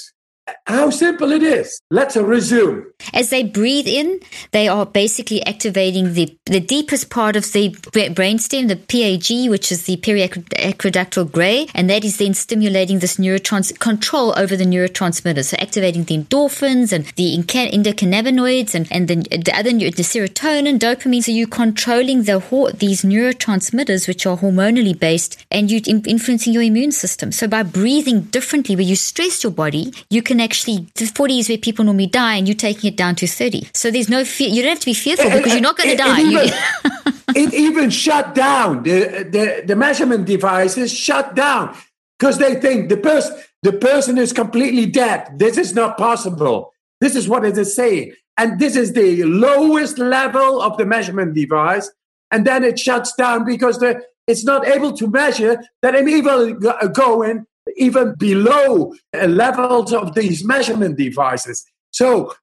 How 0.67 0.91
simple 0.91 1.33
it 1.33 1.43
is. 1.43 1.81
Let's 1.91 2.17
resume. 2.17 2.87
As 3.13 3.31
they 3.31 3.43
breathe 3.43 3.89
in, 3.89 4.21
they 4.53 4.69
are 4.69 4.87
basically 4.87 5.45
activating 5.45 6.15
the, 6.15 6.37
the 6.47 6.61
deepest 6.61 7.11
part 7.11 7.37
of 7.37 7.51
the 7.53 7.71
brainstem, 7.71 8.69
the 8.69 8.77
PAG, 8.77 9.51
which 9.51 9.73
is 9.73 9.85
the 9.85 9.97
periaqueductal 9.97 11.31
gray, 11.31 11.67
and 11.75 11.91
that 11.91 12.05
is 12.05 12.19
then 12.19 12.35
stimulating 12.35 13.01
this 13.01 13.17
neurotrans 13.17 13.79
control 13.79 14.35
over 14.39 14.57
the 14.57 14.65
neurotransmitters. 14.65 15.47
So 15.47 15.57
activating 15.59 16.05
the 16.05 16.19
endorphins 16.19 16.93
and 16.93 17.07
the 17.17 17.37
endocannabinoids 17.37 18.75
and, 18.75 18.87
and 18.91 19.09
the, 19.09 19.17
the 19.17 19.53
other 19.57 19.71
the 19.73 20.03
serotonin, 20.03 20.79
dopamine. 20.79 21.23
So 21.23 21.33
you're 21.33 21.49
controlling 21.49 22.25
the 22.25 22.43
these 22.75 23.03
neurotransmitters, 23.03 24.07
which 24.07 24.27
are 24.27 24.37
hormonally 24.37 24.99
based, 24.99 25.45
and 25.51 25.71
you're 25.71 25.81
influencing 25.87 26.53
your 26.53 26.63
immune 26.63 26.93
system. 26.93 27.33
So 27.33 27.49
by 27.49 27.63
breathing 27.63 28.23
differently, 28.23 28.77
where 28.77 28.85
you 28.85 28.97
stress 28.97 29.43
your 29.43 29.53
body, 29.53 29.93
you 30.11 30.23
can 30.23 30.41
actually, 30.43 30.89
the 30.95 31.07
40 31.07 31.39
is 31.39 31.49
where 31.49 31.59
people 31.59 31.85
normally 31.85 32.07
die, 32.07 32.35
and 32.37 32.47
you're 32.47 32.57
taking 32.57 32.93
it 32.93 32.97
down 32.97 33.15
to 33.17 33.27
30. 33.27 33.69
So 33.75 33.91
there's 33.91 34.09
no 34.09 34.25
fear. 34.25 34.49
You 34.49 34.63
don't 34.63 34.71
have 34.71 34.81
to 34.81 34.87
be 34.87 34.95
fearful 34.95 35.31
because 35.31 35.53
you're 35.53 35.61
not 35.61 35.77
going 35.77 35.91
to 35.91 35.97
die. 35.97 36.21
It 36.21 36.27
even, 36.27 37.13
it 37.37 37.55
even 37.55 37.91
shut 37.91 38.35
down. 38.35 38.83
The, 38.83 39.29
the, 39.31 39.63
the 39.67 39.77
measurement 39.77 40.27
devices 40.27 40.93
shut 40.93 41.35
down 41.35 41.77
because 42.19 42.39
they 42.39 42.57
think 42.57 42.89
the 42.89 42.97
person 42.97 43.41
the 43.63 43.73
person 43.73 44.19
is 44.19 44.33
completely 44.33 44.87
dead. 44.87 45.39
This 45.39 45.57
is 45.57 45.73
not 45.73 45.97
possible. 45.97 46.73
This 47.01 47.15
is 47.15 47.29
what 47.29 47.45
it 47.45 47.57
is 47.57 47.75
saying. 47.75 48.15
And 48.37 48.59
this 48.59 48.77
is 48.77 48.93
the 48.93 49.23
lowest 49.25 49.99
level 49.99 50.61
of 50.61 50.77
the 50.79 50.85
measurement 50.85 51.35
device. 51.35 51.91
And 52.31 52.47
then 52.47 52.65
it 52.65 52.79
shuts 52.79 53.15
down 53.15 53.45
because 53.45 53.79
the, 53.79 54.03
it's 54.27 54.45
not 54.45 54.67
able 54.67 54.93
to 54.95 55.07
measure 55.07 55.63
that 55.83 55.95
I'm 55.95 56.09
even 56.09 56.59
going 56.93 57.47
even 57.77 58.15
below 58.19 58.95
levels 59.15 59.93
of 59.93 60.15
these 60.15 60.45
measurement 60.45 60.97
devices. 60.99 61.65
So, 61.91 62.35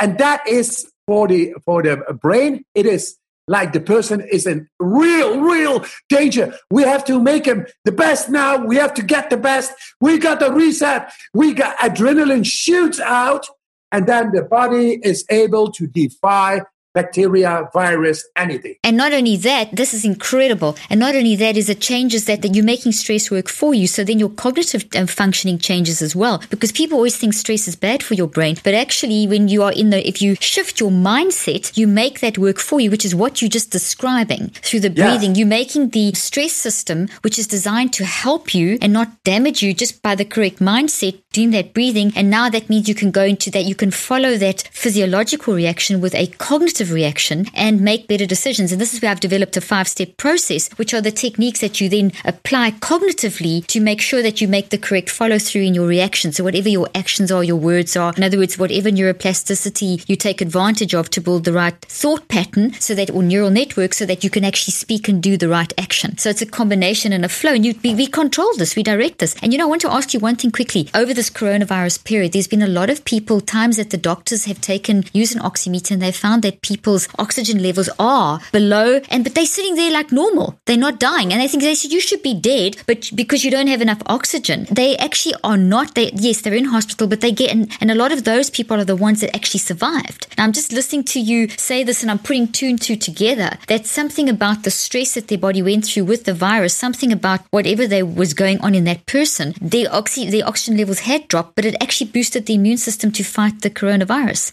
and 0.00 0.18
that 0.18 0.46
is 0.48 0.90
for 1.06 1.28
the 1.28 1.54
for 1.64 1.82
the 1.82 1.96
brain. 2.20 2.64
It 2.74 2.86
is 2.86 3.16
like 3.46 3.72
the 3.72 3.80
person 3.80 4.20
is 4.20 4.46
in 4.46 4.68
real, 4.80 5.40
real 5.40 5.84
danger. 6.08 6.54
We 6.70 6.82
have 6.82 7.04
to 7.06 7.20
make 7.20 7.44
him 7.44 7.66
the 7.84 7.92
best 7.92 8.30
now. 8.30 8.64
We 8.64 8.76
have 8.76 8.94
to 8.94 9.02
get 9.02 9.30
the 9.30 9.36
best. 9.36 9.72
We 10.00 10.18
got 10.18 10.40
the 10.40 10.50
reset. 10.52 11.12
We 11.34 11.52
got 11.52 11.76
adrenaline 11.78 12.46
shoots 12.46 13.00
out, 13.00 13.46
and 13.92 14.06
then 14.06 14.32
the 14.32 14.42
body 14.42 15.00
is 15.02 15.24
able 15.30 15.70
to 15.72 15.86
defy 15.86 16.62
bacteria, 16.94 17.68
virus, 17.74 18.26
anything. 18.36 18.76
And 18.84 18.96
not 18.96 19.12
only 19.12 19.36
that, 19.38 19.74
this 19.74 19.92
is 19.92 20.04
incredible. 20.04 20.76
And 20.88 21.00
not 21.00 21.14
only 21.14 21.36
that 21.36 21.56
is 21.56 21.68
it 21.68 21.80
changes 21.80 22.24
that, 22.26 22.42
that 22.42 22.54
you're 22.54 22.64
making 22.64 22.92
stress 22.92 23.30
work 23.30 23.48
for 23.48 23.74
you. 23.74 23.86
So 23.86 24.04
then 24.04 24.18
your 24.18 24.30
cognitive 24.30 24.86
um, 24.96 25.06
functioning 25.06 25.58
changes 25.58 26.00
as 26.00 26.14
well. 26.16 26.42
Because 26.50 26.72
people 26.72 26.96
always 26.96 27.16
think 27.16 27.34
stress 27.34 27.68
is 27.68 27.76
bad 27.76 28.02
for 28.02 28.14
your 28.14 28.28
brain. 28.28 28.56
But 28.62 28.74
actually, 28.74 29.26
when 29.26 29.48
you 29.48 29.62
are 29.62 29.72
in 29.72 29.90
the, 29.90 30.06
if 30.06 30.22
you 30.22 30.36
shift 30.36 30.80
your 30.80 30.90
mindset, 30.90 31.76
you 31.76 31.86
make 31.86 32.20
that 32.20 32.38
work 32.38 32.58
for 32.58 32.80
you, 32.80 32.90
which 32.90 33.04
is 33.04 33.14
what 33.14 33.42
you're 33.42 33.48
just 33.48 33.70
describing 33.70 34.50
through 34.62 34.80
the 34.80 34.90
breathing. 34.90 35.34
Yeah. 35.34 35.40
You're 35.40 35.48
making 35.48 35.90
the 35.90 36.12
stress 36.14 36.52
system, 36.52 37.08
which 37.22 37.38
is 37.38 37.48
designed 37.48 37.92
to 37.94 38.04
help 38.04 38.54
you 38.54 38.78
and 38.80 38.92
not 38.92 39.22
damage 39.24 39.62
you 39.62 39.74
just 39.74 40.00
by 40.00 40.14
the 40.14 40.24
correct 40.24 40.60
mindset, 40.60 41.20
doing 41.34 41.50
that 41.50 41.74
breathing. 41.74 42.12
And 42.16 42.30
now 42.30 42.48
that 42.48 42.70
means 42.70 42.88
you 42.88 42.94
can 42.94 43.10
go 43.10 43.24
into 43.24 43.50
that, 43.50 43.64
you 43.64 43.74
can 43.74 43.90
follow 43.90 44.36
that 44.38 44.68
physiological 44.72 45.52
reaction 45.52 46.00
with 46.00 46.14
a 46.14 46.28
cognitive 46.38 46.92
reaction 46.92 47.46
and 47.52 47.80
make 47.80 48.08
better 48.08 48.24
decisions. 48.24 48.72
And 48.72 48.80
this 48.80 48.94
is 48.94 49.02
where 49.02 49.10
I've 49.10 49.20
developed 49.20 49.56
a 49.56 49.60
five 49.60 49.88
step 49.88 50.16
process, 50.16 50.70
which 50.78 50.94
are 50.94 51.00
the 51.00 51.10
techniques 51.10 51.60
that 51.60 51.80
you 51.80 51.88
then 51.88 52.12
apply 52.24 52.70
cognitively 52.70 53.66
to 53.66 53.80
make 53.80 54.00
sure 54.00 54.22
that 54.22 54.40
you 54.40 54.48
make 54.48 54.70
the 54.70 54.78
correct 54.78 55.10
follow 55.10 55.38
through 55.38 55.62
in 55.62 55.74
your 55.74 55.86
reaction. 55.86 56.32
So, 56.32 56.44
whatever 56.44 56.68
your 56.68 56.88
actions 56.94 57.30
are, 57.32 57.42
your 57.42 57.56
words 57.56 57.96
are, 57.96 58.14
in 58.16 58.22
other 58.22 58.38
words, 58.38 58.58
whatever 58.58 58.90
neuroplasticity 58.90 60.08
you 60.08 60.16
take 60.16 60.40
advantage 60.40 60.94
of 60.94 61.10
to 61.10 61.20
build 61.20 61.44
the 61.44 61.52
right 61.52 61.74
thought 61.86 62.28
pattern 62.28 62.72
so 62.74 62.94
that, 62.94 63.10
or 63.10 63.22
neural 63.22 63.50
network, 63.50 63.92
so 63.92 64.06
that 64.06 64.22
you 64.22 64.30
can 64.30 64.44
actually 64.44 64.72
speak 64.72 65.08
and 65.08 65.22
do 65.22 65.36
the 65.36 65.48
right 65.48 65.72
action. 65.78 66.16
So, 66.16 66.30
it's 66.30 66.42
a 66.42 66.46
combination 66.46 67.12
and 67.12 67.24
a 67.24 67.28
flow. 67.28 67.52
And 67.52 67.66
you, 67.66 67.74
we, 67.82 67.94
we 67.94 68.06
control 68.06 68.54
this, 68.56 68.76
we 68.76 68.82
direct 68.82 69.18
this. 69.18 69.34
And, 69.42 69.52
you 69.52 69.58
know, 69.58 69.66
I 69.66 69.68
want 69.68 69.82
to 69.82 69.92
ask 69.92 70.14
you 70.14 70.20
one 70.20 70.36
thing 70.36 70.52
quickly. 70.52 70.88
Over 70.94 71.12
this 71.24 71.30
coronavirus 71.30 72.04
period, 72.04 72.32
there's 72.32 72.48
been 72.48 72.62
a 72.62 72.66
lot 72.66 72.90
of 72.90 73.04
people, 73.04 73.40
times 73.40 73.78
that 73.78 73.90
the 73.90 73.96
doctors 73.96 74.44
have 74.44 74.60
taken, 74.60 75.04
use 75.12 75.34
an 75.34 75.40
oximeter, 75.40 75.92
and 75.92 76.02
they've 76.02 76.14
found 76.14 76.42
that 76.42 76.60
people's 76.60 77.08
oxygen 77.18 77.62
levels 77.62 77.88
are 77.98 78.40
below 78.52 79.00
and 79.08 79.24
but 79.24 79.34
they're 79.34 79.46
sitting 79.46 79.74
there 79.74 79.90
like 79.90 80.12
normal. 80.12 80.58
They're 80.66 80.76
not 80.76 81.00
dying. 81.00 81.32
And 81.32 81.40
they 81.40 81.48
think 81.48 81.62
they 81.62 81.74
said 81.74 81.92
you 81.92 82.00
should 82.00 82.22
be 82.22 82.34
dead, 82.34 82.76
but 82.86 83.10
because 83.14 83.44
you 83.44 83.50
don't 83.50 83.68
have 83.68 83.80
enough 83.80 84.02
oxygen. 84.06 84.66
They 84.70 84.96
actually 84.98 85.34
are 85.42 85.56
not 85.56 85.94
they 85.94 86.10
yes, 86.14 86.42
they're 86.42 86.54
in 86.54 86.66
hospital, 86.66 87.06
but 87.06 87.20
they 87.22 87.32
get 87.32 87.50
and, 87.50 87.72
and 87.80 87.90
a 87.90 87.94
lot 87.94 88.12
of 88.12 88.24
those 88.24 88.50
people 88.50 88.78
are 88.78 88.84
the 88.84 88.96
ones 88.96 89.20
that 89.20 89.34
actually 89.34 89.60
survived. 89.60 90.26
Now 90.36 90.44
I'm 90.44 90.52
just 90.52 90.72
listening 90.72 91.04
to 91.04 91.20
you 91.20 91.48
say 91.48 91.84
this 91.84 92.02
and 92.02 92.10
I'm 92.10 92.18
putting 92.18 92.48
two 92.48 92.66
and 92.66 92.80
two 92.80 92.96
together. 92.96 93.56
That 93.68 93.86
something 93.86 94.28
about 94.28 94.64
the 94.64 94.70
stress 94.70 95.14
that 95.14 95.28
their 95.28 95.38
body 95.38 95.62
went 95.62 95.86
through 95.86 96.04
with 96.04 96.24
the 96.24 96.34
virus, 96.34 96.74
something 96.74 97.12
about 97.12 97.40
whatever 97.50 97.86
there 97.86 98.04
was 98.04 98.34
going 98.34 98.60
on 98.60 98.74
in 98.74 98.84
that 98.84 99.06
person, 99.06 99.54
their 99.60 99.88
oxy 99.90 100.28
their 100.28 100.46
oxygen 100.46 100.76
levels 100.76 101.00
dropped, 101.18 101.56
but 101.56 101.64
it 101.64 101.76
actually 101.80 102.10
boosted 102.10 102.46
the 102.46 102.54
immune 102.54 102.78
system 102.78 103.12
to 103.12 103.22
fight 103.22 103.62
the 103.62 103.70
coronavirus. 103.70 104.52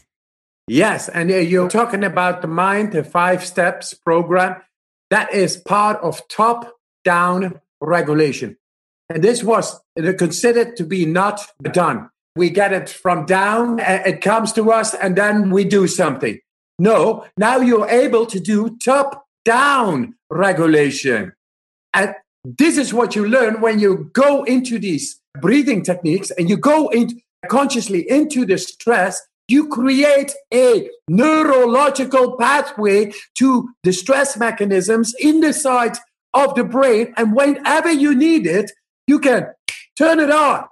Yes, 0.67 1.09
and 1.09 1.31
uh, 1.31 1.35
you're 1.35 1.69
talking 1.69 2.03
about 2.03 2.41
the 2.41 2.47
Mind, 2.47 2.93
the 2.93 3.03
Five 3.03 3.43
Steps 3.45 3.93
program. 3.93 4.61
That 5.09 5.33
is 5.33 5.57
part 5.57 5.99
of 6.01 6.27
top 6.29 6.73
down 7.03 7.59
regulation. 7.81 8.57
And 9.09 9.23
this 9.23 9.43
was 9.43 9.79
considered 9.95 10.77
to 10.77 10.85
be 10.85 11.05
not 11.05 11.41
done. 11.63 12.09
We 12.35 12.49
get 12.49 12.71
it 12.71 12.89
from 12.89 13.25
down, 13.25 13.79
it 13.79 14.21
comes 14.21 14.53
to 14.53 14.71
us, 14.71 14.93
and 14.93 15.17
then 15.17 15.49
we 15.49 15.65
do 15.65 15.85
something. 15.87 16.39
No, 16.79 17.25
now 17.37 17.57
you're 17.57 17.89
able 17.89 18.25
to 18.27 18.39
do 18.39 18.77
top 18.77 19.25
down 19.43 20.15
regulation. 20.29 21.33
And 21.93 22.15
this 22.45 22.77
is 22.77 22.93
what 22.93 23.15
you 23.15 23.27
learn 23.27 23.59
when 23.59 23.79
you 23.79 24.09
go 24.13 24.43
into 24.43 24.79
these 24.79 25.20
breathing 25.39 25.83
techniques 25.83 26.31
and 26.31 26.49
you 26.49 26.57
go 26.57 26.89
in 26.89 27.21
consciously 27.47 28.09
into 28.09 28.45
the 28.45 28.57
stress 28.57 29.21
you 29.51 29.67
create 29.67 30.33
a 30.53 30.89
neurological 31.09 32.37
pathway 32.37 33.11
to 33.35 33.69
the 33.83 33.91
stress 33.91 34.37
mechanisms 34.37 35.13
in 35.19 35.41
the 35.41 35.51
side 35.51 35.97
of 36.33 36.55
the 36.55 36.63
brain. 36.63 37.13
And 37.17 37.35
whenever 37.35 37.91
you 37.91 38.15
need 38.15 38.47
it, 38.47 38.71
you 39.07 39.19
can 39.19 39.47
turn 39.97 40.19
it 40.19 40.31
on. 40.31 40.67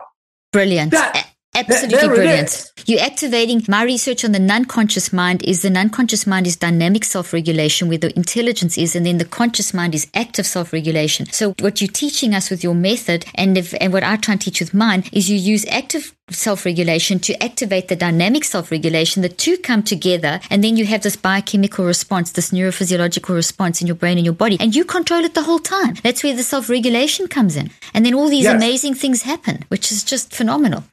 Brilliant. 0.53 0.91
That, 0.91 1.28
Absolutely 1.67 2.07
brilliant. 2.07 2.71
You're 2.85 3.01
activating 3.01 3.63
my 3.67 3.83
research 3.83 4.25
on 4.25 4.31
the 4.31 4.39
non-conscious 4.39 5.13
mind 5.13 5.43
is 5.43 5.61
the 5.61 5.69
non-conscious 5.69 6.25
mind 6.25 6.47
is 6.47 6.55
dynamic 6.55 7.03
self-regulation 7.03 7.87
where 7.87 7.97
the 7.97 8.15
intelligence 8.15 8.77
is 8.77 8.95
and 8.95 9.05
then 9.05 9.17
the 9.17 9.25
conscious 9.25 9.73
mind 9.73 9.93
is 9.93 10.07
active 10.13 10.45
self-regulation. 10.45 11.27
So 11.31 11.53
what 11.59 11.81
you're 11.81 11.91
teaching 11.91 12.33
us 12.33 12.49
with 12.49 12.63
your 12.63 12.73
method 12.73 13.25
and 13.35 13.57
if, 13.57 13.75
and 13.79 13.93
what 13.93 14.03
I 14.03 14.15
try 14.15 14.33
and 14.33 14.41
teach 14.41 14.59
with 14.59 14.73
mine 14.73 15.03
is 15.11 15.29
you 15.29 15.37
use 15.37 15.65
active 15.67 16.15
self-regulation 16.31 17.19
to 17.19 17.43
activate 17.43 17.89
the 17.89 17.95
dynamic 17.95 18.43
self-regulation. 18.43 19.21
The 19.21 19.29
two 19.29 19.57
come 19.57 19.83
together 19.83 20.39
and 20.49 20.63
then 20.63 20.77
you 20.77 20.85
have 20.85 21.03
this 21.03 21.15
biochemical 21.15 21.85
response, 21.85 22.31
this 22.31 22.51
neurophysiological 22.51 23.35
response 23.35 23.81
in 23.81 23.87
your 23.87 23.95
brain 23.95 24.17
and 24.17 24.25
your 24.25 24.33
body 24.33 24.57
and 24.59 24.75
you 24.75 24.85
control 24.85 25.23
it 25.23 25.33
the 25.33 25.43
whole 25.43 25.59
time. 25.59 25.95
That's 26.01 26.23
where 26.23 26.35
the 26.35 26.43
self-regulation 26.43 27.27
comes 27.27 27.55
in. 27.55 27.69
And 27.93 28.05
then 28.05 28.13
all 28.13 28.29
these 28.29 28.45
yes. 28.45 28.55
amazing 28.55 28.95
things 28.95 29.23
happen, 29.23 29.65
which 29.67 29.91
is 29.91 30.03
just 30.03 30.33
phenomenal. 30.33 30.83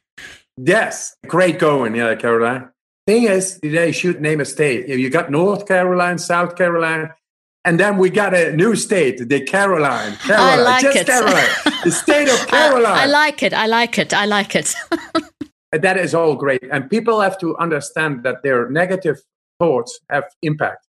Yes, 0.57 1.15
great 1.27 1.59
going, 1.59 1.95
yeah, 1.95 2.15
Caroline. 2.15 2.71
Thing 3.07 3.25
is, 3.25 3.59
they 3.61 3.93
should 3.93 4.21
name 4.21 4.41
a 4.41 4.45
state. 4.45 4.89
You 4.89 5.11
got 5.11 5.31
North 5.31 5.67
Carolina, 5.67 6.19
South 6.19 6.57
Carolina, 6.57 7.15
and 7.65 7.79
then 7.79 7.99
we 7.99 8.11
got 8.11 8.35
a 8.35 8.53
new 8.57 8.75
state, 8.75 9.29
the 9.29 9.41
Caroline. 9.41 10.17
Caroline 10.17 10.59
I 10.59 10.63
like 10.63 10.83
just 10.83 10.97
it. 10.97 11.07
Caroline, 11.07 11.51
the 11.85 11.91
state 11.91 12.29
of 12.29 12.47
Caroline. 12.49 12.99
I, 12.99 13.03
I 13.03 13.07
like 13.07 13.43
it. 13.43 13.53
I 13.53 13.67
like 13.67 13.99
it. 13.99 14.15
I 14.15 14.25
like 14.25 14.57
it. 14.57 14.75
that 15.73 15.99
is 15.99 16.15
all 16.15 16.35
great, 16.37 16.63
and 16.73 16.89
people 16.89 17.21
have 17.21 17.39
to 17.39 17.57
understand 17.59 18.23
that 18.25 18.43
their 18.43 18.71
negative 18.71 19.21
thoughts 19.59 20.01
have 20.11 20.25
impact. 20.43 20.87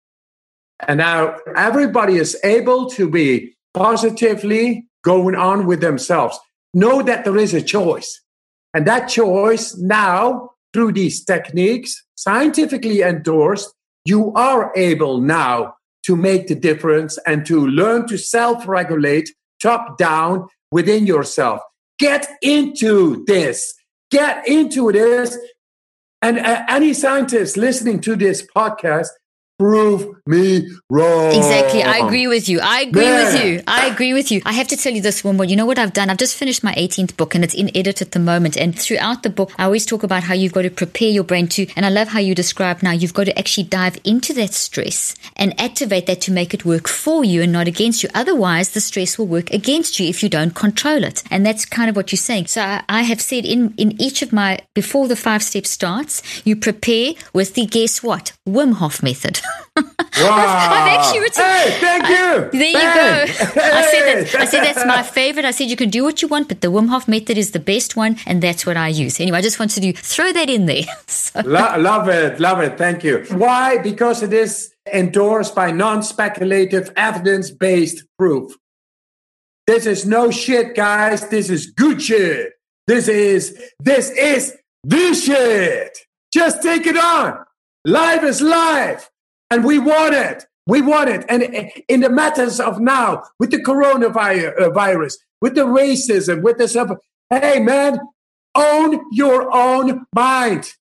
And 0.86 0.98
now 0.98 1.36
everybody 1.56 2.16
is 2.16 2.38
able 2.44 2.88
to 2.90 3.08
be 3.10 3.56
positively 3.74 4.86
going 5.02 5.34
on 5.34 5.66
with 5.66 5.80
themselves. 5.80 6.38
Know 6.74 7.02
that 7.02 7.24
there 7.24 7.36
is 7.36 7.54
a 7.54 7.62
choice. 7.62 8.20
And 8.76 8.86
that 8.86 9.06
choice 9.06 9.74
now, 9.74 10.50
through 10.74 10.92
these 10.92 11.24
techniques, 11.24 12.04
scientifically 12.14 13.00
endorsed, 13.00 13.72
you 14.04 14.34
are 14.34 14.70
able 14.76 15.22
now 15.22 15.76
to 16.04 16.14
make 16.14 16.48
the 16.48 16.54
difference 16.54 17.16
and 17.26 17.46
to 17.46 17.66
learn 17.66 18.06
to 18.08 18.18
self 18.18 18.68
regulate 18.68 19.30
top 19.62 19.96
down 19.96 20.48
within 20.70 21.06
yourself. 21.06 21.60
Get 21.98 22.28
into 22.42 23.24
this. 23.24 23.72
Get 24.10 24.46
into 24.46 24.92
this. 24.92 25.38
And 26.20 26.38
uh, 26.38 26.64
any 26.68 26.92
scientist 26.92 27.56
listening 27.56 28.02
to 28.02 28.14
this 28.14 28.46
podcast, 28.54 29.08
prove 29.58 30.16
me 30.26 30.68
wrong. 30.90 31.32
Exactly. 31.32 31.82
I 31.82 31.98
agree 31.98 32.26
with 32.26 32.48
you. 32.48 32.60
I 32.60 32.82
agree 32.82 33.04
Man. 33.04 33.24
with 33.24 33.44
you. 33.44 33.62
I 33.66 33.86
agree 33.86 34.12
with 34.12 34.30
you. 34.30 34.42
I 34.44 34.52
have 34.52 34.68
to 34.68 34.76
tell 34.76 34.92
you 34.92 35.00
this 35.00 35.24
one 35.24 35.36
more. 35.36 35.46
You 35.46 35.56
know 35.56 35.64
what 35.64 35.78
I've 35.78 35.92
done? 35.92 36.10
I've 36.10 36.18
just 36.18 36.36
finished 36.36 36.62
my 36.62 36.74
18th 36.74 37.16
book 37.16 37.34
and 37.34 37.42
it's 37.42 37.54
in 37.54 37.74
edit 37.74 38.02
at 38.02 38.10
the 38.12 38.18
moment. 38.18 38.56
And 38.56 38.78
throughout 38.78 39.22
the 39.22 39.30
book, 39.30 39.52
I 39.58 39.64
always 39.64 39.86
talk 39.86 40.02
about 40.02 40.24
how 40.24 40.34
you've 40.34 40.52
got 40.52 40.62
to 40.62 40.70
prepare 40.70 41.08
your 41.08 41.24
brain 41.24 41.48
to, 41.48 41.66
and 41.74 41.86
I 41.86 41.88
love 41.88 42.08
how 42.08 42.20
you 42.20 42.34
describe 42.34 42.82
now, 42.82 42.92
you've 42.92 43.14
got 43.14 43.24
to 43.24 43.38
actually 43.38 43.64
dive 43.64 43.98
into 44.04 44.34
that 44.34 44.52
stress 44.52 45.14
and 45.36 45.58
activate 45.60 46.06
that 46.06 46.20
to 46.22 46.32
make 46.32 46.52
it 46.52 46.64
work 46.64 46.86
for 46.88 47.24
you 47.24 47.42
and 47.42 47.52
not 47.52 47.68
against 47.68 48.02
you. 48.02 48.10
Otherwise, 48.14 48.70
the 48.70 48.80
stress 48.80 49.18
will 49.18 49.26
work 49.26 49.50
against 49.52 49.98
you 49.98 50.08
if 50.08 50.22
you 50.22 50.28
don't 50.28 50.54
control 50.54 51.02
it. 51.02 51.22
And 51.30 51.46
that's 51.46 51.64
kind 51.64 51.88
of 51.88 51.96
what 51.96 52.12
you're 52.12 52.18
saying. 52.18 52.48
So 52.48 52.60
I, 52.60 52.82
I 52.88 53.02
have 53.02 53.20
said 53.20 53.46
in, 53.46 53.74
in 53.78 54.00
each 54.00 54.22
of 54.22 54.32
my, 54.32 54.58
before 54.74 55.08
the 55.08 55.16
five 55.16 55.42
step 55.42 55.66
starts, 55.66 56.22
you 56.44 56.56
prepare 56.56 57.12
with 57.32 57.54
the 57.54 57.64
guess 57.66 58.02
what? 58.02 58.32
Wim 58.46 58.74
Hof 58.74 59.02
method. 59.02 59.40
Wow. 59.76 60.68
I've, 60.72 60.98
actually 60.98 61.20
written. 61.20 61.44
Hey, 61.44 61.76
thank 61.78 62.08
you. 62.08 62.58
there 62.58 62.68
you 62.68 62.72
go. 62.72 63.60
I 63.62 63.82
said 63.82 64.04
that. 64.06 64.34
I 64.40 64.44
said 64.46 64.64
that's 64.64 64.86
my 64.86 65.02
favorite. 65.20 65.44
I 65.44 65.50
said 65.50 65.68
you 65.68 65.76
can 65.76 65.90
do 65.90 66.04
what 66.04 66.22
you 66.22 66.28
want, 66.28 66.48
but 66.48 66.62
the 66.62 66.68
Wim 66.68 66.88
Hof 66.88 67.06
method 67.06 67.36
is 67.36 67.50
the 67.50 67.60
best 67.60 67.96
one, 67.96 68.16
and 68.26 68.42
that's 68.42 68.64
what 68.64 68.78
I 68.78 68.88
use. 68.88 69.20
Anyway, 69.20 69.38
I 69.38 69.42
just 69.42 69.58
wanted 69.58 69.82
to 69.82 69.92
throw 69.92 70.32
that 70.32 70.48
in 70.48 70.64
there. 70.66 70.84
so. 71.06 71.40
Lo- 71.44 71.76
love 71.78 72.08
it, 72.08 72.40
love 72.40 72.60
it. 72.60 72.78
Thank 72.78 73.04
you. 73.04 73.24
Why? 73.32 73.78
Because 73.78 74.22
it 74.22 74.32
is 74.32 74.72
endorsed 74.92 75.54
by 75.54 75.70
non-speculative, 75.70 76.92
evidence-based 76.96 78.04
proof. 78.18 78.56
This 79.66 79.84
is 79.84 80.06
no 80.06 80.30
shit, 80.30 80.74
guys. 80.74 81.28
This 81.28 81.50
is 81.50 81.66
good 81.66 82.00
shit. 82.00 82.52
This 82.86 83.08
is 83.08 83.60
this 83.80 84.10
is 84.10 84.56
this 84.84 85.24
shit. 85.24 85.98
Just 86.32 86.62
take 86.62 86.86
it 86.86 86.96
on. 86.96 87.44
Life 87.84 88.22
is 88.22 88.40
life. 88.40 89.10
And 89.50 89.64
we 89.64 89.78
want 89.78 90.14
it. 90.14 90.44
We 90.66 90.82
want 90.82 91.08
it. 91.10 91.24
And 91.28 91.42
in 91.88 92.00
the 92.00 92.10
matters 92.10 92.58
of 92.58 92.80
now, 92.80 93.22
with 93.38 93.50
the 93.50 93.62
coronavirus, 93.62 95.12
uh, 95.12 95.16
with 95.40 95.54
the 95.54 95.66
racism, 95.66 96.42
with 96.42 96.58
the 96.58 96.66
stuff, 96.66 96.90
hey, 97.30 97.60
man, 97.60 98.00
own 98.54 99.00
your 99.12 99.54
own 99.54 100.06
mind. 100.14 100.72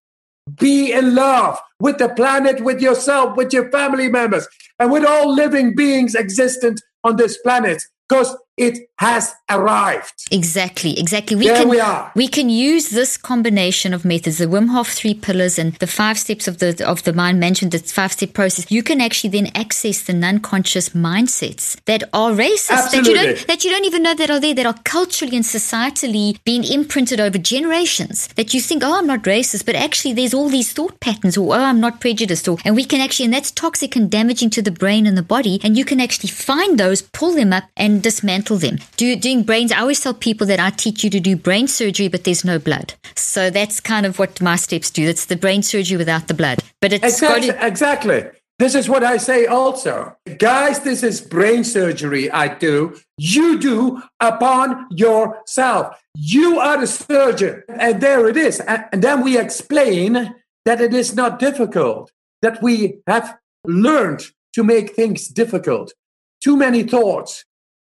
Be 0.60 0.92
in 0.92 1.16
love 1.16 1.60
with 1.80 1.98
the 1.98 2.10
planet, 2.10 2.64
with 2.64 2.82
yourself, 2.82 3.36
with 3.36 3.52
your 3.52 3.70
family 3.72 4.10
members, 4.10 4.48
and 4.80 4.92
with 4.92 5.06
all 5.06 5.34
living 5.34 5.76
beings 5.76 6.16
existent 6.16 6.82
on 7.04 7.16
this 7.16 7.38
planet 7.38 7.82
because 8.08 8.36
it 8.58 8.90
has 8.98 9.34
arrived. 9.50 10.14
Exactly, 10.32 10.98
exactly. 10.98 11.36
We 11.36 11.48
there 11.48 11.58
can, 11.58 11.70
we 11.70 11.80
are. 11.82 12.12
We 12.16 12.30
can 12.30 12.50
use 12.50 12.90
this 12.90 13.18
combination 13.18 13.94
of 13.94 14.06
methods, 14.06 14.38
the 14.38 14.46
Wim 14.46 14.70
Hof 14.70 14.88
three 14.88 15.14
pillars 15.14 15.60
and 15.60 15.74
the 15.76 15.88
five 15.88 16.18
steps 16.18 16.48
of 16.48 16.60
the 16.60 16.88
of 16.88 17.04
the 17.04 17.12
mind 17.12 17.40
mentioned, 17.40 17.74
the 17.74 17.80
five 17.80 18.14
step 18.14 18.34
process. 18.34 18.72
You 18.72 18.84
can 18.84 19.02
actually 19.02 19.32
then 19.32 19.52
access 19.56 20.04
the 20.04 20.14
non-conscious 20.14 20.90
mindsets 20.90 21.78
that 21.86 22.04
are 22.14 22.32
racist 22.32 22.72
Absolutely. 22.72 23.02
that 23.02 23.08
you 23.10 23.16
don't 23.16 23.48
that 23.48 23.64
you 23.66 23.72
don't 23.72 23.86
even 23.86 24.04
know 24.04 24.14
that 24.14 24.30
are 24.30 24.40
there, 24.40 24.54
that 24.54 24.66
are 24.66 24.80
culturally 24.86 25.36
and 25.36 25.46
societally 25.46 26.38
being 26.46 26.64
imprinted 26.64 27.20
over 27.20 27.38
generations. 27.38 28.30
That 28.36 28.54
you 28.54 28.62
think, 28.62 28.84
oh, 28.84 28.98
I'm 28.98 29.08
not 29.08 29.24
racist, 29.24 29.66
but 29.66 29.76
actually 29.76 30.14
there's 30.14 30.34
all 30.34 30.48
these 30.48 30.72
thought 30.72 31.02
patterns, 31.02 31.38
or 31.38 31.54
oh, 31.56 31.60
I'm 31.60 31.82
not 31.82 32.00
prejudiced, 32.00 32.48
or 32.48 32.58
and 32.64 32.76
we 32.76 32.86
can 32.86 33.02
actually, 33.02 33.26
and 33.26 33.34
that's 33.34 33.52
toxic 33.52 33.98
and 33.98 34.10
damaging 34.10 34.50
to 34.52 34.62
the 34.62 34.72
brain 34.72 35.06
and 35.06 35.18
the 35.18 35.24
body, 35.24 35.60
and 35.62 35.78
you 35.78 35.84
can 35.84 36.00
actually 36.00 36.30
find 36.30 36.80
those, 36.80 37.02
pull 37.02 37.34
them 37.34 37.52
up, 37.52 37.66
and 37.76 38.02
dismantle 38.02 38.45
them. 38.54 38.78
Do, 38.98 39.16
doing 39.16 39.44
brains, 39.44 39.72
I 39.72 39.80
always 39.80 40.00
tell 40.00 40.14
people 40.14 40.46
that 40.48 40.60
I 40.60 40.70
teach 40.70 41.04
you 41.04 41.10
to 41.10 41.20
do 41.20 41.36
brain 41.36 41.68
surgery, 41.68 42.08
but 42.08 42.24
there's 42.24 42.46
no 42.46 42.60
blood. 42.60 42.94
So 43.16 43.50
that's 43.50 43.80
kind 43.80 44.06
of 44.06 44.20
what 44.20 44.42
my 44.42 44.56
steps 44.56 44.92
do. 44.92 45.08
That's 45.08 45.26
the 45.26 45.36
brain 45.36 45.64
surgery 45.64 45.98
without 45.98 46.28
the 46.28 46.34
blood. 46.34 46.60
But 46.82 46.94
it's 46.94 47.04
exactly, 47.04 47.48
to- 47.48 47.66
exactly. 47.66 48.26
This 48.58 48.76
is 48.76 48.88
what 48.88 49.04
I 49.04 49.18
say 49.18 49.48
also. 49.48 50.16
Guys, 50.38 50.80
this 50.80 51.04
is 51.04 51.20
brain 51.20 51.64
surgery 51.66 52.32
I 52.32 52.56
do. 52.56 52.96
You 53.18 53.60
do 53.60 54.02
upon 54.22 54.88
yourself. 54.92 56.02
You 56.16 56.60
are 56.60 56.80
the 56.80 56.88
surgeon. 56.88 57.64
And 57.68 58.00
there 58.00 58.30
it 58.30 58.38
is. 58.38 58.62
And 58.62 59.02
then 59.04 59.24
we 59.24 59.38
explain 59.38 60.36
that 60.64 60.80
it 60.80 60.94
is 60.94 61.16
not 61.16 61.38
difficult, 61.38 62.12
that 62.42 62.62
we 62.64 63.00
have 63.08 63.38
learned 63.66 64.24
to 64.54 64.64
make 64.64 64.96
things 64.96 65.28
difficult. 65.28 65.94
Too 66.42 66.56
many 66.56 66.84
thoughts, 66.84 67.45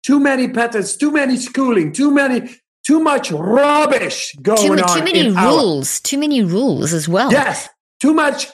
too 0.07 0.21
many 0.21 0.47
patterns, 0.47 0.95
too 0.95 1.11
many 1.11 1.35
schooling, 1.35 1.91
too 1.91 2.09
many, 2.09 2.49
too 2.85 3.01
much 3.01 3.29
rubbish 3.29 4.33
going 4.41 4.77
too, 4.77 4.81
on. 4.81 4.97
Too 4.97 5.03
many 5.03 5.29
rules, 5.29 5.99
our, 5.99 6.03
too 6.03 6.17
many 6.17 6.41
rules 6.43 6.93
as 6.93 7.09
well. 7.09 7.29
Yes, 7.29 7.67
too 7.99 8.13
much 8.13 8.47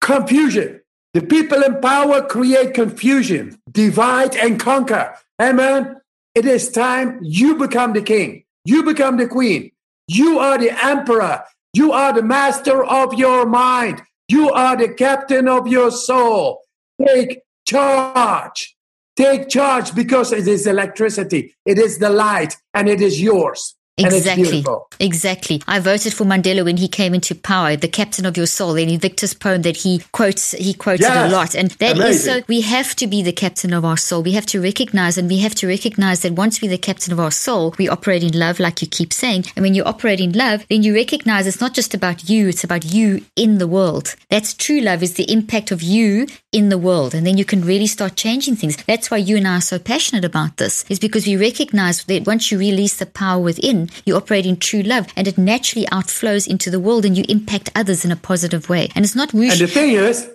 confusion. 0.00 0.80
The 1.12 1.20
people 1.20 1.62
in 1.62 1.78
power 1.82 2.22
create 2.22 2.72
confusion, 2.72 3.58
divide 3.70 4.34
and 4.34 4.58
conquer. 4.58 5.14
Amen. 5.40 6.00
It 6.34 6.46
is 6.46 6.70
time 6.70 7.18
you 7.20 7.56
become 7.56 7.92
the 7.92 8.00
king. 8.00 8.44
You 8.64 8.82
become 8.82 9.18
the 9.18 9.28
queen. 9.28 9.72
You 10.08 10.38
are 10.38 10.56
the 10.56 10.72
emperor. 10.86 11.42
You 11.74 11.92
are 11.92 12.14
the 12.14 12.22
master 12.22 12.82
of 12.82 13.12
your 13.12 13.44
mind. 13.44 14.00
You 14.28 14.50
are 14.52 14.74
the 14.74 14.88
captain 14.88 15.48
of 15.48 15.68
your 15.68 15.90
soul. 15.90 16.62
Take 17.06 17.42
charge. 17.68 18.73
Take 19.16 19.48
charge 19.48 19.94
because 19.94 20.32
it 20.32 20.48
is 20.48 20.66
electricity, 20.66 21.54
it 21.64 21.78
is 21.78 21.98
the 21.98 22.10
light, 22.10 22.56
and 22.72 22.88
it 22.88 23.00
is 23.00 23.22
yours. 23.22 23.76
Exactly. 23.96 24.64
Exactly. 24.98 25.62
I 25.68 25.78
voted 25.78 26.14
for 26.14 26.24
Mandela 26.24 26.64
when 26.64 26.76
he 26.76 26.88
came 26.88 27.14
into 27.14 27.34
power, 27.34 27.76
the 27.76 27.88
captain 27.88 28.26
of 28.26 28.36
your 28.36 28.46
soul, 28.46 28.72
the 28.72 28.82
Invictus 28.82 29.34
poem 29.34 29.62
that 29.62 29.76
he 29.76 30.02
quotes, 30.12 30.52
he 30.52 30.74
quotes 30.74 31.02
yes. 31.02 31.30
a 31.30 31.34
lot. 31.34 31.54
And 31.54 31.70
that 31.72 31.96
Amazing. 31.96 32.10
is 32.10 32.24
so, 32.24 32.42
we 32.48 32.60
have 32.62 32.96
to 32.96 33.06
be 33.06 33.22
the 33.22 33.32
captain 33.32 33.72
of 33.72 33.84
our 33.84 33.96
soul. 33.96 34.22
We 34.22 34.32
have 34.32 34.46
to 34.46 34.60
recognize, 34.60 35.16
and 35.16 35.28
we 35.28 35.38
have 35.38 35.54
to 35.56 35.68
recognize 35.68 36.22
that 36.22 36.32
once 36.32 36.60
we're 36.60 36.70
the 36.70 36.78
captain 36.78 37.12
of 37.12 37.20
our 37.20 37.30
soul, 37.30 37.74
we 37.78 37.88
operate 37.88 38.24
in 38.24 38.36
love, 38.36 38.58
like 38.58 38.82
you 38.82 38.88
keep 38.88 39.12
saying. 39.12 39.44
And 39.54 39.62
when 39.62 39.74
you 39.74 39.84
operate 39.84 40.20
in 40.20 40.32
love, 40.32 40.66
then 40.68 40.82
you 40.82 40.94
recognize 40.94 41.46
it's 41.46 41.60
not 41.60 41.74
just 41.74 41.94
about 41.94 42.28
you, 42.28 42.48
it's 42.48 42.64
about 42.64 42.84
you 42.84 43.24
in 43.36 43.58
the 43.58 43.68
world. 43.68 44.16
That's 44.28 44.54
true 44.54 44.80
love 44.80 45.02
is 45.02 45.14
the 45.14 45.30
impact 45.30 45.70
of 45.70 45.82
you 45.82 46.26
in 46.50 46.68
the 46.68 46.78
world. 46.78 47.14
And 47.14 47.26
then 47.26 47.38
you 47.38 47.44
can 47.44 47.62
really 47.64 47.86
start 47.86 48.16
changing 48.16 48.56
things. 48.56 48.76
That's 48.84 49.10
why 49.10 49.18
you 49.18 49.36
and 49.36 49.46
I 49.46 49.58
are 49.58 49.60
so 49.60 49.78
passionate 49.78 50.24
about 50.24 50.56
this, 50.56 50.84
is 50.88 50.98
because 50.98 51.26
we 51.26 51.36
recognize 51.36 52.02
that 52.04 52.26
once 52.26 52.50
you 52.50 52.58
release 52.58 52.96
the 52.96 53.06
power 53.06 53.40
within, 53.40 53.83
you 54.04 54.16
operate 54.16 54.46
in 54.46 54.56
true 54.56 54.82
love, 54.82 55.06
and 55.16 55.26
it 55.26 55.38
naturally 55.38 55.86
outflows 55.86 56.46
into 56.48 56.70
the 56.70 56.80
world, 56.80 57.04
and 57.04 57.16
you 57.16 57.24
impact 57.28 57.70
others 57.74 58.04
in 58.04 58.10
a 58.10 58.16
positive 58.16 58.68
way. 58.68 58.88
And 58.94 59.04
it's 59.04 59.16
not 59.16 59.32
whoosh. 59.32 59.52
And 59.52 59.60
the 59.60 59.66
thing 59.66 59.92
is, 59.92 60.28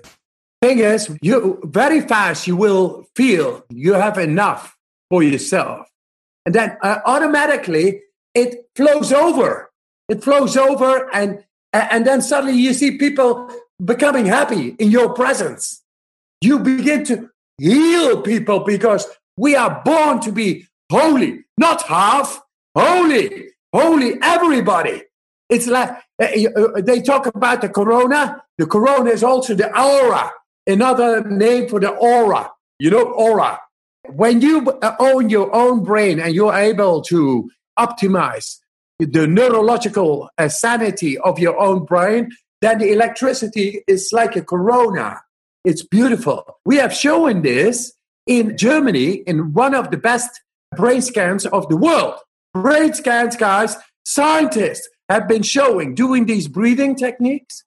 thing 0.62 0.80
is, 0.80 1.18
you 1.22 1.60
very 1.64 2.02
fast 2.02 2.48
you 2.48 2.56
will 2.56 3.08
feel 3.16 3.66
you 3.70 3.94
have 3.94 4.18
enough 4.18 4.78
for 5.10 5.24
yourself, 5.24 5.88
and 6.46 6.56
then 6.56 6.78
uh, 6.82 7.00
automatically 7.06 8.02
it 8.34 8.70
flows 8.76 9.12
over. 9.12 9.72
It 10.08 10.24
flows 10.24 10.58
over, 10.58 11.10
and 11.14 11.44
and 11.74 12.06
then 12.06 12.22
suddenly 12.22 12.58
you 12.58 12.74
see 12.74 12.98
people 12.98 13.52
becoming 13.84 14.26
happy 14.26 14.76
in 14.80 14.92
your 14.92 15.14
presence. 15.14 15.84
You 16.42 16.60
begin 16.60 17.06
to 17.06 17.30
heal 17.58 18.22
people 18.22 18.62
because 18.62 19.08
we 19.38 19.56
are 19.56 19.82
born 19.86 20.20
to 20.22 20.32
be 20.32 20.68
holy, 20.92 21.46
not 21.58 21.84
half 21.84 22.42
holy, 22.76 23.50
holy, 23.74 24.16
everybody. 24.22 25.04
It's 25.50 25.68
like 25.68 25.90
eh, 26.20 26.46
eh, 26.46 26.48
uh, 26.56 26.82
they 26.82 27.02
talk 27.02 27.26
about 27.26 27.62
the 27.62 27.70
corona. 27.70 28.44
The 28.58 28.68
corona 28.68 29.10
is 29.10 29.24
also 29.24 29.56
the 29.56 29.68
aura, 29.68 30.32
another 30.68 31.24
name 31.24 31.68
for 31.68 31.80
the 31.80 31.90
aura. 31.90 32.52
You 32.80 32.92
know, 32.92 33.04
aura. 33.04 33.60
When 34.08 34.42
you 34.42 34.66
own 35.00 35.30
your 35.30 35.54
own 35.54 35.84
brain 35.84 36.20
and 36.20 36.34
you're 36.34 36.54
able 36.54 37.02
to 37.04 37.50
optimize 37.78 38.58
the 39.00 39.28
neurological 39.28 40.30
sanity 40.48 41.18
of 41.18 41.40
your 41.40 41.60
own 41.60 41.86
brain, 41.86 42.32
then 42.62 42.80
the 42.80 42.92
electricity 42.92 43.84
is 43.88 44.10
like 44.12 44.36
a 44.36 44.42
corona. 44.42 45.22
It's 45.64 45.84
beautiful. 45.84 46.60
We 46.66 46.78
have 46.78 46.94
shown 46.94 47.42
this 47.42 47.94
in 48.26 48.58
Germany 48.58 49.24
in 49.28 49.54
one 49.54 49.74
of 49.74 49.92
the 49.92 49.98
best 49.98 50.42
brain 50.76 51.02
scans 51.02 51.46
of 51.46 51.68
the 51.70 51.78
world. 51.78 52.16
Brain 52.54 52.94
scans, 52.94 53.36
guys, 53.36 53.76
scientists 54.04 54.90
have 55.08 55.28
been 55.28 55.44
showing 55.44 55.96
doing 55.96 56.26
these 56.26 56.48
breathing 56.48 56.96
techniques 56.96 57.64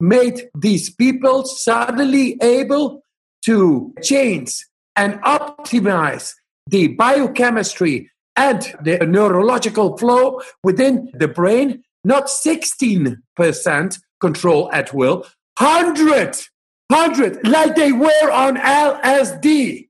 made 0.00 0.48
these 0.56 0.90
people 0.90 1.44
suddenly 1.44 2.36
able 2.42 3.02
to 3.44 3.94
change 4.02 4.66
and 4.96 5.14
optimize 5.22 6.34
the 6.66 6.88
biochemistry 6.88 8.10
and 8.36 8.74
the 8.82 8.98
neurological 8.98 9.96
flow 9.96 10.40
within 10.62 11.10
the 11.14 11.28
brain, 11.28 11.82
not 12.04 12.26
16% 12.26 13.98
control 14.20 14.70
at 14.72 14.94
will, 14.94 15.26
100, 15.58 16.36
100, 16.88 17.46
like 17.48 17.74
they 17.74 17.92
were 17.92 18.30
on 18.30 18.56
LSD. 18.56 19.88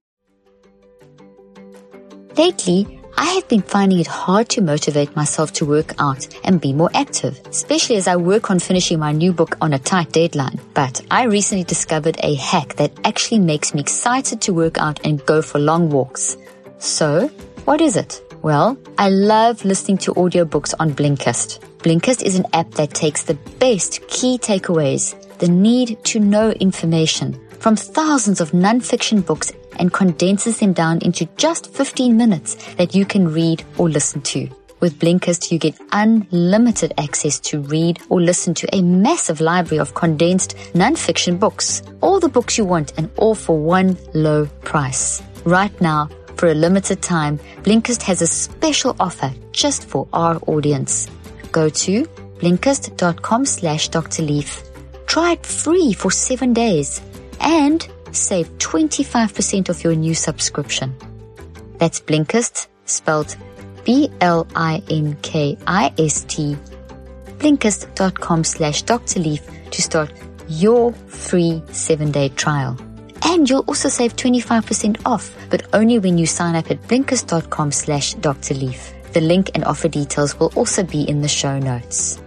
Lately, 2.37 2.98
I 3.21 3.25
have 3.33 3.49
been 3.49 3.63
finding 3.63 3.99
it 3.99 4.07
hard 4.07 4.49
to 4.51 4.61
motivate 4.61 5.17
myself 5.17 5.53
to 5.55 5.67
work 5.67 5.93
out 5.99 6.29
and 6.45 6.61
be 6.61 6.73
more 6.73 6.89
active, 6.95 7.41
especially 7.49 7.97
as 7.97 8.07
I 8.07 8.15
work 8.15 8.49
on 8.49 8.61
finishing 8.61 9.01
my 9.01 9.11
new 9.11 9.33
book 9.33 9.57
on 9.61 9.73
a 9.73 9.79
tight 9.81 10.13
deadline. 10.13 10.61
But 10.73 11.03
I 11.11 11.25
recently 11.25 11.65
discovered 11.65 12.17
a 12.23 12.37
hack 12.37 12.77
that 12.77 12.93
actually 13.03 13.41
makes 13.41 13.75
me 13.75 13.81
excited 13.81 14.41
to 14.43 14.55
work 14.55 14.79
out 14.79 15.05
and 15.05 15.27
go 15.27 15.43
for 15.43 15.59
long 15.59 15.91
walks. 15.91 16.37
So, 16.79 17.27
what 17.65 17.81
is 17.81 17.97
it? 17.97 18.23
Well, 18.43 18.79
I 18.99 19.09
love 19.09 19.65
listening 19.65 19.99
to 19.99 20.15
audiobooks 20.15 20.73
on 20.79 20.93
Blinkist. 20.93 21.59
Blinkist 21.79 22.23
is 22.23 22.39
an 22.39 22.47
app 22.53 22.71
that 22.75 22.95
takes 22.95 23.25
the 23.25 23.35
best 23.59 24.07
key 24.07 24.39
takeaways, 24.39 25.17
the 25.39 25.49
need 25.49 25.99
to 26.05 26.21
know 26.21 26.53
information 26.53 27.48
from 27.59 27.77
thousands 27.77 28.41
of 28.41 28.53
nonfiction 28.53 29.25
books 29.25 29.53
and 29.79 29.93
condenses 29.93 30.59
them 30.59 30.73
down 30.73 30.99
into 31.03 31.27
just 31.37 31.73
15 31.73 32.17
minutes 32.17 32.55
that 32.75 32.95
you 32.95 33.05
can 33.05 33.33
read 33.33 33.65
or 33.77 33.89
listen 33.89 34.21
to. 34.23 34.49
With 34.81 34.99
Blinkist, 34.99 35.51
you 35.51 35.59
get 35.59 35.79
unlimited 35.91 36.95
access 36.99 37.41
to 37.41 37.61
read 37.63 38.01
or 38.09 38.21
listen 38.21 38.55
to 38.55 38.69
a 38.75 38.83
massive 38.83 39.41
library 39.41 39.81
of 39.81 39.95
condensed 39.95 40.57
nonfiction 40.73 41.39
books. 41.39 41.83
All 42.01 42.21
the 42.21 42.29
books 42.29 42.57
you 42.57 42.65
want 42.65 42.93
and 42.97 43.11
all 43.17 43.35
for 43.35 43.59
one 43.59 43.97
low 44.15 44.47
price. 44.63 45.23
Right 45.45 45.79
now, 45.81 46.09
for 46.37 46.49
a 46.49 46.55
limited 46.55 47.03
time, 47.03 47.39
Blinkist 47.65 48.03
has 48.03 48.23
a 48.23 48.27
special 48.29 48.95
offer 49.01 49.33
just 49.51 49.89
for 49.89 50.07
our 50.13 50.39
audience. 50.47 51.09
Go 51.51 51.69
to 51.69 52.05
blinkist.com 52.39 53.45
slash 53.47 53.89
Dr. 53.89 54.23
Leaf. 54.23 54.63
Try 55.07 55.33
it 55.33 55.45
free 55.45 55.93
for 55.93 56.13
seven 56.13 56.53
days 56.53 57.01
and 57.41 57.87
save 58.13 58.49
25% 58.59 59.69
of 59.69 59.85
your 59.85 59.95
new 59.95 60.15
subscription. 60.15 60.95
That's 61.79 62.01
Blinkist, 62.01 62.69
spelled 62.85 63.37
B-L-I-N-K-I-S-T, 63.85 64.47
blinkist.com 67.39 68.45
slash 68.45 68.83
Dr. 68.83 69.21
Leaf 69.21 69.49
to 69.71 69.83
start 69.83 70.13
your 70.49 70.93
free 70.93 71.63
seven-day 71.71 72.31
trial. 72.31 72.77
And 73.23 73.49
you'll 73.49 73.65
also 73.67 73.89
save 73.89 74.17
25% 74.17 75.01
off, 75.07 75.35
but 75.51 75.67
only 75.73 75.99
when 75.99 76.19
you 76.19 76.27
sign 76.27 76.55
up 76.55 76.71
at 76.71 76.83
blinkist.com 76.83 77.73
slash 77.73 78.15
Dr. 78.15 78.55
Leaf. 78.55 78.93
The 79.13 79.21
link 79.21 79.51
and 79.55 79.65
offer 79.65 79.89
details 79.89 80.39
will 80.39 80.53
also 80.55 80.83
be 80.83 81.03
in 81.03 81.23
the 81.23 81.29
show 81.29 81.59
notes. 81.59 82.21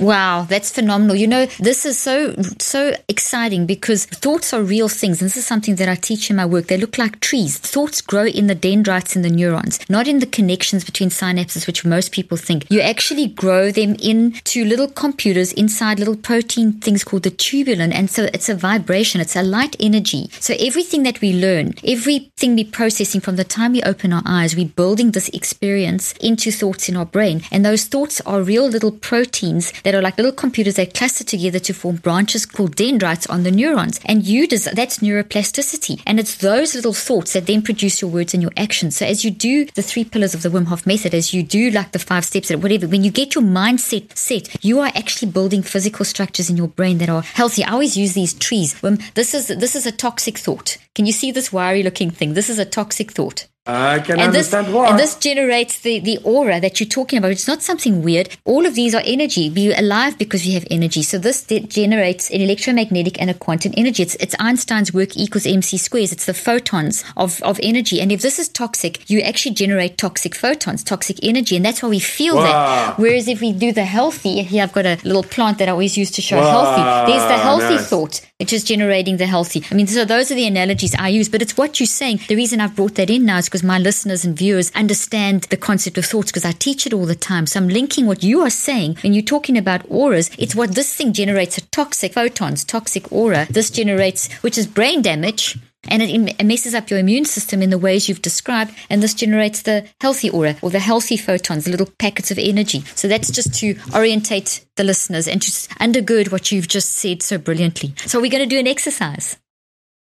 Wow, 0.00 0.46
that's 0.48 0.70
phenomenal. 0.70 1.14
You 1.14 1.26
know, 1.26 1.44
this 1.58 1.84
is 1.84 1.98
so 1.98 2.34
so 2.58 2.94
exciting 3.06 3.66
because 3.66 4.06
thoughts 4.06 4.54
are 4.54 4.62
real 4.62 4.88
things. 4.88 5.20
And 5.20 5.26
this 5.26 5.36
is 5.36 5.46
something 5.46 5.76
that 5.76 5.90
I 5.90 5.94
teach 5.94 6.30
in 6.30 6.36
my 6.36 6.46
work. 6.46 6.68
They 6.68 6.78
look 6.78 6.96
like 6.96 7.20
trees. 7.20 7.58
Thoughts 7.58 8.00
grow 8.00 8.24
in 8.24 8.46
the 8.46 8.54
dendrites 8.54 9.14
in 9.14 9.20
the 9.20 9.28
neurons, 9.28 9.78
not 9.90 10.08
in 10.08 10.20
the 10.20 10.26
connections 10.26 10.84
between 10.84 11.10
synapses, 11.10 11.66
which 11.66 11.84
most 11.84 12.12
people 12.12 12.38
think. 12.38 12.66
You 12.70 12.80
actually 12.80 13.26
grow 13.26 13.70
them 13.70 13.94
into 13.96 14.64
little 14.64 14.88
computers 14.88 15.52
inside 15.52 15.98
little 15.98 16.16
protein 16.16 16.72
things 16.72 17.04
called 17.04 17.24
the 17.24 17.30
tubulin. 17.30 17.92
And 17.92 18.10
so 18.10 18.28
it's 18.32 18.48
a 18.48 18.54
vibration, 18.54 19.20
it's 19.20 19.36
a 19.36 19.42
light 19.42 19.76
energy. 19.78 20.30
So 20.40 20.54
everything 20.58 21.02
that 21.02 21.20
we 21.20 21.34
learn, 21.34 21.74
everything 21.84 22.56
we're 22.56 22.64
processing 22.64 23.20
from 23.20 23.36
the 23.36 23.44
time 23.44 23.72
we 23.72 23.82
open 23.82 24.14
our 24.14 24.22
eyes, 24.24 24.56
we're 24.56 24.66
building 24.66 25.10
this 25.10 25.28
experience 25.28 26.14
into 26.20 26.50
thoughts 26.50 26.88
in 26.88 26.96
our 26.96 27.04
brain. 27.04 27.42
And 27.50 27.66
those 27.66 27.84
thoughts 27.84 28.22
are 28.22 28.42
real 28.42 28.66
little 28.66 28.92
proteins 28.92 29.72
that 29.82 29.89
that 29.90 29.98
are 29.98 30.02
like 30.02 30.16
little 30.16 30.30
computers 30.30 30.76
that 30.76 30.94
cluster 30.94 31.24
together 31.24 31.58
to 31.58 31.72
form 31.72 31.96
branches 31.96 32.46
called 32.46 32.76
dendrites 32.76 33.26
on 33.26 33.42
the 33.42 33.50
neurons. 33.50 33.98
And 34.04 34.24
you 34.24 34.46
des- 34.46 34.72
that's 34.72 34.98
neuroplasticity. 34.98 36.00
And 36.06 36.20
it's 36.20 36.36
those 36.36 36.76
little 36.76 36.92
thoughts 36.92 37.32
that 37.32 37.46
then 37.46 37.60
produce 37.60 38.00
your 38.00 38.08
words 38.08 38.32
and 38.32 38.40
your 38.40 38.52
actions. 38.56 38.96
So 38.96 39.06
as 39.06 39.24
you 39.24 39.32
do 39.32 39.64
the 39.74 39.82
three 39.82 40.04
pillars 40.04 40.32
of 40.32 40.42
the 40.42 40.48
Wim 40.48 40.66
Hof 40.66 40.86
method, 40.86 41.12
as 41.12 41.34
you 41.34 41.42
do 41.42 41.72
like 41.72 41.90
the 41.90 41.98
five 41.98 42.24
steps 42.24 42.52
or 42.52 42.58
whatever, 42.58 42.86
when 42.86 43.02
you 43.02 43.10
get 43.10 43.34
your 43.34 43.42
mindset 43.42 44.16
set, 44.16 44.64
you 44.64 44.78
are 44.78 44.92
actually 44.94 45.32
building 45.32 45.62
physical 45.64 46.04
structures 46.04 46.48
in 46.48 46.56
your 46.56 46.68
brain 46.68 46.98
that 46.98 47.08
are 47.08 47.22
healthy. 47.22 47.64
I 47.64 47.72
always 47.72 47.96
use 47.96 48.12
these 48.12 48.32
trees. 48.32 48.74
Wim, 48.82 49.02
this 49.14 49.34
is 49.34 49.48
this 49.48 49.74
is 49.74 49.86
a 49.86 49.92
toxic 49.92 50.38
thought. 50.38 50.78
Can 50.94 51.06
you 51.06 51.12
see 51.12 51.32
this 51.32 51.52
wiry 51.52 51.82
looking 51.82 52.12
thing? 52.12 52.34
This 52.34 52.48
is 52.48 52.60
a 52.60 52.64
toxic 52.64 53.10
thought. 53.10 53.48
I 53.70 54.00
can 54.00 54.12
and 54.18 54.22
understand 54.28 54.66
this, 54.66 54.74
why. 54.74 54.88
And 54.90 54.98
this 54.98 55.14
generates 55.16 55.80
the, 55.80 56.00
the 56.00 56.18
aura 56.24 56.60
that 56.60 56.80
you're 56.80 56.88
talking 56.88 57.18
about. 57.18 57.30
It's 57.30 57.46
not 57.48 57.62
something 57.62 58.02
weird. 58.02 58.28
All 58.44 58.66
of 58.66 58.74
these 58.74 58.94
are 58.94 59.02
energy. 59.04 59.50
We're 59.50 59.78
alive 59.78 60.18
because 60.18 60.44
we 60.44 60.52
have 60.54 60.66
energy. 60.70 61.02
So 61.02 61.18
this 61.18 61.42
de- 61.44 61.60
generates 61.60 62.30
an 62.30 62.40
electromagnetic 62.40 63.20
and 63.20 63.30
a 63.30 63.34
quantum 63.34 63.72
energy. 63.76 64.02
It's, 64.02 64.14
it's 64.16 64.34
Einstein's 64.38 64.92
work 64.92 65.16
equals 65.16 65.46
MC 65.46 65.76
squares. 65.76 66.12
It's 66.12 66.26
the 66.26 66.34
photons 66.34 67.04
of, 67.16 67.42
of 67.42 67.58
energy. 67.62 68.00
And 68.00 68.10
if 68.12 68.22
this 68.22 68.38
is 68.38 68.48
toxic, 68.48 69.08
you 69.10 69.20
actually 69.20 69.54
generate 69.54 69.98
toxic 69.98 70.34
photons, 70.34 70.82
toxic 70.84 71.18
energy. 71.22 71.56
And 71.56 71.64
that's 71.64 71.82
why 71.82 71.88
we 71.88 72.00
feel 72.00 72.36
Wow. 72.36 72.42
that. 72.44 72.98
Whereas 72.98 73.28
if 73.28 73.40
we 73.40 73.52
do 73.52 73.72
the 73.72 73.84
healthy, 73.84 74.42
here 74.42 74.62
I've 74.62 74.72
got 74.72 74.86
a 74.86 74.98
little 75.04 75.22
plant 75.22 75.58
that 75.58 75.68
I 75.68 75.72
always 75.72 75.96
use 75.96 76.10
to 76.12 76.22
show 76.22 76.38
Wow, 76.38 76.50
healthy. 76.50 77.12
There's 77.12 77.24
the 77.28 77.38
healthy 77.38 77.74
nice. 77.76 77.88
thought 77.88 78.20
which 78.40 78.50
just 78.50 78.66
generating 78.66 79.18
the 79.18 79.26
healthy. 79.26 79.62
I 79.70 79.74
mean, 79.74 79.86
so 79.86 80.04
those 80.04 80.30
are 80.32 80.34
the 80.34 80.46
analogies 80.46 80.94
I 80.98 81.08
use, 81.08 81.28
but 81.28 81.42
it's 81.42 81.56
what 81.56 81.78
you're 81.78 81.86
saying. 81.86 82.20
The 82.26 82.36
reason 82.36 82.60
I've 82.60 82.74
brought 82.74 82.94
that 82.96 83.10
in 83.10 83.26
now 83.26 83.38
is 83.38 83.44
because 83.44 83.62
my 83.62 83.78
listeners 83.78 84.24
and 84.24 84.36
viewers 84.36 84.72
understand 84.74 85.42
the 85.44 85.56
concept 85.56 85.98
of 85.98 86.06
thoughts 86.06 86.32
because 86.32 86.46
I 86.46 86.52
teach 86.52 86.86
it 86.86 86.94
all 86.94 87.06
the 87.06 87.14
time. 87.14 87.46
So 87.46 87.60
I'm 87.60 87.68
linking 87.68 88.06
what 88.06 88.24
you 88.24 88.40
are 88.40 88.50
saying 88.50 88.96
when 89.02 89.12
you're 89.12 89.22
talking 89.22 89.58
about 89.58 89.84
auras. 89.90 90.30
It's 90.38 90.56
what 90.56 90.74
this 90.74 90.94
thing 90.94 91.12
generates 91.12 91.58
a 91.58 91.66
toxic 91.66 92.14
photons, 92.14 92.64
toxic 92.64 93.12
aura. 93.12 93.46
This 93.50 93.70
generates, 93.70 94.32
which 94.42 94.56
is 94.56 94.66
brain 94.66 95.02
damage. 95.02 95.58
And 95.88 96.02
it 96.02 96.44
messes 96.44 96.74
up 96.74 96.90
your 96.90 96.98
immune 96.98 97.24
system 97.24 97.62
in 97.62 97.70
the 97.70 97.78
ways 97.78 98.08
you've 98.08 98.20
described. 98.20 98.74
And 98.90 99.02
this 99.02 99.14
generates 99.14 99.62
the 99.62 99.88
healthy 100.00 100.28
aura 100.28 100.56
or 100.60 100.70
the 100.70 100.78
healthy 100.78 101.16
photons, 101.16 101.64
the 101.64 101.70
little 101.70 101.88
packets 101.98 102.30
of 102.30 102.38
energy. 102.38 102.84
So 102.94 103.08
that's 103.08 103.30
just 103.30 103.54
to 103.60 103.76
orientate 103.94 104.66
the 104.76 104.84
listeners 104.84 105.26
and 105.26 105.40
to 105.40 105.50
undergird 105.80 106.30
what 106.30 106.52
you've 106.52 106.68
just 106.68 106.92
said 106.92 107.22
so 107.22 107.38
brilliantly. 107.38 107.94
So 108.06 108.20
we're 108.20 108.30
going 108.30 108.46
to 108.46 108.54
do 108.54 108.58
an 108.58 108.66
exercise. 108.66 109.38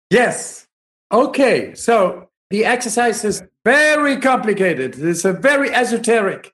Yes. 0.10 0.68
Okay. 1.12 1.76
So 1.76 2.30
the 2.50 2.66
exercise 2.66 3.24
is 3.24 3.44
very 3.64 4.18
complicated. 4.18 4.98
It's 4.98 5.24
a 5.24 5.34
very 5.34 5.72
esoteric. 5.72 6.52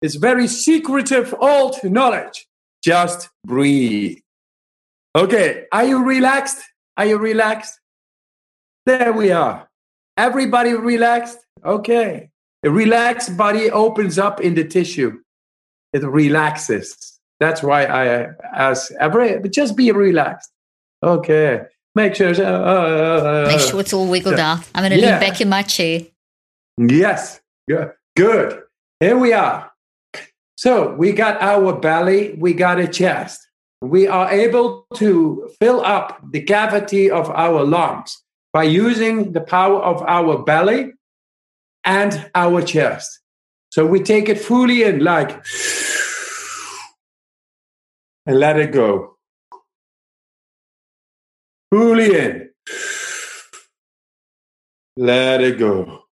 It's 0.00 0.14
very 0.14 0.46
secretive 0.46 1.34
old 1.40 1.82
knowledge. 1.82 2.46
Just 2.84 3.30
breathe. 3.44 4.18
Okay. 5.16 5.64
Are 5.72 5.84
you 5.84 6.04
relaxed? 6.04 6.62
Are 6.96 7.06
you 7.06 7.18
relaxed? 7.18 7.80
There 8.86 9.12
we 9.12 9.30
are. 9.30 9.68
Everybody 10.16 10.74
relaxed? 10.74 11.38
Okay. 11.64 12.30
A 12.64 12.70
relaxed 12.70 13.36
body 13.36 13.70
opens 13.70 14.18
up 14.18 14.40
in 14.40 14.54
the 14.54 14.64
tissue. 14.64 15.20
It 15.92 16.04
relaxes. 16.04 17.18
That's 17.40 17.62
why 17.62 17.84
I 17.84 18.28
ask 18.54 18.92
every, 19.00 19.40
just 19.48 19.76
be 19.76 19.90
relaxed. 19.92 20.50
Okay. 21.02 21.62
Make 21.94 22.14
sure. 22.14 22.30
Uh, 22.30 22.42
uh, 22.42 23.44
Make 23.48 23.60
sure 23.60 23.80
it's 23.80 23.92
all 23.92 24.08
wiggled 24.08 24.38
yeah. 24.38 24.52
out. 24.54 24.68
I'm 24.74 24.82
going 24.82 24.92
to 24.92 24.98
Yeah. 24.98 25.18
lean 25.18 25.20
back 25.30 25.40
in 25.40 25.48
my 25.48 25.62
chair. 25.62 26.00
Yes. 26.78 27.40
Good. 27.68 27.92
Good. 28.16 28.62
Here 29.00 29.18
we 29.18 29.32
are. 29.32 29.70
So 30.56 30.94
we 30.94 31.12
got 31.12 31.40
our 31.42 31.78
belly, 31.78 32.36
we 32.38 32.54
got 32.54 32.78
a 32.78 32.86
chest. 32.88 33.40
We 33.82 34.06
are 34.06 34.30
able 34.30 34.86
to 34.94 35.50
fill 35.60 35.84
up 35.84 36.20
the 36.32 36.40
cavity 36.42 37.10
of 37.10 37.28
our 37.30 37.64
lungs 37.64 38.22
by 38.54 38.62
using 38.62 39.32
the 39.32 39.40
power 39.40 39.82
of 39.82 40.00
our 40.02 40.38
belly 40.44 40.92
and 41.84 42.30
our 42.36 42.62
chest. 42.62 43.18
So 43.70 43.84
we 43.84 44.00
take 44.00 44.28
it 44.28 44.38
fully 44.38 44.84
in, 44.84 45.00
like, 45.00 45.44
and 48.24 48.38
let 48.38 48.56
it 48.58 48.72
go. 48.72 49.16
Fully 51.72 52.16
in. 52.16 52.50
Let 54.96 55.40
it 55.42 55.58
go. 55.58 56.04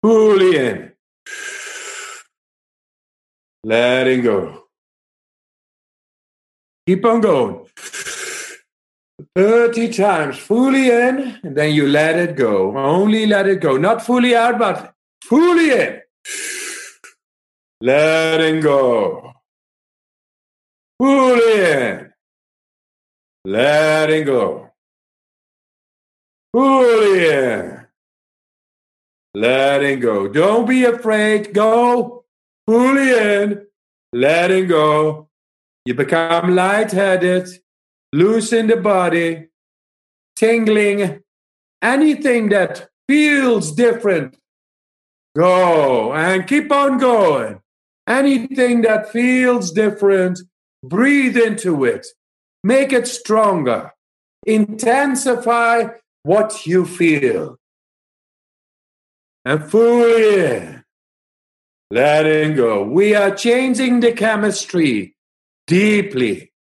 Fully 0.00 0.56
in. 0.56 0.92
Letting 3.64 4.22
go. 4.22 4.64
Keep 6.86 7.04
on 7.04 7.20
going. 7.20 7.66
30 9.34 9.92
times 9.92 10.38
fully 10.38 10.90
in, 10.90 11.38
and 11.42 11.56
then 11.56 11.74
you 11.74 11.88
let 11.88 12.16
it 12.16 12.36
go. 12.36 12.76
Only 12.76 13.26
let 13.26 13.48
it 13.48 13.60
go. 13.60 13.76
Not 13.76 14.04
fully 14.04 14.34
out, 14.34 14.58
but 14.58 14.94
fully 15.24 15.70
in. 15.70 16.00
Letting 17.80 18.60
go. 18.60 19.32
Fully 21.00 21.60
in. 21.60 22.12
Letting 23.44 24.24
go. 24.24 24.70
Fully 26.52 27.28
in. 27.28 27.86
Letting 29.34 30.00
go. 30.00 30.28
Don't 30.28 30.66
be 30.68 30.84
afraid. 30.84 31.54
Go 31.54 32.24
fully 32.66 33.10
in. 33.10 33.66
Letting 34.12 34.66
go. 34.68 35.28
You 35.84 35.94
become 35.94 36.54
lightheaded. 36.54 37.48
Loosen 38.12 38.66
the 38.66 38.76
body. 38.76 39.48
Tingling. 40.36 41.20
Anything 41.82 42.48
that 42.48 42.88
feels 43.08 43.72
different, 43.72 44.36
go 45.36 46.12
and 46.12 46.46
keep 46.46 46.70
on 46.72 46.98
going. 46.98 47.60
Anything 48.06 48.82
that 48.82 49.12
feels 49.12 49.70
different, 49.70 50.40
breathe 50.82 51.36
into 51.36 51.84
it. 51.84 52.06
Make 52.64 52.92
it 52.92 53.06
stronger. 53.06 53.92
Intensify 54.46 55.88
what 56.22 56.66
you 56.66 56.84
feel. 56.84 57.58
And 59.44 59.70
fully 59.70 60.44
in, 60.44 60.84
letting 61.90 62.56
go. 62.56 62.82
We 62.82 63.14
are 63.14 63.34
changing 63.34 64.00
the 64.00 64.12
chemistry 64.12 65.14
deeply. 65.66 66.52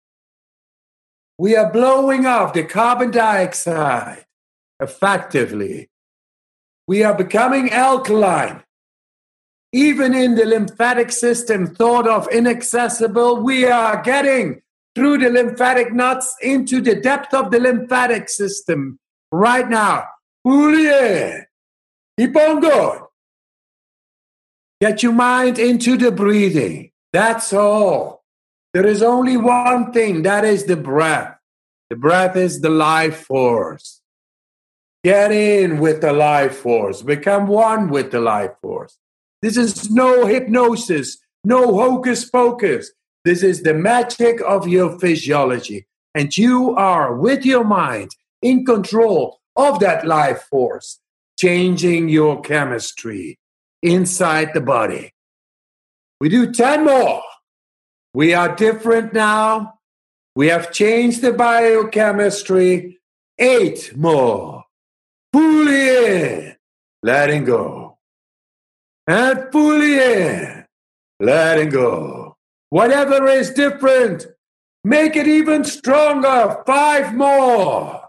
We 1.40 1.56
are 1.56 1.72
blowing 1.72 2.26
off 2.26 2.54
the 2.54 2.64
carbon 2.64 3.12
dioxide 3.12 4.26
effectively. 4.80 5.90
We 6.88 7.04
are 7.04 7.14
becoming 7.14 7.72
alkaline. 7.72 8.64
Even 9.74 10.14
in 10.16 10.36
the 10.36 10.46
lymphatic 10.46 11.12
system, 11.12 11.68
thought 11.68 12.08
of 12.08 12.28
inaccessible, 12.30 13.44
we 13.44 13.66
are 13.66 14.02
getting 14.02 14.62
through 14.96 15.20
the 15.20 15.30
lymphatic 15.30 15.94
nuts 15.94 16.36
into 16.42 16.82
the 16.82 16.96
depth 16.96 17.34
of 17.34 17.52
the 17.52 17.60
lymphatic 17.60 18.30
system 18.30 18.98
right 19.32 19.70
now. 19.70 20.06
Julie, 20.46 21.46
keep 22.18 22.36
on 22.36 22.62
going. 22.62 23.02
Get 24.82 25.04
your 25.04 25.12
mind 25.12 25.60
into 25.60 25.98
the 25.98 26.12
breathing. 26.12 26.92
That's 27.14 27.54
all. 27.54 28.17
There 28.78 28.86
is 28.86 29.02
only 29.02 29.38
one 29.38 29.92
thing 29.92 30.22
that 30.22 30.46
is 30.46 30.66
the 30.66 30.78
breath. 30.78 31.36
The 31.90 31.96
breath 31.96 32.36
is 32.36 32.62
the 32.62 32.70
life 32.70 33.26
force. 33.26 34.04
Get 35.04 35.32
in 35.32 35.80
with 35.80 36.02
the 36.02 36.14
life 36.14 36.58
force. 36.58 37.02
Become 37.02 37.48
one 37.48 37.90
with 37.90 38.12
the 38.12 38.20
life 38.20 38.52
force. 38.62 39.00
This 39.42 39.58
is 39.58 39.90
no 39.90 40.28
hypnosis, 40.28 41.18
no 41.44 41.74
hocus 41.76 42.30
pocus. 42.30 42.92
This 43.26 43.42
is 43.42 43.64
the 43.64 43.74
magic 43.74 44.42
of 44.42 44.68
your 44.68 45.00
physiology. 45.00 45.88
And 46.14 46.38
you 46.38 46.76
are, 46.76 47.16
with 47.16 47.48
your 47.48 47.64
mind, 47.64 48.12
in 48.44 48.64
control 48.64 49.40
of 49.56 49.80
that 49.80 50.06
life 50.06 50.44
force, 50.52 51.00
changing 51.40 52.10
your 52.10 52.42
chemistry 52.42 53.40
inside 53.82 54.54
the 54.54 54.62
body. 54.62 55.16
We 56.22 56.30
do 56.30 56.54
10 56.54 56.86
more. 56.86 57.24
We 58.18 58.34
are 58.34 58.56
different 58.56 59.14
now. 59.14 59.76
We 60.36 60.48
have 60.48 60.72
changed 60.72 61.22
the 61.22 61.34
biochemistry. 61.34 62.98
Eight 63.38 63.96
more. 63.96 64.64
Fully 65.32 65.90
in, 65.90 66.56
letting 67.04 67.44
go. 67.44 68.00
And 69.06 69.52
fully 69.52 70.00
in, 70.00 70.66
letting 71.20 71.70
go. 71.70 72.38
Whatever 72.72 73.28
is 73.28 73.52
different, 73.52 74.26
make 74.84 75.16
it 75.16 75.28
even 75.28 75.64
stronger. 75.64 76.64
Five 76.66 77.14
more. 77.14 78.02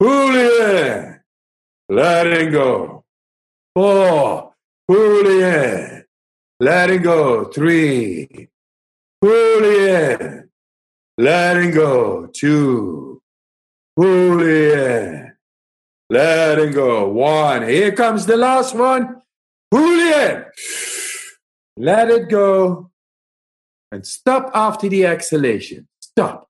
Fully 0.00 0.48
in, 0.70 1.20
letting 1.90 2.52
go. 2.52 3.04
Four. 3.74 4.54
Fully 4.90 5.42
in, 5.42 6.04
letting 6.58 7.02
go. 7.02 7.44
Three. 7.44 8.48
Fully 9.20 9.88
in, 9.90 10.48
letting 11.16 11.72
go. 11.72 12.26
Two. 12.26 13.20
Fully 13.96 14.72
in, 14.72 15.32
letting 16.08 16.72
go. 16.72 17.08
One. 17.08 17.68
Here 17.68 17.92
comes 17.92 18.26
the 18.26 18.36
last 18.36 18.74
one. 18.74 19.22
Fully 19.70 20.12
in, 20.12 20.44
let 21.76 22.10
it 22.10 22.28
go 22.28 22.90
and 23.90 24.06
stop 24.06 24.50
after 24.54 24.88
the 24.88 25.06
exhalation. 25.06 25.88
Stop. 26.00 26.48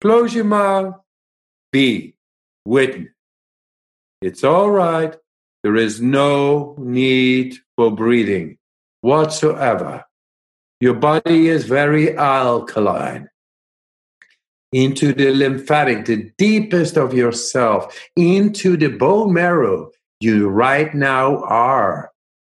Close 0.00 0.34
your 0.34 0.44
mouth. 0.44 0.94
Be 1.72 2.14
witness. 2.64 3.12
It's 4.22 4.44
all 4.44 4.70
right. 4.70 5.14
There 5.62 5.76
is 5.76 6.00
no 6.00 6.76
need 6.78 7.56
for 7.76 7.90
breathing 7.90 8.58
whatsoever. 9.00 10.04
Your 10.80 10.94
body 10.94 11.48
is 11.48 11.64
very 11.64 12.16
alkaline. 12.16 13.28
Into 14.70 15.12
the 15.12 15.32
lymphatic, 15.32 16.04
the 16.04 16.30
deepest 16.38 16.96
of 16.96 17.14
yourself, 17.14 17.98
into 18.14 18.76
the 18.76 18.88
bone 18.88 19.32
marrow, 19.32 19.90
you 20.20 20.48
right 20.48 20.94
now 20.94 21.42
are 21.44 22.12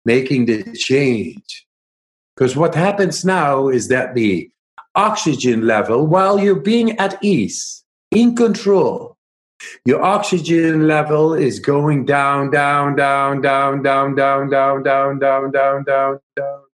making 0.05 0.47
the 0.47 0.63
change. 0.73 1.67
Because 2.35 2.57
what 2.57 2.75
happens 2.75 3.25
now 3.25 3.69
is 3.69 3.89
that 3.89 4.15
the 4.15 4.51
oxygen 4.95 5.67
level, 5.67 6.07
while 6.07 6.41
you're 6.41 6.61
being 6.61 6.99
at 6.99 7.23
ease, 7.23 7.85
in 8.11 8.35
control, 8.35 9.17
your 9.85 10.03
oxygen 10.03 10.87
level 10.87 11.35
is 11.35 11.61
going 11.61 12.05
down, 12.05 12.51
down, 12.51 12.97
down, 12.97 13.43
down, 13.43 13.83
down, 13.83 14.15
down, 14.15 14.49
down, 14.49 14.83
down, 14.83 15.19
down, 15.19 15.51
down, 15.85 15.85
down. 15.85 16.68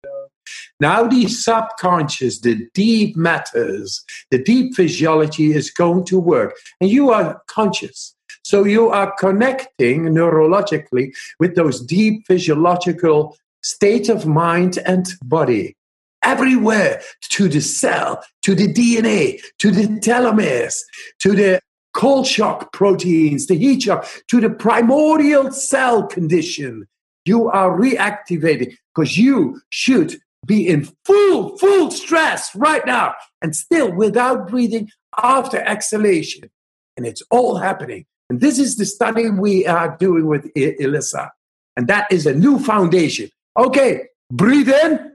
Now 0.85 1.07
the 1.07 1.29
subconscious, 1.29 2.41
the 2.41 2.69
deep 2.75 3.17
matters, 3.17 4.05
the 4.31 4.37
deep 4.37 4.75
physiology 4.75 5.55
is 5.55 5.71
going 5.71 6.05
to 6.05 6.19
work, 6.19 6.57
and 6.79 6.91
you 6.91 7.09
are 7.09 7.41
conscious. 7.47 8.15
So 8.43 8.65
you 8.65 8.91
are 8.91 9.11
connecting 9.19 10.03
neurologically 10.09 11.15
with 11.41 11.55
those 11.55 11.81
deep 11.81 12.27
physiological 12.27 13.35
state 13.63 14.11
of 14.11 14.27
mind 14.27 14.79
and 14.85 15.07
body 15.25 15.75
everywhere 16.23 17.01
to 17.31 17.49
the 17.49 17.63
cell, 17.63 18.23
to 18.43 18.55
the 18.55 18.71
DNA, 18.71 19.41
to 19.61 19.71
the 19.71 19.87
telomeres, 20.01 20.75
to 21.21 21.33
the 21.33 21.61
cold 21.95 22.27
shock 22.27 22.75
proteins, 22.75 23.47
the 23.47 23.57
heat 23.57 23.85
shock, 23.85 24.07
to 24.29 24.39
the 24.39 24.51
primordial 24.51 25.51
cell 25.51 26.07
condition. 26.07 26.87
You 27.25 27.49
are 27.49 27.71
reactivating 27.71 28.77
because 28.95 29.17
you 29.17 29.63
should 29.71 30.21
be 30.45 30.69
in 30.69 30.89
full, 31.05 31.57
full 31.59 31.91
stress 31.91 32.55
right 32.55 32.85
now 32.87 33.15
and 33.43 33.55
still 33.55 33.93
without 33.93 34.49
breathing 34.49 34.91
after 35.23 35.59
exhalation. 35.59 36.51
And 36.97 37.07
it's 37.07 37.23
all 37.31 37.57
happening. 37.57 38.07
And 38.31 38.41
this 38.41 38.59
is 38.59 38.77
the 38.77 38.87
study 38.87 39.31
we 39.31 39.67
are 39.67 39.97
doing 39.97 40.27
with 40.27 40.51
Elissa. 40.57 41.33
And 41.77 41.89
that 41.89 42.07
is 42.11 42.27
a 42.27 42.35
new 42.35 42.59
foundation. 42.59 43.31
Okay, 43.57 44.07
breathe 44.31 44.69
in. 44.69 45.13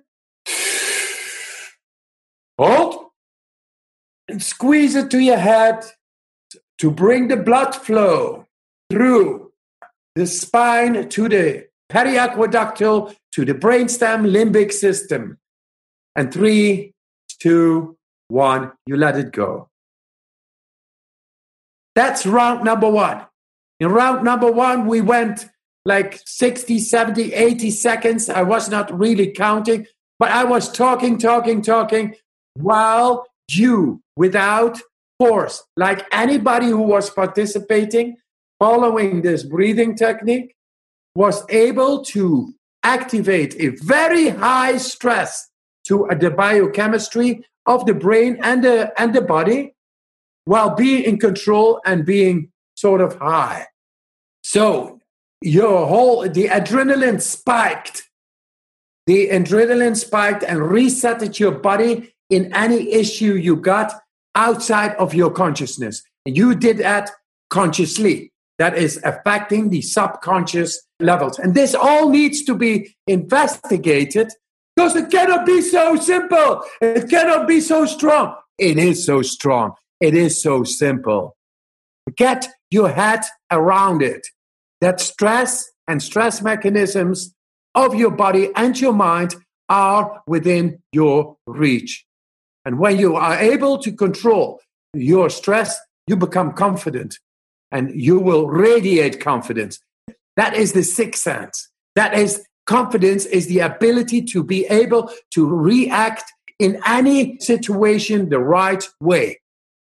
Hold. 2.58 3.06
And 4.28 4.44
squeeze 4.44 4.96
it 4.96 5.10
to 5.12 5.20
your 5.20 5.38
head 5.38 5.86
to 6.78 6.92
bring 6.92 7.30
the 7.30 7.38
blood 7.38 7.76
flow 7.76 8.46
through 8.92 9.52
the 10.16 10.28
spine 10.28 11.10
to 11.10 11.30
the 11.30 11.68
periaqueductal 11.92 13.16
to 13.34 13.46
the 13.46 13.54
brainstem 13.54 14.30
limbic 14.30 14.72
system. 14.72 15.38
And 16.16 16.34
three, 16.34 16.94
two, 17.42 17.98
one, 18.28 18.72
you 18.86 18.98
let 18.98 19.18
it 19.18 19.32
go. 19.32 19.70
That's 21.96 22.26
round 22.26 22.64
number 22.64 22.90
one. 22.90 23.26
In 23.80 23.90
round 23.90 24.24
number 24.24 24.52
one, 24.52 24.88
we 24.88 25.02
went 25.02 25.50
like 25.86 26.22
60, 26.26 26.80
70, 26.80 27.34
80 27.34 27.72
seconds. 27.72 28.30
I 28.30 28.44
was 28.44 28.70
not 28.70 28.98
really 28.98 29.32
counting, 29.32 29.88
but 30.20 30.30
I 30.30 30.44
was 30.44 30.72
talking, 30.72 31.18
talking, 31.18 31.62
talking 31.62 32.16
while 32.54 33.26
you, 33.50 34.02
without 34.16 34.80
force, 35.18 35.64
like 35.76 36.06
anybody 36.12 36.68
who 36.68 36.82
was 36.82 37.10
participating, 37.10 38.18
following 38.60 39.22
this 39.22 39.44
breathing 39.44 39.96
technique, 39.96 40.56
was 41.20 41.43
able 41.49 42.01
to 42.01 42.53
activate 42.82 43.53
a 43.59 43.67
very 43.84 44.30
high 44.30 44.78
stress 44.78 45.49
to 45.86 46.07
the 46.17 46.30
biochemistry 46.32 47.45
of 47.65 47.86
the 47.86 47.93
brain 47.93 48.39
and 48.41 48.63
the, 48.63 48.93
and 48.97 49.13
the 49.13 49.20
body 49.20 49.76
while 50.45 50.74
being 50.76 51.03
in 51.03 51.20
control 51.20 51.82
and 51.86 52.05
being 52.05 52.49
sort 52.76 53.01
of 53.01 53.17
high. 53.17 53.67
So 54.45 55.01
your 55.41 55.88
whole 55.88 56.22
the 56.22 56.47
adrenaline 56.47 57.22
spiked. 57.22 58.09
The 59.05 59.28
adrenaline 59.28 59.97
spiked 59.97 60.43
and 60.43 60.59
resetted 60.59 61.38
your 61.38 61.51
body 61.51 62.15
in 62.30 62.55
any 62.55 62.93
issue 62.93 63.34
you 63.34 63.57
got 63.57 63.91
outside 64.36 64.95
of 64.95 65.13
your 65.13 65.32
consciousness. 65.32 66.01
And 66.26 66.38
you 66.38 66.55
did 66.55 66.78
that 66.78 67.11
consciously 67.49 68.29
that 68.60 68.78
is 68.78 68.99
affecting 69.03 69.70
the 69.70 69.82
subconscious 69.82 70.86
levels. 70.99 71.39
And 71.39 71.55
this 71.55 71.74
all 71.74 72.10
needs 72.10 72.43
to 72.43 72.55
be 72.55 72.95
investigated 73.07 74.32
because 74.76 74.95
it 74.95 75.10
cannot 75.10 75.45
be 75.45 75.62
so 75.62 75.95
simple. 75.95 76.64
It 76.82 77.10
cannot 77.10 77.47
be 77.47 77.62
so 77.62 77.86
strong. 77.86 78.36
It 78.57 78.78
is 78.78 79.05
so 79.05 79.22
strong. 79.22 79.74
It 80.01 80.14
is 80.14 80.41
so 80.41 80.64
simple. 80.64 81.36
Get 82.18 82.47
your 82.70 82.89
head 82.89 83.22
around 83.49 84.01
it. 84.01 84.28
That 84.82 84.99
stress 84.99 85.72
and 85.88 86.03
stress 86.03 86.41
mechanisms 86.41 87.34
of 87.76 87.95
your 87.95 88.12
body 88.12 88.49
and 88.55 88.80
your 88.80 88.93
mind 88.93 89.36
are 89.70 90.22
within 90.28 90.82
your 90.91 91.38
reach. 91.47 92.05
And 92.66 92.78
when 92.78 92.99
you 92.99 93.16
are 93.16 93.38
able 93.38 93.78
to 93.80 93.91
control 93.91 94.60
your 94.93 95.30
stress, 95.30 95.80
you 96.07 96.18
become 96.18 96.53
confident 96.53 97.20
and 97.72 97.91
you 97.99 98.20
will 98.20 98.47
radiate 98.47 99.20
confidence. 99.20 99.80
That 100.36 100.55
is 100.55 100.74
the 100.74 100.84
sixth 100.84 101.22
sense. 101.22 101.70
That 101.95 102.13
is 102.13 102.43
confidence 102.65 103.26
is 103.26 103.47
the 103.47 103.59
ability 103.59 104.22
to 104.24 104.43
be 104.43 104.65
able 104.67 105.11
to 105.34 105.47
react 105.47 106.32
in 106.59 106.80
any 106.86 107.38
situation 107.39 108.30
the 108.30 108.39
right 108.39 108.88
way. 109.01 109.39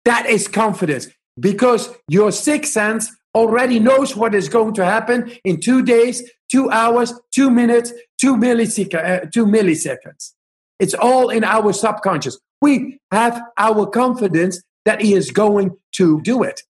That 0.05 0.25
is 0.25 0.47
confidence 0.47 1.07
because 1.39 1.93
your 2.07 2.31
sixth 2.31 2.71
sense 2.71 3.11
already 3.35 3.79
knows 3.79 4.15
what 4.15 4.35
is 4.35 4.49
going 4.49 4.73
to 4.75 4.85
happen 4.85 5.31
in 5.43 5.59
two 5.59 5.83
days, 5.83 6.29
two 6.51 6.69
hours, 6.69 7.13
two 7.31 7.49
minutes, 7.49 7.93
two, 8.19 8.35
millisec- 8.35 8.93
uh, 8.93 9.25
two 9.31 9.45
milliseconds. 9.45 10.33
It's 10.79 10.93
all 10.93 11.29
in 11.29 11.43
our 11.43 11.73
subconscious. 11.73 12.39
We 12.61 12.99
have 13.11 13.41
our 13.57 13.85
confidence 13.85 14.61
that 14.85 15.01
he 15.01 15.13
is 15.13 15.31
going 15.31 15.77
to 15.93 16.21
do 16.21 16.43
it. 16.43 16.61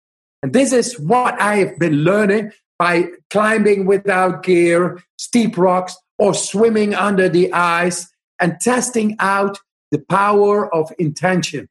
And 0.43 0.53
this 0.53 0.73
is 0.73 0.99
what 0.99 1.41
I 1.41 1.57
have 1.57 1.79
been 1.79 2.05
learning 2.05 2.53
by 2.79 3.09
climbing 3.29 3.85
without 3.85 4.43
gear, 4.43 5.03
steep 5.19 5.59
rocks, 5.59 5.97
or 6.19 6.35
swimming 6.35 6.95
under 6.95 7.29
the 7.29 7.53
ice 7.53 8.11
and 8.41 8.61
testing 8.61 9.17
out 9.19 9.59
the 9.91 9.99
power 9.99 10.73
of 10.75 10.93
intention. 10.99 11.69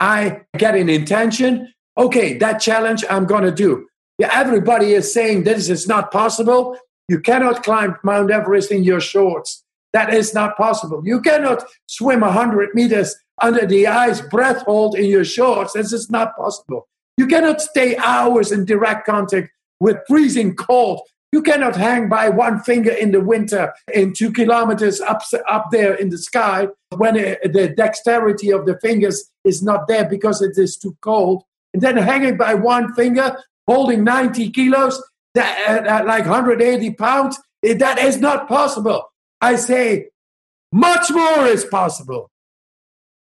I 0.00 0.42
get 0.56 0.74
an 0.74 0.88
intention. 0.88 1.72
Okay, 1.96 2.38
that 2.38 2.60
challenge 2.60 3.04
I'm 3.08 3.26
going 3.26 3.44
to 3.44 3.52
do. 3.52 3.88
Yeah, 4.18 4.30
everybody 4.32 4.92
is 4.92 5.12
saying 5.12 5.44
this 5.44 5.68
is 5.68 5.88
not 5.88 6.12
possible. 6.12 6.76
You 7.08 7.20
cannot 7.20 7.62
climb 7.62 7.96
Mount 8.04 8.30
Everest 8.30 8.70
in 8.70 8.84
your 8.84 9.00
shorts. 9.00 9.64
That 9.92 10.14
is 10.14 10.32
not 10.32 10.56
possible. 10.56 11.02
You 11.04 11.20
cannot 11.20 11.64
swim 11.86 12.20
100 12.20 12.74
meters 12.74 13.14
under 13.40 13.66
the 13.66 13.86
ice, 13.86 14.20
breath 14.20 14.62
hold 14.62 14.96
in 14.96 15.06
your 15.06 15.24
shorts. 15.24 15.72
This 15.72 15.92
is 15.92 16.10
not 16.10 16.36
possible. 16.36 16.88
You 17.16 17.26
cannot 17.26 17.60
stay 17.60 17.96
hours 17.96 18.52
in 18.52 18.64
direct 18.64 19.06
contact 19.06 19.50
with 19.80 19.98
freezing 20.08 20.54
cold. 20.54 21.02
You 21.32 21.42
cannot 21.42 21.76
hang 21.76 22.08
by 22.08 22.28
one 22.28 22.60
finger 22.60 22.90
in 22.90 23.12
the 23.12 23.20
winter 23.20 23.72
in 23.92 24.12
two 24.12 24.32
kilometers 24.32 25.00
up, 25.00 25.22
up 25.48 25.68
there 25.70 25.94
in 25.94 26.10
the 26.10 26.18
sky 26.18 26.68
when 26.96 27.16
it, 27.16 27.52
the 27.52 27.68
dexterity 27.68 28.50
of 28.50 28.66
the 28.66 28.78
fingers 28.80 29.30
is 29.44 29.62
not 29.62 29.88
there 29.88 30.08
because 30.08 30.42
it 30.42 30.58
is 30.58 30.76
too 30.76 30.96
cold. 31.00 31.44
And 31.72 31.82
then 31.82 31.96
hanging 31.96 32.36
by 32.36 32.54
one 32.54 32.92
finger, 32.94 33.38
holding 33.66 34.04
90 34.04 34.50
kilos, 34.50 35.02
that, 35.34 35.86
uh, 35.88 36.02
uh 36.02 36.04
like 36.04 36.26
180 36.26 36.90
pounds, 36.94 37.40
eh, 37.64 37.74
that 37.74 37.98
is 37.98 38.18
not 38.18 38.46
possible. 38.46 39.04
I 39.40 39.56
say, 39.56 40.08
much 40.70 41.10
more 41.10 41.46
is 41.46 41.64
possible. 41.64 42.30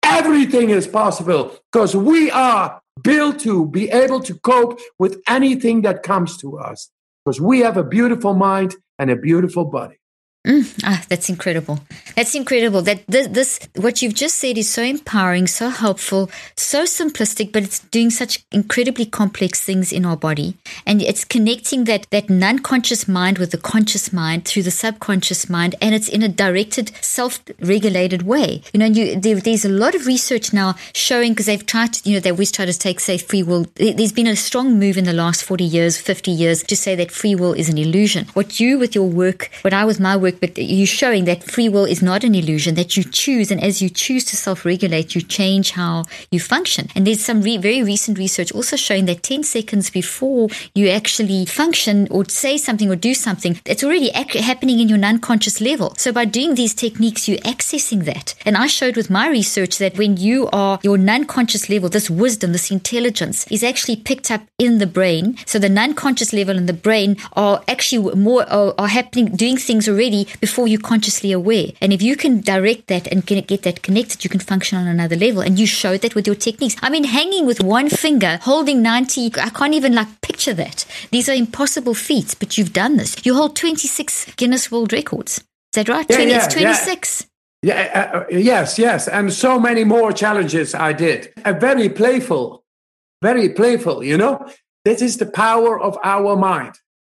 Everything 0.02 0.70
is 0.70 0.86
possible 0.86 1.56
because 1.72 1.94
we 1.96 2.30
are 2.30 2.80
built 3.02 3.40
to 3.40 3.66
be 3.66 3.90
able 3.90 4.20
to 4.20 4.34
cope 4.40 4.80
with 4.98 5.22
anything 5.28 5.82
that 5.82 6.02
comes 6.02 6.36
to 6.38 6.58
us 6.58 6.90
because 7.24 7.40
we 7.40 7.60
have 7.60 7.76
a 7.76 7.84
beautiful 7.84 8.34
mind 8.34 8.76
and 8.98 9.10
a 9.10 9.16
beautiful 9.16 9.64
body. 9.64 9.96
Mm, 10.44 10.80
ah, 10.82 11.00
that's 11.08 11.28
incredible. 11.28 11.78
That's 12.16 12.34
incredible. 12.34 12.82
That 12.82 13.04
this, 13.06 13.28
this, 13.28 13.60
what 13.76 14.02
you've 14.02 14.14
just 14.14 14.34
said 14.34 14.58
is 14.58 14.68
so 14.68 14.82
empowering, 14.82 15.46
so 15.46 15.68
helpful, 15.68 16.30
so 16.56 16.82
simplistic, 16.82 17.52
but 17.52 17.62
it's 17.62 17.78
doing 17.78 18.10
such 18.10 18.44
incredibly 18.50 19.06
complex 19.06 19.62
things 19.62 19.92
in 19.92 20.04
our 20.04 20.16
body, 20.16 20.56
and 20.84 21.00
it's 21.00 21.24
connecting 21.24 21.84
that 21.84 22.08
that 22.10 22.28
non-conscious 22.28 23.06
mind 23.06 23.38
with 23.38 23.52
the 23.52 23.56
conscious 23.56 24.12
mind 24.12 24.44
through 24.44 24.64
the 24.64 24.72
subconscious 24.72 25.48
mind, 25.48 25.76
and 25.80 25.94
it's 25.94 26.08
in 26.08 26.24
a 26.24 26.28
directed, 26.28 26.90
self-regulated 27.00 28.22
way. 28.22 28.62
You 28.72 28.80
know, 28.80 28.86
you, 28.86 29.20
there, 29.20 29.36
there's 29.36 29.64
a 29.64 29.68
lot 29.68 29.94
of 29.94 30.06
research 30.06 30.52
now 30.52 30.74
showing 30.92 31.34
because 31.34 31.46
they've 31.46 31.64
tried, 31.64 31.92
to, 31.92 32.10
you 32.10 32.16
know, 32.16 32.20
they 32.20 32.32
always 32.32 32.50
try 32.50 32.64
to 32.64 32.76
take 32.76 32.98
say 32.98 33.16
free 33.16 33.44
will. 33.44 33.66
There's 33.76 34.10
been 34.10 34.26
a 34.26 34.34
strong 34.34 34.76
move 34.76 34.98
in 34.98 35.04
the 35.04 35.12
last 35.12 35.44
forty 35.44 35.62
years, 35.62 35.98
fifty 35.98 36.32
years 36.32 36.64
to 36.64 36.74
say 36.74 36.96
that 36.96 37.12
free 37.12 37.36
will 37.36 37.52
is 37.52 37.68
an 37.68 37.78
illusion. 37.78 38.26
What 38.32 38.58
you 38.58 38.76
with 38.80 38.96
your 38.96 39.08
work, 39.08 39.48
what 39.60 39.72
I 39.72 39.84
with 39.84 40.00
my 40.00 40.16
work 40.16 40.31
work, 40.32 40.40
but 40.40 40.58
you're 40.58 40.86
showing 40.86 41.24
that 41.24 41.44
free 41.44 41.68
will 41.68 41.84
is 41.84 42.02
not 42.02 42.24
an 42.24 42.34
illusion, 42.34 42.74
that 42.74 42.96
you 42.96 43.04
choose. 43.04 43.50
And 43.50 43.62
as 43.62 43.82
you 43.82 43.88
choose 43.88 44.24
to 44.26 44.36
self 44.36 44.64
regulate, 44.64 45.14
you 45.14 45.22
change 45.22 45.72
how 45.72 46.04
you 46.30 46.40
function. 46.40 46.88
And 46.94 47.06
there's 47.06 47.24
some 47.24 47.42
re- 47.42 47.56
very 47.56 47.82
recent 47.82 48.18
research 48.18 48.52
also 48.52 48.76
showing 48.76 49.06
that 49.06 49.22
10 49.22 49.42
seconds 49.44 49.90
before 49.90 50.48
you 50.74 50.88
actually 50.88 51.46
function 51.46 52.08
or 52.10 52.28
say 52.28 52.56
something 52.56 52.90
or 52.90 52.96
do 52.96 53.14
something, 53.14 53.60
it's 53.64 53.84
already 53.84 54.10
ac- 54.14 54.40
happening 54.40 54.80
in 54.80 54.88
your 54.88 54.98
non 54.98 55.18
conscious 55.18 55.60
level. 55.60 55.94
So 55.96 56.12
by 56.12 56.24
doing 56.24 56.54
these 56.54 56.74
techniques, 56.74 57.28
you're 57.28 57.38
accessing 57.38 58.04
that. 58.04 58.34
And 58.44 58.56
I 58.56 58.66
showed 58.66 58.96
with 58.96 59.10
my 59.10 59.28
research 59.28 59.78
that 59.78 59.98
when 59.98 60.16
you 60.16 60.48
are 60.52 60.78
your 60.82 60.98
non 60.98 61.24
conscious 61.24 61.68
level, 61.68 61.88
this 61.88 62.10
wisdom, 62.10 62.52
this 62.52 62.70
intelligence 62.70 63.46
is 63.50 63.62
actually 63.62 63.96
picked 63.96 64.30
up 64.30 64.42
in 64.58 64.78
the 64.78 64.86
brain. 64.86 65.36
So 65.46 65.58
the 65.58 65.68
non 65.68 65.94
conscious 65.94 66.32
level 66.32 66.56
and 66.56 66.68
the 66.68 66.72
brain 66.72 67.16
are 67.34 67.62
actually 67.68 68.14
more 68.14 68.48
are, 68.50 68.74
are 68.78 68.88
happening, 68.88 69.26
doing 69.36 69.56
things 69.56 69.88
already 69.88 70.21
before 70.40 70.68
you're 70.68 70.80
consciously 70.80 71.32
aware. 71.32 71.68
And 71.80 71.92
if 71.92 72.02
you 72.02 72.16
can 72.16 72.40
direct 72.40 72.86
that 72.88 73.06
and 73.06 73.24
get 73.24 73.62
that 73.62 73.82
connected, 73.82 74.24
you 74.24 74.30
can 74.30 74.40
function 74.40 74.78
on 74.78 74.86
another 74.86 75.16
level. 75.16 75.42
And 75.42 75.58
you 75.58 75.66
show 75.66 75.96
that 75.96 76.14
with 76.14 76.26
your 76.26 76.36
techniques. 76.36 76.76
I 76.82 76.90
mean, 76.90 77.04
hanging 77.04 77.46
with 77.46 77.62
one 77.62 77.88
finger, 77.88 78.38
holding 78.42 78.82
90, 78.82 79.32
I 79.36 79.50
can't 79.50 79.74
even 79.74 79.94
like 79.94 80.20
picture 80.20 80.54
that. 80.54 80.84
These 81.10 81.28
are 81.28 81.34
impossible 81.34 81.94
feats, 81.94 82.34
but 82.34 82.56
you've 82.58 82.72
done 82.72 82.96
this. 82.96 83.24
You 83.24 83.34
hold 83.34 83.56
26 83.56 84.34
Guinness 84.36 84.70
World 84.70 84.92
Records. 84.92 85.38
Is 85.38 85.44
that 85.74 85.88
right? 85.88 86.06
Yeah, 86.08 86.16
20, 86.16 86.30
yeah, 86.30 86.44
it's 86.44 86.54
26. 86.54 87.20
Yeah. 87.20 87.26
Yeah, 87.64 88.10
uh, 88.12 88.18
uh, 88.18 88.24
yes, 88.28 88.76
yes, 88.76 89.06
and 89.06 89.32
so 89.32 89.60
many 89.60 89.84
more 89.84 90.12
challenges 90.12 90.74
I 90.74 90.92
did. 90.92 91.32
A 91.44 91.52
very 91.54 91.88
playful, 91.88 92.64
very 93.22 93.50
playful. 93.50 94.02
You 94.02 94.18
know, 94.18 94.50
this 94.84 95.00
is 95.00 95.18
the 95.18 95.26
power 95.26 95.80
of 95.80 95.96
our 96.02 96.34
mind, 96.34 96.74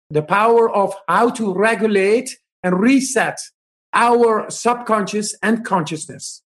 the 0.09 0.21
power 0.21 0.69
of 0.69 0.93
how 1.07 1.29
to 1.29 1.53
regulate 1.53 2.37
and 2.63 2.79
reset 2.79 3.39
our 3.93 4.49
subconscious 4.49 5.35
and 5.43 5.63
consciousness. 5.65 6.41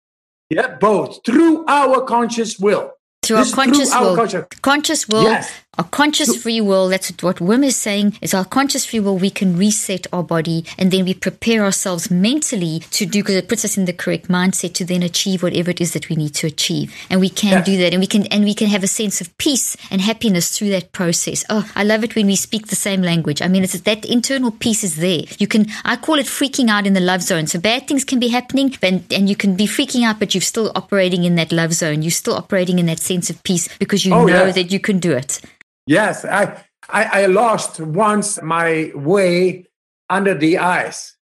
Yeah, 0.50 0.76
both 0.76 1.20
through 1.24 1.64
our 1.66 2.02
conscious 2.02 2.58
will. 2.58 2.92
Through 3.22 3.36
our 3.38 3.44
conscious 3.46 3.90
through 3.90 4.00
will. 4.00 4.10
Our 4.10 4.16
conscious, 4.16 4.46
conscious 4.60 5.08
will 5.08 5.22
yes. 5.22 5.50
Our 5.78 5.84
conscious 5.84 6.36
free 6.36 6.60
will, 6.60 6.88
that's 6.88 7.08
what 7.22 7.38
Wim 7.38 7.64
is 7.64 7.76
saying, 7.76 8.18
is 8.20 8.34
our 8.34 8.44
conscious 8.44 8.84
free 8.84 9.00
will, 9.00 9.16
we 9.16 9.30
can 9.30 9.56
reset 9.56 10.06
our 10.12 10.22
body 10.22 10.66
and 10.76 10.90
then 10.90 11.06
we 11.06 11.14
prepare 11.14 11.64
ourselves 11.64 12.10
mentally 12.10 12.80
to 12.90 13.06
do, 13.06 13.22
because 13.22 13.36
it 13.36 13.48
puts 13.48 13.64
us 13.64 13.78
in 13.78 13.86
the 13.86 13.94
correct 13.94 14.28
mindset 14.28 14.74
to 14.74 14.84
then 14.84 15.02
achieve 15.02 15.42
whatever 15.42 15.70
it 15.70 15.80
is 15.80 15.94
that 15.94 16.10
we 16.10 16.16
need 16.16 16.34
to 16.34 16.46
achieve. 16.46 16.94
And 17.08 17.20
we 17.20 17.30
can 17.30 17.52
yes. 17.52 17.64
do 17.64 17.78
that. 17.78 17.94
And 17.94 18.00
we 18.00 18.06
can, 18.06 18.26
and 18.26 18.44
we 18.44 18.52
can 18.52 18.68
have 18.68 18.84
a 18.84 18.86
sense 18.86 19.22
of 19.22 19.34
peace 19.38 19.74
and 19.90 20.02
happiness 20.02 20.58
through 20.58 20.68
that 20.70 20.92
process. 20.92 21.42
Oh, 21.48 21.66
I 21.74 21.84
love 21.84 22.04
it 22.04 22.16
when 22.16 22.26
we 22.26 22.36
speak 22.36 22.66
the 22.66 22.76
same 22.76 23.00
language. 23.00 23.40
I 23.40 23.48
mean, 23.48 23.64
it's 23.64 23.80
that 23.80 24.04
internal 24.04 24.50
peace 24.50 24.84
is 24.84 24.96
there. 24.96 25.22
You 25.38 25.46
can, 25.46 25.68
I 25.86 25.96
call 25.96 26.18
it 26.18 26.26
freaking 26.26 26.68
out 26.68 26.86
in 26.86 26.92
the 26.92 27.00
love 27.00 27.22
zone. 27.22 27.46
So 27.46 27.58
bad 27.58 27.88
things 27.88 28.04
can 28.04 28.20
be 28.20 28.28
happening 28.28 28.76
and, 28.82 29.10
and 29.10 29.26
you 29.26 29.36
can 29.36 29.56
be 29.56 29.66
freaking 29.66 30.04
out, 30.04 30.18
but 30.18 30.34
you're 30.34 30.42
still 30.42 30.70
operating 30.74 31.24
in 31.24 31.36
that 31.36 31.50
love 31.50 31.72
zone. 31.72 32.02
You're 32.02 32.10
still 32.10 32.34
operating 32.34 32.78
in 32.78 32.84
that 32.86 33.00
sense 33.00 33.30
of 33.30 33.42
peace 33.42 33.74
because 33.78 34.04
you 34.04 34.12
oh, 34.12 34.26
know 34.26 34.44
yes. 34.44 34.54
that 34.56 34.70
you 34.70 34.78
can 34.78 34.98
do 34.98 35.12
it. 35.12 35.40
Yes, 35.86 36.24
I, 36.24 36.64
I, 36.88 37.04
I 37.22 37.26
lost 37.26 37.80
once 37.80 38.40
my 38.42 38.92
way 38.94 39.66
under 40.08 40.34
the 40.34 40.58
ice. 40.58 41.16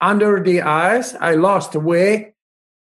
Under 0.00 0.42
the 0.42 0.62
ice, 0.62 1.14
I 1.20 1.34
lost 1.34 1.74
way, 1.76 2.34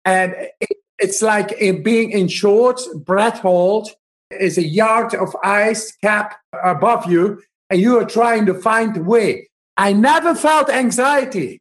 and 0.04 0.34
it, 0.60 0.78
it's 0.98 1.22
like 1.22 1.56
being 1.84 2.10
in 2.10 2.28
shorts, 2.28 2.88
breath 2.94 3.38
hold 3.38 3.90
is 4.30 4.58
a 4.58 4.66
yard 4.66 5.14
of 5.14 5.36
ice 5.44 5.92
cap 5.96 6.36
above 6.64 7.08
you, 7.08 7.40
and 7.70 7.80
you 7.80 7.98
are 7.98 8.04
trying 8.04 8.46
to 8.46 8.54
find 8.54 9.06
way. 9.06 9.48
I 9.76 9.92
never 9.92 10.34
felt 10.34 10.68
anxiety. 10.70 11.60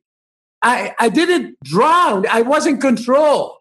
I, 0.62 0.94
I 1.00 1.10
didn't 1.10 1.58
drown. 1.64 2.26
I 2.28 2.42
was 2.42 2.66
in 2.66 2.80
control. 2.80 3.60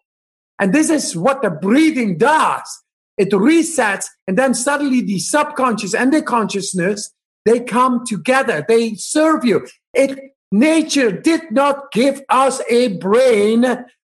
And 0.59 0.73
this 0.73 0.89
is 0.89 1.15
what 1.15 1.41
the 1.41 1.49
breathing 1.49 2.17
does 2.17 2.82
it 3.17 3.31
resets 3.31 4.05
and 4.27 4.37
then 4.37 4.53
suddenly 4.53 5.01
the 5.01 5.19
subconscious 5.19 5.93
and 5.93 6.13
the 6.13 6.21
consciousness 6.21 7.11
they 7.45 7.59
come 7.59 8.05
together. 8.05 8.63
They 8.67 8.95
serve 8.95 9.43
you. 9.43 9.67
It 9.93 10.19
nature 10.51 11.11
did 11.11 11.51
not 11.51 11.91
give 11.91 12.21
us 12.29 12.61
a 12.69 12.97
brain 12.97 13.61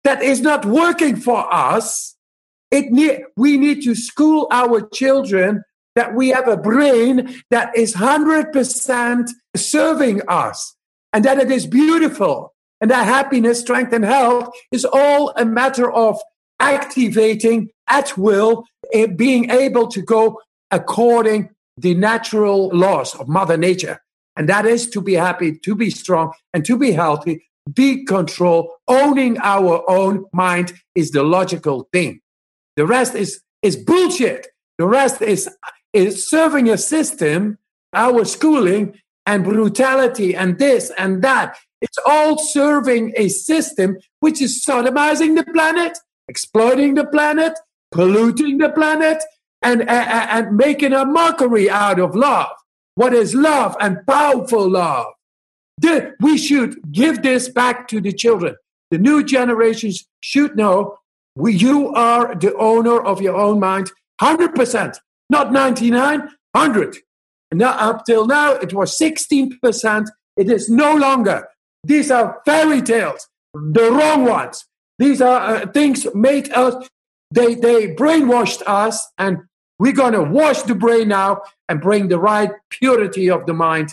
that 0.04 0.22
is 0.22 0.40
not 0.40 0.64
working 0.64 1.16
for 1.16 1.52
us. 1.52 2.16
It 2.70 3.28
we 3.36 3.56
need 3.56 3.82
to 3.84 3.94
school 3.94 4.48
our 4.50 4.86
children 4.88 5.62
that 5.94 6.14
we 6.14 6.30
have 6.30 6.48
a 6.48 6.56
brain 6.56 7.34
that 7.50 7.76
is 7.76 7.94
100% 7.94 9.30
serving 9.54 10.22
us 10.26 10.74
and 11.12 11.24
that 11.24 11.38
it 11.38 11.50
is 11.50 11.66
beautiful 11.66 12.52
and 12.80 12.90
that 12.90 13.06
happiness 13.06 13.60
strength 13.60 13.92
and 13.92 14.04
health 14.04 14.52
is 14.72 14.84
all 14.84 15.32
a 15.36 15.44
matter 15.44 15.90
of 15.90 16.20
activating 16.58 17.70
at 17.88 18.16
will, 18.18 18.64
Eh, 18.92 19.06
being 19.06 19.50
able 19.50 19.88
to 19.88 20.02
go 20.02 20.40
according 20.70 21.50
the 21.76 21.94
natural 21.94 22.68
laws 22.68 23.14
of 23.14 23.28
Mother 23.28 23.56
Nature. 23.56 24.00
And 24.36 24.48
that 24.48 24.66
is 24.66 24.88
to 24.90 25.00
be 25.00 25.14
happy, 25.14 25.58
to 25.58 25.74
be 25.74 25.90
strong, 25.90 26.32
and 26.52 26.64
to 26.64 26.76
be 26.76 26.92
healthy, 26.92 27.46
be 27.72 28.04
control. 28.04 28.74
Owning 28.88 29.38
our 29.38 29.88
own 29.88 30.24
mind 30.32 30.74
is 30.94 31.12
the 31.12 31.22
logical 31.22 31.88
thing. 31.92 32.20
The 32.76 32.86
rest 32.86 33.14
is, 33.14 33.40
is 33.62 33.76
bullshit. 33.76 34.48
The 34.78 34.86
rest 34.86 35.22
is, 35.22 35.48
is 35.92 36.28
serving 36.28 36.68
a 36.68 36.76
system, 36.76 37.58
our 37.92 38.24
schooling, 38.24 38.98
and 39.26 39.44
brutality, 39.44 40.34
and 40.34 40.58
this 40.58 40.90
and 40.98 41.22
that. 41.22 41.56
It's 41.80 41.98
all 42.06 42.38
serving 42.38 43.12
a 43.16 43.28
system 43.28 43.98
which 44.20 44.42
is 44.42 44.64
sodomizing 44.64 45.36
the 45.36 45.44
planet, 45.52 45.96
exploiting 46.28 46.94
the 46.94 47.06
planet, 47.06 47.54
polluting 47.94 48.58
the 48.58 48.68
planet, 48.68 49.22
and, 49.62 49.80
and, 49.82 49.88
and 49.88 50.56
making 50.56 50.92
a 50.92 51.04
mockery 51.04 51.70
out 51.70 51.98
of 51.98 52.14
love. 52.14 52.50
What 52.96 53.14
is 53.14 53.34
love 53.34 53.76
and 53.80 54.06
powerful 54.06 54.68
love? 54.68 55.06
The, 55.78 56.14
we 56.20 56.36
should 56.36 56.92
give 56.92 57.22
this 57.22 57.48
back 57.48 57.88
to 57.88 58.00
the 58.00 58.12
children. 58.12 58.56
The 58.90 58.98
new 58.98 59.24
generations 59.24 60.06
should 60.20 60.56
know 60.56 60.98
we, 61.36 61.54
you 61.54 61.92
are 61.94 62.34
the 62.34 62.54
owner 62.56 63.00
of 63.00 63.20
your 63.20 63.36
own 63.36 63.58
mind 63.58 63.90
100%, 64.20 64.98
not 65.30 65.52
99, 65.52 66.20
100. 66.52 66.96
Now, 67.52 67.72
up 67.72 68.04
till 68.04 68.26
now, 68.26 68.52
it 68.52 68.72
was 68.72 68.96
16%. 68.98 70.06
It 70.36 70.50
is 70.50 70.68
no 70.68 70.94
longer. 70.94 71.48
These 71.84 72.10
are 72.10 72.40
fairy 72.44 72.82
tales, 72.82 73.28
the 73.52 73.90
wrong 73.90 74.24
ones. 74.24 74.64
These 74.98 75.20
are 75.20 75.40
uh, 75.40 75.66
things 75.66 76.06
made 76.14 76.52
us, 76.52 76.88
they, 77.30 77.54
they 77.54 77.94
brainwashed 77.94 78.62
us, 78.66 79.06
and 79.18 79.38
we're 79.78 79.92
going 79.92 80.12
to 80.12 80.22
wash 80.22 80.62
the 80.62 80.74
brain 80.74 81.08
now 81.08 81.42
and 81.68 81.80
bring 81.80 82.08
the 82.08 82.18
right 82.18 82.50
purity 82.70 83.30
of 83.30 83.46
the 83.46 83.54
mind 83.54 83.90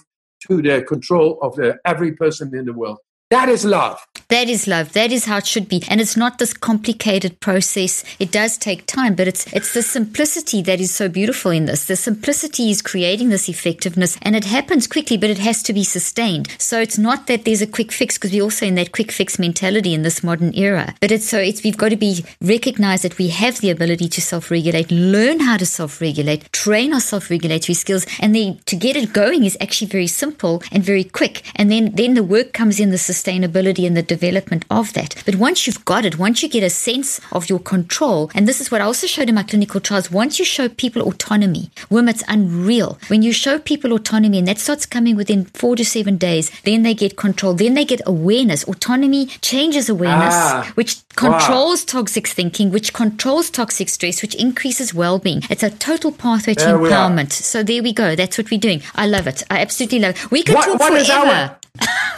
to 0.47 0.61
the 0.61 0.83
control 0.83 1.39
of 1.41 1.55
the, 1.55 1.79
every 1.85 2.11
person 2.13 2.55
in 2.55 2.65
the 2.65 2.73
world. 2.73 2.97
That 3.29 3.49
is 3.49 3.63
love. 3.63 3.99
That 4.31 4.47
is 4.47 4.65
love. 4.65 4.93
That 4.93 5.11
is 5.11 5.25
how 5.25 5.39
it 5.39 5.45
should 5.45 5.67
be. 5.67 5.83
And 5.89 5.99
it's 5.99 6.15
not 6.15 6.37
this 6.37 6.53
complicated 6.53 7.41
process. 7.41 8.05
It 8.17 8.31
does 8.31 8.57
take 8.57 8.85
time, 8.85 9.13
but 9.13 9.27
it's 9.27 9.45
it's 9.51 9.73
the 9.73 9.81
simplicity 9.81 10.61
that 10.61 10.79
is 10.79 10.95
so 10.95 11.09
beautiful 11.09 11.51
in 11.51 11.65
this. 11.65 11.83
The 11.83 11.97
simplicity 11.97 12.71
is 12.71 12.81
creating 12.81 13.27
this 13.27 13.49
effectiveness 13.49 14.17
and 14.21 14.33
it 14.33 14.45
happens 14.45 14.87
quickly, 14.87 15.17
but 15.17 15.29
it 15.29 15.39
has 15.39 15.61
to 15.63 15.73
be 15.73 15.83
sustained. 15.83 16.47
So 16.59 16.79
it's 16.79 16.97
not 16.97 17.27
that 17.27 17.43
there's 17.43 17.61
a 17.61 17.67
quick 17.67 17.91
fix 17.91 18.17
because 18.17 18.31
we're 18.31 18.41
also 18.41 18.65
in 18.65 18.75
that 18.75 18.93
quick 18.93 19.11
fix 19.11 19.37
mentality 19.37 19.93
in 19.93 20.03
this 20.03 20.23
modern 20.23 20.55
era. 20.55 20.95
But 21.01 21.11
it's 21.11 21.27
so 21.27 21.37
it's 21.37 21.61
we've 21.61 21.75
got 21.75 21.89
to 21.89 21.97
be 21.97 22.23
recognized 22.39 23.03
that 23.03 23.17
we 23.17 23.27
have 23.27 23.59
the 23.59 23.69
ability 23.69 24.07
to 24.07 24.21
self-regulate, 24.21 24.91
learn 24.91 25.41
how 25.41 25.57
to 25.57 25.65
self-regulate, 25.65 26.53
train 26.53 26.93
our 26.93 27.01
self-regulatory 27.01 27.75
skills, 27.75 28.05
and 28.21 28.33
then 28.33 28.61
to 28.67 28.77
get 28.77 28.95
it 28.95 29.11
going 29.11 29.43
is 29.43 29.57
actually 29.59 29.87
very 29.87 30.07
simple 30.07 30.63
and 30.71 30.85
very 30.85 31.03
quick. 31.03 31.43
And 31.57 31.69
then 31.69 31.91
then 31.95 32.13
the 32.13 32.23
work 32.23 32.53
comes 32.53 32.79
in 32.79 32.91
the 32.91 33.03
sustainability 33.11 33.85
and 33.85 33.97
the 33.97 34.20
development 34.21 34.65
of 34.69 34.93
that. 34.93 35.15
But 35.25 35.35
once 35.35 35.65
you've 35.65 35.83
got 35.85 36.05
it, 36.05 36.17
once 36.17 36.43
you 36.43 36.49
get 36.49 36.63
a 36.63 36.69
sense 36.69 37.19
of 37.31 37.49
your 37.49 37.59
control, 37.59 38.29
and 38.35 38.47
this 38.47 38.61
is 38.61 38.71
what 38.71 38.81
I 38.81 38.85
also 38.85 39.07
showed 39.07 39.29
in 39.29 39.35
my 39.35 39.43
clinical 39.43 39.81
trials, 39.81 40.11
once 40.11 40.39
you 40.39 40.45
show 40.45 40.69
people 40.69 41.01
autonomy, 41.01 41.71
Wim, 41.89 42.09
it's 42.09 42.23
unreal. 42.27 42.99
When 43.07 43.21
you 43.23 43.33
show 43.33 43.59
people 43.59 43.93
autonomy 43.93 44.37
and 44.37 44.47
that 44.47 44.59
starts 44.59 44.85
coming 44.85 45.15
within 45.15 45.45
four 45.45 45.75
to 45.75 45.83
seven 45.83 46.17
days, 46.17 46.51
then 46.61 46.83
they 46.83 46.93
get 46.93 47.17
control, 47.17 47.53
then 47.53 47.73
they 47.73 47.85
get 47.85 48.01
awareness. 48.05 48.63
Autonomy 48.65 49.25
changes 49.41 49.89
awareness, 49.89 50.35
ah, 50.35 50.71
which 50.75 50.97
controls 51.15 51.81
wow. 51.81 52.01
toxic 52.01 52.27
thinking, 52.27 52.71
which 52.71 52.93
controls 52.93 53.49
toxic 53.49 53.89
stress, 53.89 54.21
which 54.21 54.35
increases 54.35 54.93
well-being. 54.93 55.41
It's 55.49 55.63
a 55.63 55.69
total 55.69 56.11
pathway 56.11 56.53
to 56.55 56.65
there 56.65 56.77
empowerment. 56.77 57.31
So 57.31 57.63
there 57.63 57.81
we 57.81 57.93
go. 57.93 58.15
That's 58.15 58.37
what 58.37 58.51
we're 58.51 58.59
doing. 58.59 58.81
I 58.95 59.07
love 59.07 59.27
it. 59.27 59.43
I 59.49 59.59
absolutely 59.59 59.99
love 59.99 60.15
it. 60.15 60.31
We 60.31 60.43
could 60.43 60.55
what, 60.55 60.65
talk 60.65 60.79
what 60.79 61.07
forever 61.07 61.57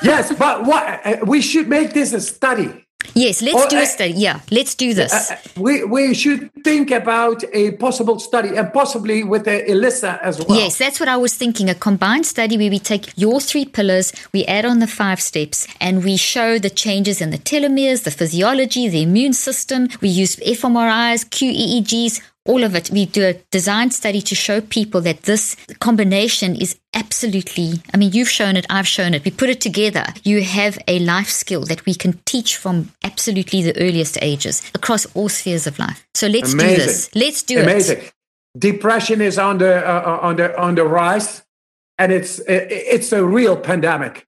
yes, 0.03 0.33
but 0.35 0.65
what 0.65 0.83
uh, 1.05 1.17
we 1.25 1.41
should 1.41 1.67
make 1.67 1.93
this 1.93 2.13
a 2.13 2.21
study. 2.21 2.83
Yes, 3.13 3.41
let's 3.41 3.65
or, 3.65 3.67
do 3.67 3.77
a 3.77 3.83
uh, 3.83 3.85
study. 3.85 4.13
Yeah, 4.13 4.39
let's 4.49 4.75
do 4.75 4.93
this. 4.93 5.13
Uh, 5.13 5.33
uh, 5.33 5.37
we 5.57 5.83
we 5.83 6.13
should 6.13 6.49
think 6.63 6.89
about 6.91 7.43
a 7.53 7.71
possible 7.73 8.19
study 8.19 8.55
and 8.55 8.71
possibly 8.73 9.23
with 9.23 9.47
uh, 9.47 9.59
Elissa 9.67 10.19
as 10.23 10.43
well. 10.43 10.57
Yes, 10.57 10.77
that's 10.77 10.99
what 10.99 11.09
I 11.09 11.17
was 11.17 11.35
thinking. 11.35 11.69
A 11.69 11.75
combined 11.75 12.25
study 12.25 12.57
where 12.57 12.69
we 12.69 12.79
take 12.79 13.15
your 13.17 13.39
three 13.39 13.65
pillars, 13.65 14.13
we 14.33 14.45
add 14.45 14.65
on 14.65 14.79
the 14.79 14.87
five 14.87 15.21
steps, 15.21 15.67
and 15.79 16.03
we 16.03 16.17
show 16.17 16.57
the 16.57 16.69
changes 16.69 17.21
in 17.21 17.29
the 17.29 17.37
telomeres, 17.37 18.03
the 18.03 18.11
physiology, 18.11 18.87
the 18.87 19.03
immune 19.03 19.33
system. 19.33 19.89
We 20.01 20.09
use 20.09 20.37
fMRIs, 20.37 21.25
QEEGs, 21.29 22.21
all 22.45 22.63
of 22.63 22.75
it. 22.75 22.89
We 22.91 23.05
do 23.05 23.25
a 23.25 23.33
design 23.51 23.91
study 23.91 24.21
to 24.21 24.35
show 24.35 24.61
people 24.61 25.01
that 25.01 25.23
this 25.23 25.55
combination 25.79 26.55
is 26.55 26.77
absolutely, 26.93 27.81
I 27.93 27.97
mean, 27.97 28.11
you've 28.11 28.29
shown 28.29 28.55
it, 28.55 28.65
I've 28.69 28.87
shown 28.87 29.13
it. 29.13 29.23
We 29.23 29.31
put 29.31 29.49
it 29.49 29.61
together. 29.61 30.05
You 30.23 30.43
have 30.43 30.77
a 30.87 30.99
life 30.99 31.29
skill 31.29 31.61
that 31.65 31.85
we 31.85 31.95
can 31.95 32.19
teach 32.25 32.57
from 32.57 32.91
absolutely 33.03 33.61
the 33.61 33.77
earliest 33.79 34.17
ages 34.21 34.61
across 34.75 35.05
all 35.15 35.29
spheres 35.29 35.67
of 35.67 35.79
life. 35.79 36.05
So 36.13 36.27
let's 36.27 36.53
Amazing. 36.53 36.75
do 36.75 36.85
this. 36.85 37.15
Let's 37.15 37.43
do 37.43 37.61
Amazing. 37.61 37.97
it. 37.97 37.99
Amazing. 37.99 38.11
Depression 38.59 39.21
is 39.21 39.39
on 39.39 39.57
the, 39.57 39.87
uh, 39.87 40.19
on 40.21 40.35
the, 40.35 40.59
on 40.59 40.75
the 40.75 40.83
rise 40.83 41.43
and 41.97 42.11
it's, 42.11 42.39
it's 42.47 43.11
a 43.11 43.25
real 43.25 43.57
pandemic. 43.57 44.27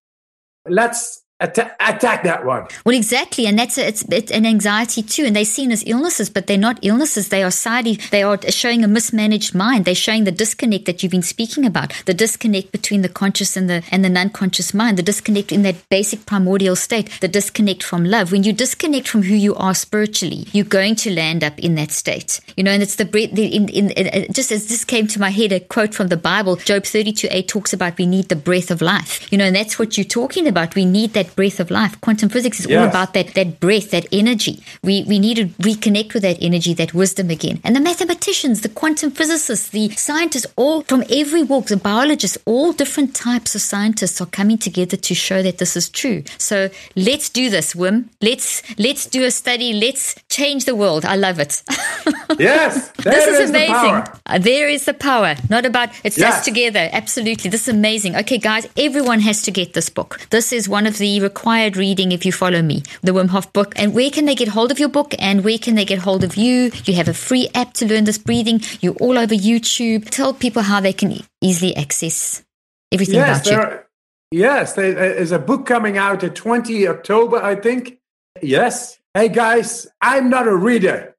Let's 0.68 1.24
Atta- 1.41 1.76
attack 1.82 2.24
that 2.24 2.45
one. 2.45 2.66
Well, 2.86 2.95
exactly, 2.95 3.45
and 3.45 3.60
that's 3.60 3.78
a, 3.78 3.86
it's, 3.86 4.06
it's 4.10 4.32
an 4.32 4.45
anxiety 4.45 5.03
too, 5.03 5.26
and 5.26 5.36
they're 5.36 5.44
seen 5.44 5.70
as 5.74 5.84
illnesses, 5.86 6.30
but 6.30 6.48
they're 6.48 6.57
not 6.57 6.80
illnesses. 6.82 7.28
They 7.28 7.44
are 7.44 7.52
side. 7.52 7.86
They 8.10 8.24
are 8.24 8.40
showing 8.49 8.86
a 8.86 8.88
mismanaged 8.88 9.53
mind. 9.53 9.84
They're 9.84 9.95
showing 9.95 10.24
the 10.24 10.32
disconnect 10.32 10.86
that 10.86 11.03
you've 11.03 11.12
been 11.12 11.22
speaking 11.22 11.66
about, 11.66 11.91
the 12.06 12.14
disconnect 12.14 12.72
between 12.72 13.02
the 13.02 13.10
conscious 13.10 13.57
and 13.57 13.70
the 13.70 13.84
and 13.91 14.06
the 14.06 14.10
non-conscious 14.10 14.74
mind, 14.74 14.98
the 14.98 15.03
disconnect 15.03 15.52
in 15.52 15.64
that 15.64 15.76
basic 15.90 16.26
primordial 16.26 16.78
state, 16.78 17.10
the 17.20 17.28
disconnect 17.28 17.84
from 17.84 18.06
love. 18.06 18.32
When 18.32 18.44
you 18.44 18.53
disconnect 18.53 19.10
from 19.10 19.24
who 19.24 19.36
you 19.36 19.56
are 19.56 19.76
spiritually, 19.76 20.48
you're 20.53 20.64
going 20.64 20.95
to 20.95 21.14
land 21.14 21.44
up 21.44 21.60
in 21.60 21.76
that 21.76 21.91
state. 21.91 22.40
You 22.56 22.64
know, 22.64 22.72
and 22.72 22.82
it's 22.82 22.95
the. 22.95 23.06
The, 23.16 23.56
in, 23.56 23.70
in, 23.70 23.90
in, 23.91 24.07
uh, 24.07 24.32
just 24.32 24.52
as 24.52 24.68
this 24.68 24.84
came 24.84 25.07
to 25.07 25.20
my 25.20 25.30
head, 25.30 25.52
a 25.52 25.60
quote 25.60 25.94
from 25.94 26.07
the 26.07 26.18
Bible, 26.18 26.56
Job 26.56 26.86
thirty-two 26.86 27.28
eight 27.32 27.48
talks 27.48 27.74
about 27.74 27.98
we 27.98 28.06
need 28.06 28.30
the 28.30 28.36
breath 28.36 28.72
of 28.72 28.82
life. 28.82 29.32
You 29.32 29.38
know, 29.38 29.45
and 29.45 29.56
that's 29.56 29.78
what 29.78 29.98
you're 29.98 30.06
talking 30.06 30.48
about. 30.48 30.76
We 30.76 30.86
need 30.86 31.14
that 31.14 31.24
that 31.26 31.35
breath 31.35 31.60
of 31.60 31.72
life. 31.72 31.99
Quantum 32.02 32.30
physics 32.30 32.60
is 32.60 32.68
yes. 32.68 32.80
all 32.80 32.88
about 32.88 33.14
that, 33.14 33.34
that 33.34 33.60
breath, 33.60 33.91
that 33.91 34.06
energy. 34.11 34.64
We, 34.84 35.03
we 35.07 35.19
need 35.19 35.35
to 35.35 35.45
reconnect 35.61 36.14
with 36.14 36.23
that 36.23 36.38
energy, 36.41 36.73
that 36.76 36.93
wisdom 36.93 37.30
again. 37.30 37.60
And 37.64 37.76
the 37.76 37.80
mathematicians, 37.80 38.61
the 38.61 38.69
quantum 38.69 39.11
physicists, 39.11 39.69
the 39.69 39.89
scientists, 39.89 40.45
all 40.56 40.81
from 40.84 41.03
every 41.10 41.43
walk, 41.43 41.68
the 41.68 41.77
biologists, 41.77 42.38
all 42.45 42.73
different 42.73 43.15
types 43.15 43.56
of 43.56 43.61
scientists 43.61 44.22
are 44.22 44.27
coming 44.27 44.57
together 44.57 44.97
to 44.97 45.15
show 45.15 45.41
that 45.41 45.57
this 45.57 45.76
is 45.76 45.89
true. 45.89 46.23
So 46.38 46.69
let's 46.95 47.30
do 47.30 47.49
this, 47.49 47.73
Wim. 47.73 48.10
Let's 48.22 48.61
let's 48.77 49.06
do 49.06 49.23
a 49.23 49.31
study. 49.31 49.73
Let's 49.73 50.15
change 50.30 50.65
the 50.65 50.76
world. 50.76 51.06
I 51.06 51.15
love 51.15 51.39
it. 51.39 51.64
yes, 52.39 52.91
this 53.03 53.27
is, 53.27 53.39
is 53.39 53.49
amazing. 53.49 53.95
The 53.95 54.19
uh, 54.26 54.38
there 54.38 54.68
is 54.69 54.85
the 54.85 54.93
power. 54.93 55.35
Not 55.49 55.65
about 55.65 55.89
it's 56.03 56.18
yes. 56.18 56.39
us 56.39 56.45
together. 56.45 56.89
Absolutely, 56.91 57.49
this 57.49 57.68
is 57.68 57.73
amazing. 57.73 58.15
Okay, 58.15 58.38
guys, 58.38 58.68
everyone 58.77 59.19
has 59.22 59.41
to 59.43 59.52
get 59.52 59.73
this 59.73 59.89
book. 59.89 60.19
This 60.30 60.52
is 60.52 60.68
one 60.69 60.85
of 60.88 60.97
the 60.97 61.15
required 61.22 61.78
reading 61.78 62.12
if 62.12 62.26
you 62.26 62.32
follow 62.32 62.62
me, 62.62 62.84
the 63.02 63.12
Wim 63.12 63.30
Hof 63.30 63.52
book. 63.54 63.74
And 63.76 63.94
where 63.94 64.10
can 64.10 64.26
they 64.26 64.36
get 64.36 64.50
hold 64.50 64.72
of 64.72 64.80
your 64.80 64.90
book 64.90 65.14
and 65.20 65.44
where 65.44 65.58
can 65.58 65.76
they 65.76 65.86
get 65.86 66.00
hold 66.00 66.24
of 66.24 66.36
you? 66.36 66.72
You 66.86 66.94
have 66.96 67.08
a 67.08 67.14
free 67.14 67.50
app 67.54 67.74
to 67.76 67.86
learn 67.86 68.04
this 68.06 68.18
breathing. 68.18 68.62
You're 68.82 68.96
all 68.96 69.18
over 69.18 69.36
YouTube. 69.36 70.10
Tell 70.10 70.34
people 70.34 70.62
how 70.62 70.80
they 70.80 70.94
can 70.94 71.20
easily 71.42 71.76
access 71.76 72.44
everything 72.92 73.16
yes, 73.16 73.48
about 73.48 73.52
you. 73.52 73.58
Are, 73.58 73.88
yes, 74.32 74.74
there 74.74 75.14
is 75.16 75.32
a 75.32 75.40
book 75.40 75.66
coming 75.66 75.98
out 75.98 76.24
at 76.24 76.36
20 76.36 76.88
October, 76.88 77.38
I 77.38 77.56
think. 77.56 78.00
Yes. 78.42 79.00
Hey 79.14 79.30
guys, 79.30 79.88
I'm 80.02 80.30
not 80.30 80.48
a 80.48 80.56
reader. 80.56 81.16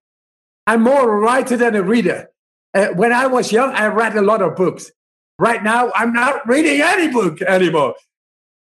I'm 0.67 0.83
more 0.83 1.11
a 1.11 1.19
writer 1.19 1.57
than 1.57 1.75
a 1.75 1.83
reader. 1.83 2.29
Uh, 2.75 2.89
when 2.89 3.13
I 3.13 3.27
was 3.27 3.53
young, 3.53 3.71
I 3.73 3.87
read 3.87 4.17
a 4.17 4.23
lot 4.23 4.43
of 4.43 4.57
books. 4.57 4.91
Right 5.39 5.63
now, 5.63 5.93
I'm 5.95 6.13
not 6.13 6.47
reading 6.47 6.81
any 6.83 7.09
book 7.09 7.41
anymore. 7.43 7.95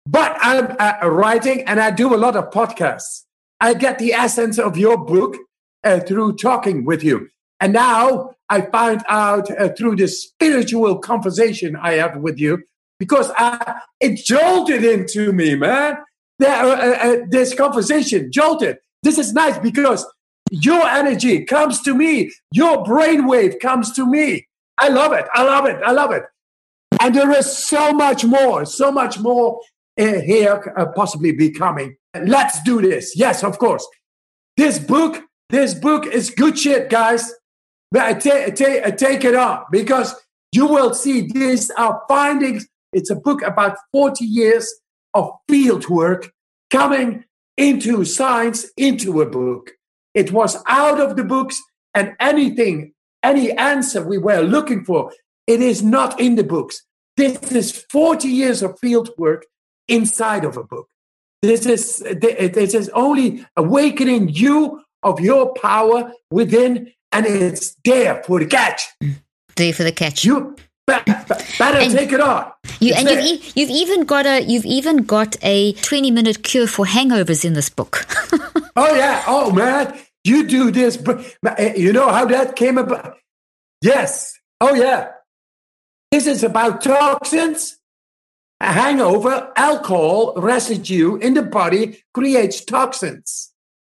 But 0.06 0.36
I'm 0.40 0.76
uh, 0.78 1.09
writing 1.09 1.62
and 1.62 1.81
I 1.81 1.90
do 1.90 2.14
a 2.14 2.16
lot 2.16 2.36
of 2.36 2.51
podcasts. 2.51 3.24
I 3.60 3.74
get 3.74 3.98
the 3.98 4.12
essence 4.12 4.59
of 4.59 4.76
your 4.76 4.98
book 4.98 5.36
uh, 5.82 6.01
through 6.01 6.36
talking 6.36 6.85
with 6.85 7.02
you. 7.02 7.28
And 7.60 7.72
now 7.72 8.35
I 8.48 8.62
find 8.62 9.02
out 9.09 9.51
uh, 9.51 9.70
through 9.70 9.97
the 9.97 10.09
spiritual 10.09 10.98
conversation 10.98 11.76
I 11.76 11.94
have 11.94 12.16
with 12.18 12.39
you 12.39 12.62
because 12.98 13.31
I, 13.36 13.81
it 14.01 14.16
jolted 14.16 14.85
into 14.85 15.32
me, 15.32 15.55
man. 15.55 15.97
Uh, 16.43 16.47
uh, 16.47 17.16
this 17.28 17.55
conversation 17.55 18.31
jolted. 18.31 18.78
This 19.02 19.18
is 19.18 19.32
nice 19.32 19.59
because 19.59 20.05
your 20.51 20.86
energy 20.86 21.44
comes 21.44 21.81
to 21.82 21.94
me, 21.94 22.32
your 22.52 22.85
brainwave 22.85 23.60
comes 23.60 23.93
to 23.93 24.06
me. 24.06 24.47
I 24.78 24.89
love 24.89 25.12
it. 25.12 25.26
I 25.32 25.43
love 25.43 25.66
it. 25.66 25.81
I 25.82 25.93
love 25.93 26.10
it. 26.10 26.24
And 27.01 27.14
there 27.14 27.31
is 27.32 27.56
so 27.56 27.93
much 27.93 28.24
more, 28.24 28.64
so 28.64 28.90
much 28.90 29.18
more 29.18 29.60
uh, 29.60 29.74
here 29.97 30.73
uh, 30.77 30.87
possibly 30.95 31.33
be 31.33 31.51
coming. 31.51 31.97
Let's 32.15 32.62
do 32.62 32.81
this. 32.81 33.16
Yes, 33.16 33.43
of 33.45 33.59
course. 33.59 33.87
This 34.57 34.79
book, 34.79 35.23
this 35.51 35.75
book 35.75 36.07
is 36.07 36.31
good 36.31 36.59
shit, 36.59 36.91
guys. 36.91 37.33
But 37.91 38.03
I 38.03 38.15
take, 38.15 38.57
take, 38.97 39.25
it 39.25 39.35
on 39.35 39.65
because 39.71 40.15
you 40.53 40.66
will 40.66 40.95
see 40.95 41.23
these 41.23 41.71
are 41.73 42.03
findings. 42.09 42.66
It's 42.93 43.11
a 43.11 43.16
book 43.16 43.43
about 43.43 43.77
40 43.93 44.25
years 44.25 44.73
of 45.15 45.31
field 45.49 45.89
work 45.89 46.31
coming 46.71 47.25
into 47.57 48.05
science, 48.05 48.66
into 48.77 49.21
a 49.21 49.27
book. 49.27 49.71
It 50.12 50.33
was 50.33 50.57
out 50.66 51.01
of 51.01 51.16
the 51.16 51.25
books, 51.25 51.61
and 51.95 52.15
anything, 52.21 52.95
any 53.23 53.53
answer 53.53 54.03
we 54.03 54.19
were 54.19 54.43
looking 54.43 54.85
for, 54.85 55.12
it 55.47 55.61
is 55.61 55.83
not 55.83 56.19
in 56.21 56.35
the 56.37 56.45
books. 56.45 56.83
This 57.16 57.53
is 57.53 57.85
40 57.91 58.29
years 58.29 58.62
of 58.62 58.79
field 58.81 59.11
work 59.19 59.45
inside 59.89 60.44
of 60.44 60.56
a 60.56 60.65
book. 60.65 60.89
This 61.43 61.66
is, 61.66 61.98
this 61.98 62.74
is 62.74 62.89
only 62.90 63.44
awakening 63.56 64.31
you 64.31 64.82
of 65.02 65.20
your 65.20 65.52
power 65.55 66.12
within, 66.31 66.90
and 67.12 67.27
it's 67.27 67.77
there 67.85 68.23
for 68.24 68.39
the 68.39 68.47
catch. 68.47 68.82
There 69.56 69.73
for 69.74 69.82
the 69.85 69.93
catch. 69.93 70.24
You 70.24 70.56
better, 70.86 71.24
better 71.59 71.78
And- 71.78 71.93
take 71.93 72.12
it 72.12 72.20
on. 72.20 72.51
You, 72.81 72.94
and 72.94 73.09
you've, 73.09 73.24
e- 73.24 73.43
you've 73.55 73.70
even 73.70 74.05
got 74.05 74.27
a 74.27 74.40
you've 74.43 74.65
even 74.65 74.98
got 75.05 75.36
a 75.43 75.73
twenty 75.74 76.11
minute 76.11 76.43
cure 76.43 76.66
for 76.66 76.85
hangovers 76.85 77.44
in 77.44 77.52
this 77.55 77.69
book. 77.69 78.06
Oh 78.77 78.93
yeah. 78.97 79.23
Oh 79.28 79.52
man, 79.52 79.97
you 80.24 80.48
do 80.48 80.73
this. 80.73 80.98
eh, 81.59 81.74
You 81.77 81.93
know 81.93 82.09
how 82.11 82.24
that 82.24 82.56
came 82.56 82.77
about? 82.77 83.19
Yes. 83.82 84.35
Oh 84.61 84.74
yeah. 84.74 85.11
This 86.11 86.27
is 86.27 86.43
about 86.43 86.82
toxins. 86.82 87.78
Hangover, 88.65 89.53
alcohol 89.57 90.35
residue 90.36 91.16
in 91.16 91.35
the 91.35 91.43
body 91.43 92.03
creates 92.12 92.65
toxins, 92.65 93.53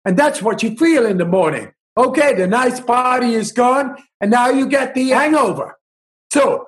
and 0.05 0.17
that's 0.17 0.43
what 0.43 0.63
you 0.63 0.77
feel 0.77 1.07
in 1.07 1.19
the 1.19 1.25
morning. 1.25 1.73
Okay, 1.97 2.35
the 2.35 2.47
nice 2.47 2.81
party 2.81 3.35
is 3.35 3.53
gone, 3.53 3.97
and 4.21 4.31
now 4.31 4.51
you 4.51 4.67
get 4.67 4.95
the 4.95 5.09
hangover. 5.11 5.79
So 6.33 6.67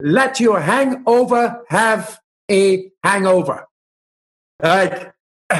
let 0.00 0.40
your 0.40 0.60
hangover 0.60 1.62
have 1.68 2.20
a 2.50 2.90
hangover. 3.02 3.66
Like 4.62 5.12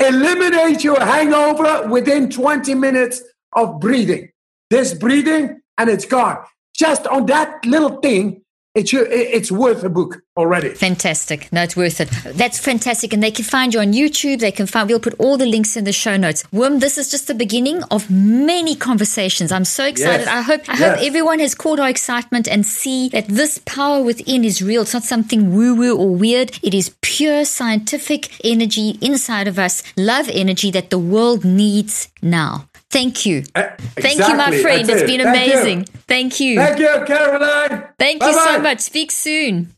eliminate 0.00 0.84
your 0.84 1.00
hangover 1.00 1.88
within 1.88 2.30
20 2.30 2.74
minutes 2.74 3.22
of 3.54 3.80
breathing. 3.80 4.30
This 4.68 4.94
breathing, 4.94 5.60
and 5.78 5.90
it's 5.90 6.04
gone. 6.04 6.44
Just 6.74 7.06
on 7.06 7.26
that 7.26 7.64
little 7.64 8.00
thing, 8.00 8.42
it's, 8.74 8.92
your- 8.92 9.06
it's 9.06 9.50
worth 9.50 9.82
a 9.84 9.88
book 9.88 10.22
already. 10.36 10.70
Fantastic. 10.70 11.52
No, 11.52 11.62
it's 11.62 11.76
worth 11.76 12.00
it. 12.00 12.08
That's 12.36 12.58
fantastic. 12.58 13.12
And 13.12 13.22
they 13.22 13.30
can 13.30 13.44
find 13.44 13.74
you 13.74 13.80
on 13.80 13.92
YouTube. 13.92 14.40
They 14.40 14.52
can 14.52 14.66
find, 14.66 14.88
we'll 14.88 15.00
put 15.00 15.14
all 15.18 15.36
the 15.36 15.46
links 15.46 15.76
in 15.76 15.84
the 15.84 15.92
show 15.92 16.16
notes. 16.16 16.44
Wim, 16.52 16.80
this 16.80 16.96
is 16.96 17.10
just 17.10 17.26
the 17.26 17.34
beginning 17.34 17.82
of 17.90 18.08
many 18.10 18.74
conversations. 18.76 19.50
I'm 19.52 19.64
so 19.64 19.84
excited. 19.84 20.26
Yes. 20.26 20.28
I 20.28 20.42
hope, 20.42 20.68
I 20.68 20.76
hope 20.76 20.98
everyone 21.02 21.40
has 21.40 21.54
caught 21.54 21.80
our 21.80 21.88
excitement 21.88 22.46
and 22.48 22.64
see 22.64 23.08
that 23.10 23.26
this 23.28 23.58
power 23.66 24.02
within 24.02 24.44
is 24.44 24.62
real. 24.62 24.82
It's 24.82 24.94
not 24.94 25.02
something 25.04 25.54
woo 25.54 25.74
woo 25.74 25.96
or 25.96 26.14
weird. 26.14 26.58
It 26.62 26.72
is 26.72 26.94
pure 27.02 27.44
scientific 27.44 28.30
energy 28.44 28.98
inside 29.00 29.48
of 29.48 29.58
us, 29.58 29.82
love 29.96 30.28
energy 30.32 30.70
that 30.70 30.90
the 30.90 30.98
world 30.98 31.44
needs 31.44 32.08
now. 32.22 32.66
Thank 32.90 33.24
you. 33.24 33.44
Uh, 33.54 33.62
Thank 33.96 34.18
you, 34.18 34.34
my 34.34 34.50
friend. 34.60 34.88
That's 34.88 35.02
It's 35.02 35.10
it. 35.10 35.18
been 35.18 35.20
Thank 35.32 35.46
you. 35.46 35.52
amazing. 35.60 35.84
Thank 36.08 36.40
you. 36.40 36.56
Thank 36.56 36.78
you, 36.80 37.04
Caroline. 37.06 37.84
Thank 37.98 38.22
you 38.22 38.32
so 38.32 38.44
Bye-bye. 38.44 38.62
much. 38.62 38.80
Speak 38.80 39.12
soon. 39.12 39.72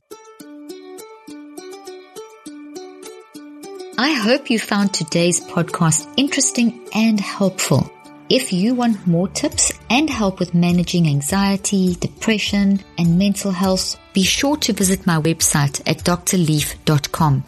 I 3.98 4.12
hope 4.14 4.50
you 4.50 4.58
found 4.58 4.94
today's 4.94 5.40
podcast 5.40 6.12
interesting 6.16 6.88
and 6.94 7.20
helpful. 7.20 7.90
If 8.30 8.50
you 8.52 8.74
want 8.74 9.06
more 9.06 9.28
tips 9.28 9.72
and 9.90 10.08
help 10.08 10.38
with 10.40 10.54
managing 10.54 11.06
anxiety, 11.06 11.94
depression, 11.96 12.80
and 12.96 13.18
mental 13.18 13.50
health, 13.50 13.96
be 14.14 14.22
sure 14.22 14.56
to 14.58 14.72
visit 14.72 15.06
my 15.06 15.18
website 15.20 15.82
at 15.86 15.98
drleaf.com 15.98 17.44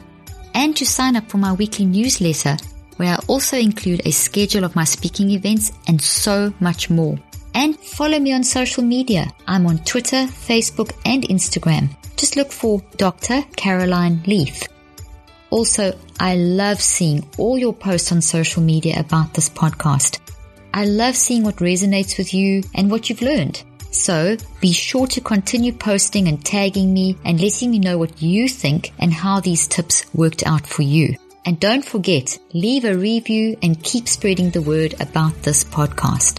and 0.54 0.76
to 0.76 0.84
sign 0.84 1.16
up 1.16 1.28
for 1.30 1.38
my 1.38 1.54
weekly 1.54 1.86
newsletter 1.86 2.58
where 2.96 3.14
I 3.14 3.18
also 3.26 3.56
include 3.56 4.06
a 4.06 4.12
schedule 4.12 4.64
of 4.64 4.76
my 4.76 4.84
speaking 4.84 5.30
events 5.30 5.72
and 5.88 6.00
so 6.00 6.52
much 6.60 6.90
more. 6.90 7.18
And 7.54 7.78
follow 7.78 8.18
me 8.18 8.32
on 8.32 8.42
social 8.42 8.82
media. 8.82 9.32
I'm 9.46 9.66
on 9.66 9.78
Twitter, 9.78 10.26
Facebook, 10.26 10.92
and 11.04 11.22
Instagram. 11.24 11.96
Just 12.16 12.36
look 12.36 12.50
for 12.50 12.82
Dr. 12.96 13.42
Caroline 13.56 14.22
Leaf. 14.26 14.64
Also, 15.50 15.96
I 16.18 16.36
love 16.36 16.80
seeing 16.80 17.28
all 17.38 17.56
your 17.56 17.72
posts 17.72 18.10
on 18.10 18.20
social 18.20 18.62
media 18.62 18.98
about 18.98 19.34
this 19.34 19.48
podcast. 19.48 20.18
I 20.72 20.86
love 20.86 21.14
seeing 21.14 21.44
what 21.44 21.56
resonates 21.56 22.18
with 22.18 22.34
you 22.34 22.64
and 22.74 22.90
what 22.90 23.08
you've 23.08 23.22
learned. 23.22 23.62
So 23.92 24.36
be 24.60 24.72
sure 24.72 25.06
to 25.06 25.20
continue 25.20 25.72
posting 25.72 26.26
and 26.26 26.44
tagging 26.44 26.92
me 26.92 27.16
and 27.24 27.40
letting 27.40 27.70
me 27.70 27.78
know 27.78 27.96
what 27.96 28.20
you 28.20 28.48
think 28.48 28.92
and 28.98 29.12
how 29.12 29.38
these 29.38 29.68
tips 29.68 30.04
worked 30.12 30.44
out 30.44 30.66
for 30.66 30.82
you. 30.82 31.16
And 31.46 31.60
don't 31.60 31.84
forget, 31.84 32.38
leave 32.54 32.86
a 32.86 32.96
review 32.96 33.58
and 33.62 33.82
keep 33.82 34.08
spreading 34.08 34.50
the 34.50 34.62
word 34.62 34.94
about 34.98 35.42
this 35.42 35.62
podcast. 35.62 36.38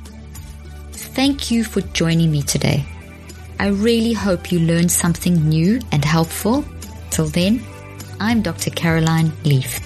Thank 0.91 1.51
you 1.51 1.63
for 1.63 1.81
joining 1.81 2.31
me 2.31 2.41
today. 2.41 2.83
I 3.59 3.67
really 3.67 4.13
hope 4.13 4.51
you 4.51 4.59
learned 4.59 4.91
something 4.91 5.47
new 5.47 5.79
and 5.91 6.03
helpful. 6.03 6.65
Till 7.11 7.27
then, 7.27 7.61
I'm 8.19 8.41
Dr. 8.41 8.71
Caroline 8.71 9.31
Leaf. 9.43 9.79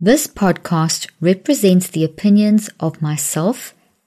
This 0.00 0.26
podcast 0.26 1.10
represents 1.20 1.88
the 1.88 2.04
opinions 2.04 2.70
of 2.80 3.02
myself 3.02 3.74